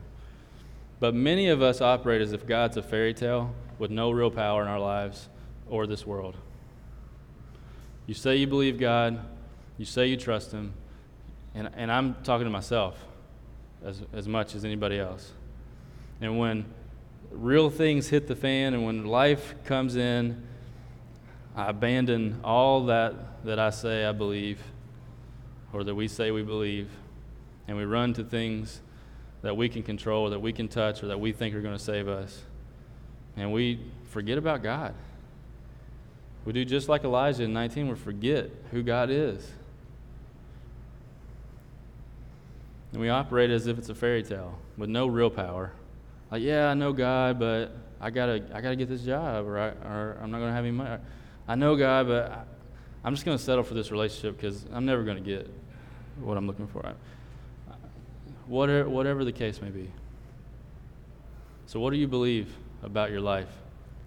But 0.99 1.15
many 1.15 1.47
of 1.47 1.61
us 1.61 1.79
operate 1.79 2.21
as 2.21 2.33
if 2.33 2.45
God's 2.45 2.75
a 2.77 2.83
fairy 2.83 3.13
tale 3.13 3.55
with 3.79 3.89
no 3.89 4.11
real 4.11 4.29
power 4.29 4.61
in 4.61 4.67
our 4.67 4.79
lives 4.79 5.29
or 5.69 5.87
this 5.87 6.05
world. 6.05 6.35
You 8.05 8.13
say 8.13 8.35
you 8.35 8.47
believe 8.47 8.77
God, 8.77 9.19
you 9.77 9.85
say 9.85 10.07
you 10.07 10.17
trust 10.17 10.51
Him, 10.51 10.73
and, 11.55 11.69
and 11.73 11.89
I'm 11.89 12.15
talking 12.23 12.45
to 12.45 12.51
myself 12.51 12.97
as, 13.83 14.01
as 14.11 14.27
much 14.27 14.55
as 14.55 14.65
anybody 14.65 14.99
else. 14.99 15.31
And 16.19 16.37
when 16.37 16.65
real 17.33 17.69
things 17.69 18.09
hit 18.09 18.27
the 18.27 18.35
fan 18.35 18.73
and 18.73 18.85
when 18.85 19.05
life 19.05 19.55
comes 19.65 19.95
in, 19.95 20.43
I 21.55 21.69
abandon 21.69 22.39
all 22.43 22.85
that 22.85 23.45
that 23.45 23.59
I 23.59 23.69
say 23.69 24.05
I 24.05 24.11
believe 24.11 24.59
or 25.73 25.83
that 25.83 25.95
we 25.95 26.07
say 26.07 26.29
we 26.31 26.43
believe, 26.43 26.87
and 27.67 27.75
we 27.75 27.83
run 27.83 28.13
to 28.13 28.23
things 28.23 28.79
that 29.41 29.57
we 29.57 29.67
can 29.67 29.83
control, 29.83 30.27
or 30.27 30.29
that 30.29 30.39
we 30.39 30.53
can 30.53 30.67
touch, 30.67 31.03
or 31.03 31.07
that 31.07 31.19
we 31.19 31.33
think 31.33 31.53
are 31.55 31.61
going 31.61 31.75
to 31.75 31.83
save 31.83 32.07
us. 32.07 32.43
And 33.35 33.51
we 33.51 33.79
forget 34.05 34.37
about 34.37 34.61
God. 34.61 34.93
We 36.45 36.53
do 36.53 36.63
just 36.63 36.87
like 36.87 37.03
Elijah 37.03 37.43
in 37.43 37.51
19, 37.51 37.89
we 37.89 37.95
forget 37.95 38.51
who 38.71 38.83
God 38.83 39.09
is. 39.09 39.51
And 42.91 43.01
we 43.01 43.09
operate 43.09 43.49
as 43.49 43.65
if 43.65 43.79
it's 43.79 43.89
a 43.89 43.95
fairy 43.95 44.21
tale 44.21 44.59
with 44.77 44.89
no 44.89 45.07
real 45.07 45.31
power. 45.31 45.71
Like, 46.33 46.41
yeah, 46.41 46.67
I 46.67 46.73
know 46.73 46.93
God, 46.93 47.37
but 47.37 47.75
I 48.01 48.09
gotta, 48.09 48.43
I 48.51 48.59
gotta 48.59 48.75
get 48.75 48.89
this 48.89 49.03
job, 49.03 49.45
or, 49.45 49.59
I, 49.59 49.67
or 49.87 50.17
I'm 50.19 50.31
not 50.31 50.39
gonna 50.39 50.51
have 50.51 50.65
any 50.65 50.71
money. 50.71 50.99
I 51.47 51.53
know 51.53 51.75
God, 51.75 52.07
but 52.07 52.31
I, 52.31 52.41
I'm 53.03 53.13
just 53.13 53.23
gonna 53.23 53.37
settle 53.37 53.63
for 53.63 53.75
this 53.75 53.91
relationship 53.91 54.37
because 54.37 54.65
I'm 54.73 54.83
never 54.83 55.03
gonna 55.03 55.21
get 55.21 55.47
what 56.19 56.35
I'm 56.35 56.47
looking 56.47 56.65
for. 56.65 56.91
Whatever, 58.47 58.89
whatever 58.89 59.23
the 59.23 59.31
case 59.31 59.61
may 59.61 59.69
be. 59.69 59.91
So, 61.67 61.79
what 61.79 61.91
do 61.91 61.97
you 61.97 62.07
believe 62.07 62.51
about 62.81 63.11
your 63.11 63.21
life? 63.21 63.49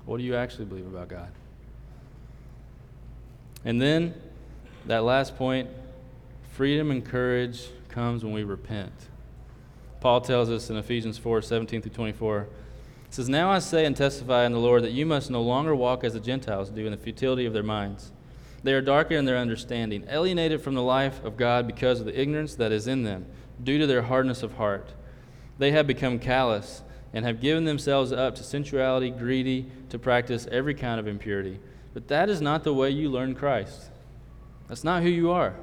What 0.05 0.17
do 0.17 0.25
you 0.25 0.35
actually 0.35 0.65
believe 0.65 0.89
about 0.89 1.07
God? 1.07 1.31
And 3.65 3.81
then, 3.81 4.15
that 4.87 5.05
last 5.05 5.37
point 5.37 5.71
freedom 6.55 6.91
and 6.91 7.05
courage 7.05 7.69
comes 7.89 8.25
when 8.25 8.33
we 8.33 8.43
repent. 8.43 8.91
Paul 10.07 10.21
tells 10.21 10.51
us 10.51 10.71
in 10.71 10.77
Ephesians 10.77 11.19
4 11.19 11.43
17 11.43 11.83
through 11.83 11.91
24. 11.91 12.43
It 12.43 12.49
says, 13.13 13.29
Now 13.29 13.51
I 13.51 13.59
say 13.59 13.85
and 13.85 13.97
testify 13.97 14.47
in 14.47 14.53
the 14.53 14.61
Lord 14.61 14.85
that 14.85 14.93
you 14.93 15.05
must 15.05 15.33
no 15.33 15.43
longer 15.43 15.75
walk 15.75 16.05
as 16.05 16.13
the 16.13 16.21
Gentiles 16.21 16.71
do 16.71 16.87
in 16.87 16.93
the 16.93 16.97
futility 16.97 17.45
of 17.45 17.53
their 17.53 17.65
minds. 17.65 18.13
They 18.63 18.73
are 18.73 18.81
darker 18.81 19.17
in 19.17 19.25
their 19.25 19.37
understanding, 19.37 20.07
alienated 20.09 20.63
from 20.63 20.77
the 20.77 20.83
life 20.83 21.25
of 21.25 21.37
God 21.37 21.67
because 21.67 21.99
of 21.99 22.07
the 22.07 22.21
ignorance 22.21 22.55
that 22.55 22.71
is 22.71 22.87
in 22.87 23.03
them, 23.03 23.27
due 23.61 23.79
to 23.79 23.87
their 23.89 24.03
hardness 24.03 24.45
of 24.45 24.53
heart. 24.53 24.93
They 25.59 25.73
have 25.73 25.89
become 25.89 26.21
callous 26.21 26.83
and 27.13 27.25
have 27.25 27.41
given 27.41 27.65
themselves 27.65 28.13
up 28.13 28.37
to 28.37 28.45
sensuality, 28.45 29.11
greedy, 29.11 29.67
to 29.89 29.99
practice 29.99 30.47
every 30.53 30.75
kind 30.75 31.01
of 31.01 31.09
impurity. 31.09 31.59
But 31.95 32.07
that 32.07 32.31
is 32.31 32.41
not 32.41 32.63
the 32.63 32.73
way 32.73 32.91
you 32.91 33.11
learn 33.11 33.35
Christ. 33.35 33.91
That's 34.69 34.85
not 34.85 35.03
who 35.03 35.09
you 35.09 35.33
are. 35.33 35.57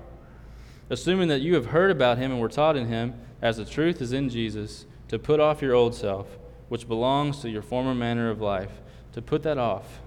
Assuming 0.93 1.27
that 1.29 1.41
you 1.41 1.55
have 1.55 1.65
heard 1.65 1.89
about 1.89 2.19
him 2.19 2.31
and 2.31 2.39
were 2.39 2.47
taught 2.47 2.77
in 2.77 2.85
him, 2.85 3.15
as 3.41 3.57
the 3.57 3.65
truth 3.65 3.99
is 3.99 4.13
in 4.13 4.29
Jesus, 4.29 4.85
to 5.07 5.17
put 5.17 5.39
off 5.39 5.59
your 5.59 5.73
old 5.73 5.95
self, 5.95 6.27
which 6.69 6.87
belongs 6.87 7.39
to 7.39 7.49
your 7.49 7.63
former 7.63 7.95
manner 7.95 8.29
of 8.29 8.41
life, 8.41 8.69
to 9.13 9.19
put 9.19 9.41
that 9.41 9.57
off 9.57 10.01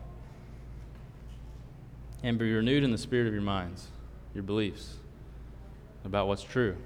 and 2.22 2.38
be 2.38 2.52
renewed 2.52 2.84
in 2.84 2.92
the 2.92 2.98
spirit 2.98 3.26
of 3.26 3.32
your 3.32 3.42
minds, 3.42 3.88
your 4.32 4.44
beliefs 4.44 4.94
about 6.04 6.28
what's 6.28 6.44
true. 6.44 6.76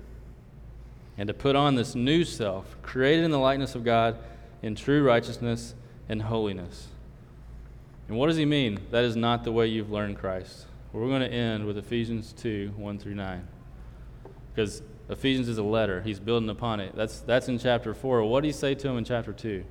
And 1.18 1.26
to 1.26 1.34
put 1.34 1.54
on 1.54 1.74
this 1.74 1.94
new 1.94 2.24
self, 2.24 2.80
created 2.80 3.26
in 3.26 3.30
the 3.30 3.38
likeness 3.38 3.74
of 3.74 3.84
God 3.84 4.16
in 4.62 4.76
true 4.76 5.04
righteousness 5.04 5.74
and 6.08 6.22
holiness. 6.22 6.88
And 8.08 8.16
what 8.16 8.28
does 8.28 8.38
he 8.38 8.46
mean? 8.46 8.80
That 8.92 9.04
is 9.04 9.14
not 9.14 9.44
the 9.44 9.52
way 9.52 9.66
you've 9.66 9.90
learned 9.90 10.16
Christ. 10.16 10.64
We're 10.90 11.06
going 11.06 11.20
to 11.20 11.30
end 11.30 11.66
with 11.66 11.76
Ephesians 11.76 12.32
2 12.32 12.72
1 12.78 12.98
through 12.98 13.16
9. 13.16 13.46
Because 14.60 14.82
Ephesians 15.08 15.48
is 15.48 15.56
a 15.56 15.62
letter, 15.62 16.02
he's 16.02 16.20
building 16.20 16.50
upon 16.50 16.80
it. 16.80 16.94
That's, 16.94 17.20
that's 17.20 17.48
in 17.48 17.58
chapter 17.58 17.94
4. 17.94 18.22
What 18.24 18.42
did 18.42 18.48
he 18.48 18.52
say 18.52 18.74
to 18.74 18.88
him 18.88 18.98
in 18.98 19.06
chapter 19.06 19.32
2? 19.32 19.64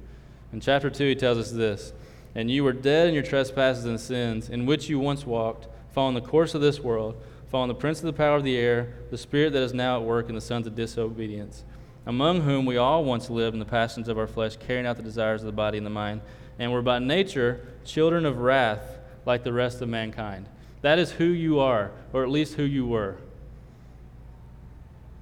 In 0.51 0.59
chapter 0.59 0.89
2, 0.89 1.09
he 1.09 1.15
tells 1.15 1.37
us 1.37 1.51
this 1.51 1.93
and 2.33 2.49
you 2.49 2.63
were 2.63 2.73
dead 2.73 3.07
in 3.07 3.13
your 3.13 3.21
trespasses 3.21 3.85
and 3.85 3.99
sins, 3.99 4.49
in 4.49 4.65
which 4.65 4.89
you 4.89 4.97
once 4.97 5.27
walked, 5.27 5.67
following 5.91 6.15
the 6.15 6.21
course 6.21 6.55
of 6.55 6.61
this 6.61 6.79
world, 6.79 7.21
following 7.51 7.67
the 7.67 7.75
prince 7.75 7.99
of 7.99 8.05
the 8.05 8.13
power 8.13 8.35
of 8.35 8.43
the 8.43 8.57
air, 8.57 8.95
the 9.11 9.17
spirit 9.17 9.53
that 9.53 9.61
is 9.61 9.75
now 9.75 9.97
at 9.97 10.07
work 10.07 10.27
in 10.27 10.33
the 10.33 10.41
sons 10.41 10.65
of 10.65 10.73
disobedience, 10.73 11.63
among 12.07 12.41
whom 12.41 12.65
we 12.65 12.77
all 12.77 13.03
once 13.03 13.29
lived 13.29 13.53
in 13.53 13.59
the 13.59 13.65
passions 13.65 14.07
of 14.07 14.17
our 14.17 14.27
flesh, 14.27 14.57
carrying 14.57 14.87
out 14.87 14.97
the 14.97 15.03
desires 15.03 15.43
of 15.43 15.45
the 15.45 15.51
body 15.51 15.77
and 15.77 15.85
the 15.85 15.91
mind, 15.91 16.21
and 16.57 16.71
were 16.71 16.81
by 16.81 16.97
nature 16.97 17.63
children 17.85 18.25
of 18.25 18.39
wrath 18.39 18.97
like 19.25 19.43
the 19.43 19.53
rest 19.53 19.81
of 19.81 19.89
mankind. 19.89 20.47
That 20.81 20.97
is 20.97 21.11
who 21.11 21.25
you 21.25 21.59
are, 21.59 21.91
or 22.11 22.23
at 22.23 22.29
least 22.29 22.55
who 22.55 22.63
you 22.63 22.87
were. 22.87 23.17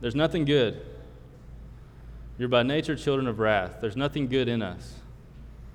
There's 0.02 0.16
nothing 0.16 0.46
good. 0.46 0.82
You're 2.38 2.50
by 2.50 2.64
nature 2.64 2.96
children 2.96 3.28
of 3.28 3.40
wrath. 3.40 3.78
There's 3.82 3.96
nothing 3.96 4.28
good 4.28 4.48
in 4.48 4.62
us. 4.62 4.96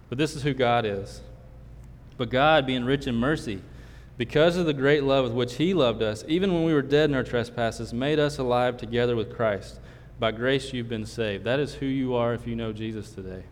But 0.09 0.19
this 0.19 0.37
is 0.37 0.43
who 0.43 0.55
God 0.55 0.85
is. 0.85 1.23
But 2.17 2.31
God, 2.31 2.67
being 2.67 2.85
rich 2.85 3.07
in 3.07 3.17
mercy, 3.17 3.63
because 4.17 4.57
of 4.57 4.67
the 4.67 4.75
great 4.75 5.03
love 5.03 5.25
with 5.25 5.33
which 5.33 5.55
He 5.55 5.75
loved 5.75 6.03
us, 6.03 6.25
even 6.29 6.53
when 6.53 6.65
we 6.65 6.75
were 6.75 6.83
dead 6.83 7.11
in 7.11 7.17
our 7.17 7.25
trespasses, 7.25 7.93
made 7.93 8.19
us 8.19 8.39
alive 8.39 8.77
together 8.77 9.17
with 9.17 9.35
Christ. 9.35 9.81
By 10.21 10.31
grace 10.31 10.73
you've 10.73 10.89
been 10.89 11.07
saved. 11.07 11.45
That 11.45 11.59
is 11.59 11.75
who 11.75 11.87
you 11.87 12.15
are 12.15 12.35
if 12.35 12.47
you 12.47 12.55
know 12.55 12.73
Jesus 12.73 13.11
today. 13.11 13.43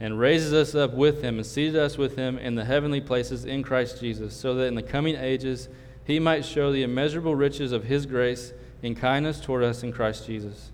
And 0.00 0.18
raises 0.18 0.52
us 0.52 0.74
up 0.74 0.94
with 0.94 1.22
Him 1.22 1.36
and 1.36 1.46
seated 1.46 1.76
us 1.76 1.96
with 1.96 2.16
Him 2.16 2.38
in 2.38 2.56
the 2.56 2.64
heavenly 2.64 3.00
places 3.00 3.44
in 3.44 3.62
Christ 3.62 4.00
Jesus, 4.00 4.34
so 4.34 4.54
that 4.56 4.64
in 4.64 4.74
the 4.74 4.82
coming 4.82 5.14
ages 5.14 5.68
He 6.04 6.18
might 6.18 6.44
show 6.44 6.72
the 6.72 6.82
immeasurable 6.82 7.36
riches 7.36 7.70
of 7.70 7.84
His 7.84 8.06
grace 8.06 8.52
in 8.82 8.94
kindness 8.94 9.40
toward 9.40 9.62
us 9.62 9.82
in 9.82 9.92
Christ 9.92 10.26
Jesus. 10.26 10.70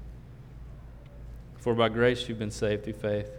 For 1.58 1.74
by 1.74 1.88
grace 1.88 2.28
you've 2.28 2.38
been 2.38 2.50
saved 2.50 2.84
through 2.84 2.94
faith. 2.94 3.30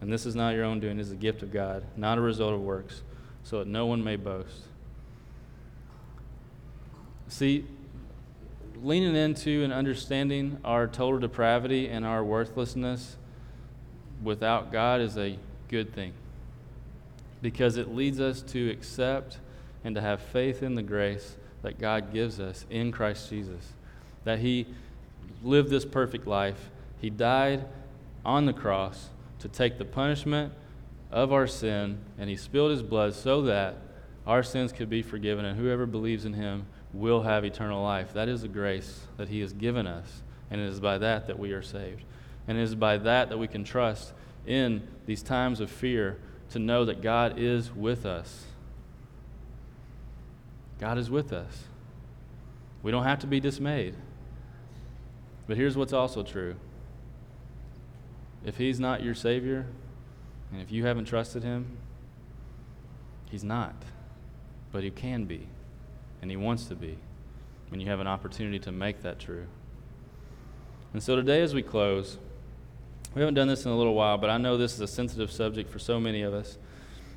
And 0.00 0.10
this 0.10 0.24
is 0.24 0.34
not 0.34 0.54
your 0.54 0.64
own 0.64 0.80
doing, 0.80 0.98
it 0.98 1.02
is 1.02 1.10
a 1.10 1.16
gift 1.16 1.42
of 1.42 1.52
God, 1.52 1.84
not 1.96 2.16
a 2.16 2.20
result 2.20 2.54
of 2.54 2.60
works, 2.60 3.02
so 3.42 3.58
that 3.58 3.68
no 3.68 3.84
one 3.86 4.02
may 4.02 4.16
boast. 4.16 4.62
See, 7.28 7.66
leaning 8.82 9.14
into 9.14 9.62
and 9.62 9.72
understanding 9.72 10.58
our 10.64 10.86
total 10.86 11.18
depravity 11.18 11.88
and 11.88 12.04
our 12.04 12.24
worthlessness 12.24 13.16
without 14.22 14.72
God 14.72 15.00
is 15.00 15.18
a 15.18 15.38
good 15.68 15.94
thing 15.94 16.12
because 17.42 17.76
it 17.76 17.94
leads 17.94 18.20
us 18.20 18.42
to 18.42 18.70
accept 18.70 19.38
and 19.84 19.94
to 19.94 20.00
have 20.00 20.20
faith 20.20 20.62
in 20.62 20.74
the 20.74 20.82
grace 20.82 21.36
that 21.62 21.78
God 21.78 22.12
gives 22.12 22.40
us 22.40 22.64
in 22.70 22.90
Christ 22.92 23.30
Jesus. 23.30 23.72
That 24.24 24.40
He 24.40 24.66
lived 25.42 25.70
this 25.70 25.84
perfect 25.84 26.26
life, 26.26 26.70
He 27.00 27.10
died 27.10 27.64
on 28.24 28.46
the 28.46 28.52
cross 28.52 29.08
to 29.40 29.48
take 29.48 29.78
the 29.78 29.84
punishment 29.84 30.52
of 31.10 31.32
our 31.32 31.46
sin, 31.46 31.98
and 32.18 32.30
he 32.30 32.36
spilled 32.36 32.70
his 32.70 32.82
blood 32.82 33.14
so 33.14 33.42
that 33.42 33.76
our 34.26 34.42
sins 34.42 34.72
could 34.72 34.88
be 34.88 35.02
forgiven, 35.02 35.44
and 35.44 35.58
whoever 35.58 35.86
believes 35.86 36.24
in 36.24 36.34
him 36.34 36.66
will 36.92 37.22
have 37.22 37.44
eternal 37.44 37.82
life. 37.82 38.12
That 38.12 38.28
is 38.28 38.42
the 38.42 38.48
grace 38.48 39.00
that 39.16 39.28
he 39.28 39.40
has 39.40 39.52
given 39.52 39.86
us, 39.86 40.22
and 40.50 40.60
it 40.60 40.68
is 40.68 40.80
by 40.80 40.98
that 40.98 41.26
that 41.26 41.38
we 41.38 41.52
are 41.52 41.62
saved. 41.62 42.04
And 42.46 42.58
it 42.58 42.62
is 42.62 42.74
by 42.74 42.98
that 42.98 43.28
that 43.30 43.38
we 43.38 43.48
can 43.48 43.64
trust 43.64 44.12
in 44.46 44.86
these 45.06 45.22
times 45.22 45.60
of 45.60 45.70
fear 45.70 46.18
to 46.50 46.58
know 46.58 46.84
that 46.84 47.00
God 47.00 47.38
is 47.38 47.72
with 47.72 48.06
us. 48.06 48.44
God 50.78 50.98
is 50.98 51.10
with 51.10 51.32
us. 51.32 51.64
We 52.82 52.90
don't 52.90 53.04
have 53.04 53.18
to 53.20 53.26
be 53.26 53.40
dismayed. 53.40 53.94
But 55.50 55.56
here's 55.56 55.76
what's 55.76 55.92
also 55.92 56.22
true 56.22 56.54
if 58.44 58.56
He's 58.56 58.78
not 58.78 59.02
your 59.02 59.16
Savior, 59.16 59.66
and 60.52 60.62
if 60.62 60.70
you 60.70 60.86
haven't 60.86 61.06
trusted 61.06 61.42
Him, 61.42 61.76
He's 63.28 63.42
not. 63.42 63.74
But 64.70 64.84
He 64.84 64.92
can 64.92 65.24
be, 65.24 65.48
and 66.22 66.30
He 66.30 66.36
wants 66.36 66.66
to 66.66 66.76
be 66.76 66.98
when 67.68 67.80
you 67.80 67.88
have 67.88 67.98
an 67.98 68.06
opportunity 68.06 68.60
to 68.60 68.70
make 68.70 69.02
that 69.02 69.18
true. 69.18 69.48
And 70.92 71.02
so 71.02 71.16
today, 71.16 71.42
as 71.42 71.52
we 71.52 71.64
close, 71.64 72.18
we 73.16 73.20
haven't 73.20 73.34
done 73.34 73.48
this 73.48 73.64
in 73.64 73.72
a 73.72 73.76
little 73.76 73.94
while, 73.94 74.18
but 74.18 74.30
I 74.30 74.38
know 74.38 74.56
this 74.56 74.74
is 74.74 74.80
a 74.80 74.86
sensitive 74.86 75.32
subject 75.32 75.68
for 75.68 75.80
so 75.80 75.98
many 75.98 76.22
of 76.22 76.32
us. 76.32 76.58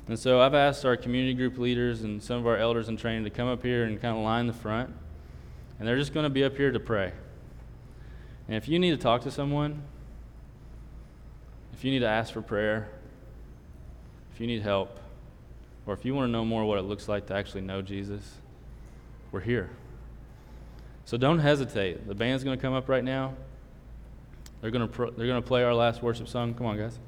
And 0.08 0.18
so 0.18 0.40
I've 0.40 0.54
asked 0.54 0.84
our 0.84 0.96
community 0.96 1.34
group 1.34 1.56
leaders 1.56 2.02
and 2.02 2.20
some 2.20 2.38
of 2.38 2.48
our 2.48 2.56
elders 2.56 2.88
in 2.88 2.96
training 2.96 3.22
to 3.22 3.30
come 3.30 3.46
up 3.46 3.62
here 3.62 3.84
and 3.84 4.02
kind 4.02 4.16
of 4.16 4.24
line 4.24 4.48
the 4.48 4.52
front. 4.52 4.92
And 5.78 5.86
they're 5.86 5.98
just 5.98 6.12
going 6.12 6.24
to 6.24 6.30
be 6.30 6.42
up 6.42 6.56
here 6.56 6.72
to 6.72 6.80
pray. 6.80 7.12
And 8.46 8.56
if 8.56 8.68
you 8.68 8.78
need 8.78 8.90
to 8.90 8.96
talk 8.96 9.22
to 9.22 9.30
someone, 9.30 9.82
if 11.72 11.84
you 11.84 11.90
need 11.90 12.00
to 12.00 12.08
ask 12.08 12.32
for 12.32 12.42
prayer, 12.42 12.88
if 14.32 14.40
you 14.40 14.46
need 14.46 14.62
help, 14.62 14.98
or 15.86 15.94
if 15.94 16.04
you 16.04 16.14
want 16.14 16.28
to 16.28 16.32
know 16.32 16.44
more 16.44 16.64
what 16.64 16.78
it 16.78 16.82
looks 16.82 17.08
like 17.08 17.26
to 17.26 17.34
actually 17.34 17.60
know 17.60 17.82
Jesus, 17.82 18.36
we're 19.32 19.40
here. 19.40 19.70
So 21.04 21.16
don't 21.16 21.38
hesitate. 21.38 22.06
The 22.06 22.14
band's 22.14 22.44
going 22.44 22.56
to 22.56 22.62
come 22.62 22.72
up 22.72 22.88
right 22.88 23.04
now. 23.04 23.34
They're 24.60 24.70
going 24.70 24.88
to, 24.88 24.96
they're 25.16 25.26
going 25.26 25.42
to 25.42 25.46
play 25.46 25.62
our 25.62 25.74
last 25.74 26.02
worship 26.02 26.28
song. 26.28 26.54
Come 26.54 26.66
on, 26.66 26.78
guys. 26.78 26.98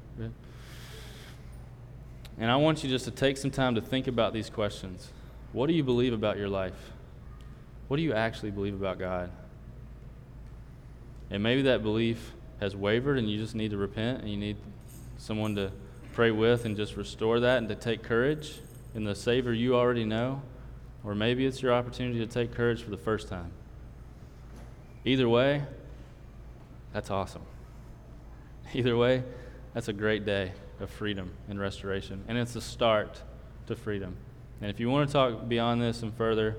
And 2.39 2.51
I 2.51 2.55
want 2.57 2.83
you 2.83 2.89
just 2.89 3.05
to 3.05 3.11
take 3.11 3.37
some 3.37 3.49
time 3.49 3.75
to 3.75 3.81
think 3.81 4.05
about 4.05 4.31
these 4.31 4.49
questions. 4.49 5.09
What 5.53 5.67
do 5.67 5.73
you 5.73 5.83
believe 5.83 6.13
about 6.13 6.37
your 6.37 6.49
life? 6.49 6.91
What 7.87 7.97
do 7.97 8.03
you 8.03 8.13
actually 8.13 8.51
believe 8.51 8.75
about 8.75 8.99
God? 8.99 9.31
And 11.29 11.43
maybe 11.43 11.63
that 11.63 11.83
belief 11.83 12.33
has 12.59 12.75
wavered 12.75 13.17
and 13.17 13.29
you 13.29 13.37
just 13.37 13.55
need 13.55 13.71
to 13.71 13.77
repent 13.77 14.21
and 14.21 14.29
you 14.29 14.37
need 14.37 14.57
someone 15.17 15.55
to 15.55 15.71
pray 16.13 16.31
with 16.31 16.65
and 16.65 16.75
just 16.75 16.95
restore 16.95 17.39
that 17.41 17.57
and 17.57 17.69
to 17.69 17.75
take 17.75 18.03
courage 18.03 18.59
in 18.95 19.03
the 19.03 19.15
Savior 19.15 19.53
you 19.53 19.75
already 19.75 20.05
know. 20.05 20.41
Or 21.03 21.15
maybe 21.15 21.45
it's 21.45 21.61
your 21.61 21.73
opportunity 21.73 22.19
to 22.19 22.27
take 22.27 22.53
courage 22.53 22.81
for 22.81 22.89
the 22.89 22.97
first 22.97 23.27
time. 23.27 23.51
Either 25.05 25.29
way, 25.29 25.63
that's 26.93 27.11
awesome. 27.11 27.43
Either 28.73 28.97
way, 28.97 29.23
that's 29.73 29.87
a 29.87 29.93
great 29.93 30.25
day 30.25 30.51
of 30.79 30.89
freedom 30.89 31.31
and 31.47 31.59
restoration. 31.59 32.23
And 32.27 32.37
it's 32.37 32.55
a 32.55 32.61
start 32.61 33.21
to 33.67 33.75
freedom. 33.75 34.17
And 34.61 34.69
if 34.69 34.79
you 34.79 34.89
want 34.89 35.07
to 35.07 35.13
talk 35.13 35.47
beyond 35.47 35.81
this 35.81 36.01
and 36.01 36.13
further, 36.15 36.57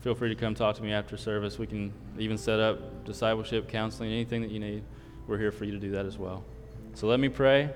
feel 0.00 0.14
free 0.14 0.30
to 0.30 0.34
come 0.34 0.54
talk 0.54 0.76
to 0.76 0.82
me 0.82 0.92
after 0.92 1.16
service. 1.16 1.58
We 1.58 1.66
can 1.66 1.92
even 2.18 2.38
set 2.38 2.58
up 2.58 3.04
discipleship, 3.04 3.68
counseling, 3.68 4.10
anything 4.10 4.42
that 4.42 4.50
you 4.50 4.58
need. 4.58 4.82
We're 5.26 5.38
here 5.38 5.52
for 5.52 5.64
you 5.64 5.72
to 5.72 5.78
do 5.78 5.90
that 5.92 6.06
as 6.06 6.18
well. 6.18 6.44
So 6.94 7.06
let 7.06 7.20
me 7.20 7.28
pray. 7.28 7.70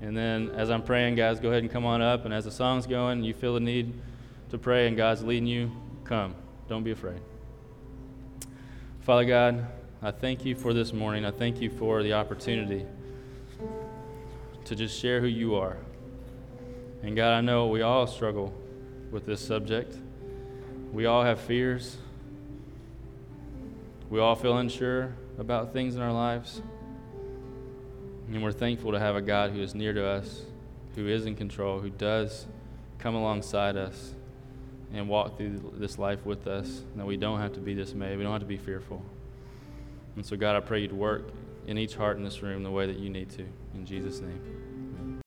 And 0.00 0.16
then 0.16 0.50
as 0.50 0.70
I'm 0.70 0.82
praying, 0.82 1.14
guys, 1.14 1.40
go 1.40 1.50
ahead 1.50 1.62
and 1.62 1.70
come 1.70 1.86
on 1.86 2.02
up. 2.02 2.24
And 2.24 2.34
as 2.34 2.44
the 2.44 2.50
song's 2.50 2.86
going, 2.86 3.22
you 3.22 3.32
feel 3.32 3.54
the 3.54 3.60
need 3.60 3.94
to 4.50 4.58
pray 4.58 4.86
and 4.86 4.96
God's 4.96 5.22
leading 5.22 5.46
you, 5.46 5.70
come. 6.04 6.34
Don't 6.68 6.82
be 6.82 6.90
afraid. 6.90 7.20
Father 9.00 9.24
God, 9.24 9.66
I 10.02 10.10
thank 10.10 10.44
you 10.44 10.54
for 10.54 10.74
this 10.74 10.92
morning. 10.92 11.24
I 11.24 11.30
thank 11.30 11.60
you 11.60 11.70
for 11.70 12.02
the 12.02 12.14
opportunity 12.14 12.84
to 14.64 14.74
just 14.74 14.98
share 14.98 15.20
who 15.20 15.26
you 15.26 15.54
are. 15.54 15.76
And 17.02 17.14
God, 17.14 17.32
I 17.32 17.40
know 17.40 17.66
we 17.68 17.82
all 17.82 18.06
struggle 18.06 18.52
with 19.10 19.26
this 19.26 19.40
subject. 19.40 19.96
We 20.94 21.06
all 21.06 21.24
have 21.24 21.40
fears. 21.40 21.96
We 24.10 24.20
all 24.20 24.36
feel 24.36 24.56
unsure 24.56 25.12
about 25.38 25.72
things 25.72 25.96
in 25.96 26.02
our 26.02 26.12
lives. 26.12 26.62
And 28.28 28.40
we're 28.40 28.52
thankful 28.52 28.92
to 28.92 29.00
have 29.00 29.16
a 29.16 29.20
God 29.20 29.50
who 29.50 29.60
is 29.60 29.74
near 29.74 29.92
to 29.92 30.06
us, 30.06 30.42
who 30.94 31.08
is 31.08 31.26
in 31.26 31.34
control, 31.34 31.80
who 31.80 31.90
does 31.90 32.46
come 32.98 33.16
alongside 33.16 33.76
us 33.76 34.14
and 34.92 35.08
walk 35.08 35.36
through 35.36 35.72
this 35.74 35.98
life 35.98 36.24
with 36.24 36.46
us. 36.46 36.82
That 36.94 37.04
we 37.04 37.16
don't 37.16 37.40
have 37.40 37.54
to 37.54 37.60
be 37.60 37.74
dismayed, 37.74 38.16
we 38.16 38.22
don't 38.22 38.32
have 38.32 38.42
to 38.42 38.46
be 38.46 38.56
fearful. 38.56 39.02
And 40.14 40.24
so, 40.24 40.36
God, 40.36 40.54
I 40.54 40.60
pray 40.60 40.82
you'd 40.82 40.92
work 40.92 41.28
in 41.66 41.76
each 41.76 41.96
heart 41.96 42.18
in 42.18 42.22
this 42.22 42.40
room 42.40 42.62
the 42.62 42.70
way 42.70 42.86
that 42.86 43.00
you 43.00 43.10
need 43.10 43.30
to. 43.30 43.44
In 43.74 43.84
Jesus' 43.84 44.20
name. 44.20 44.73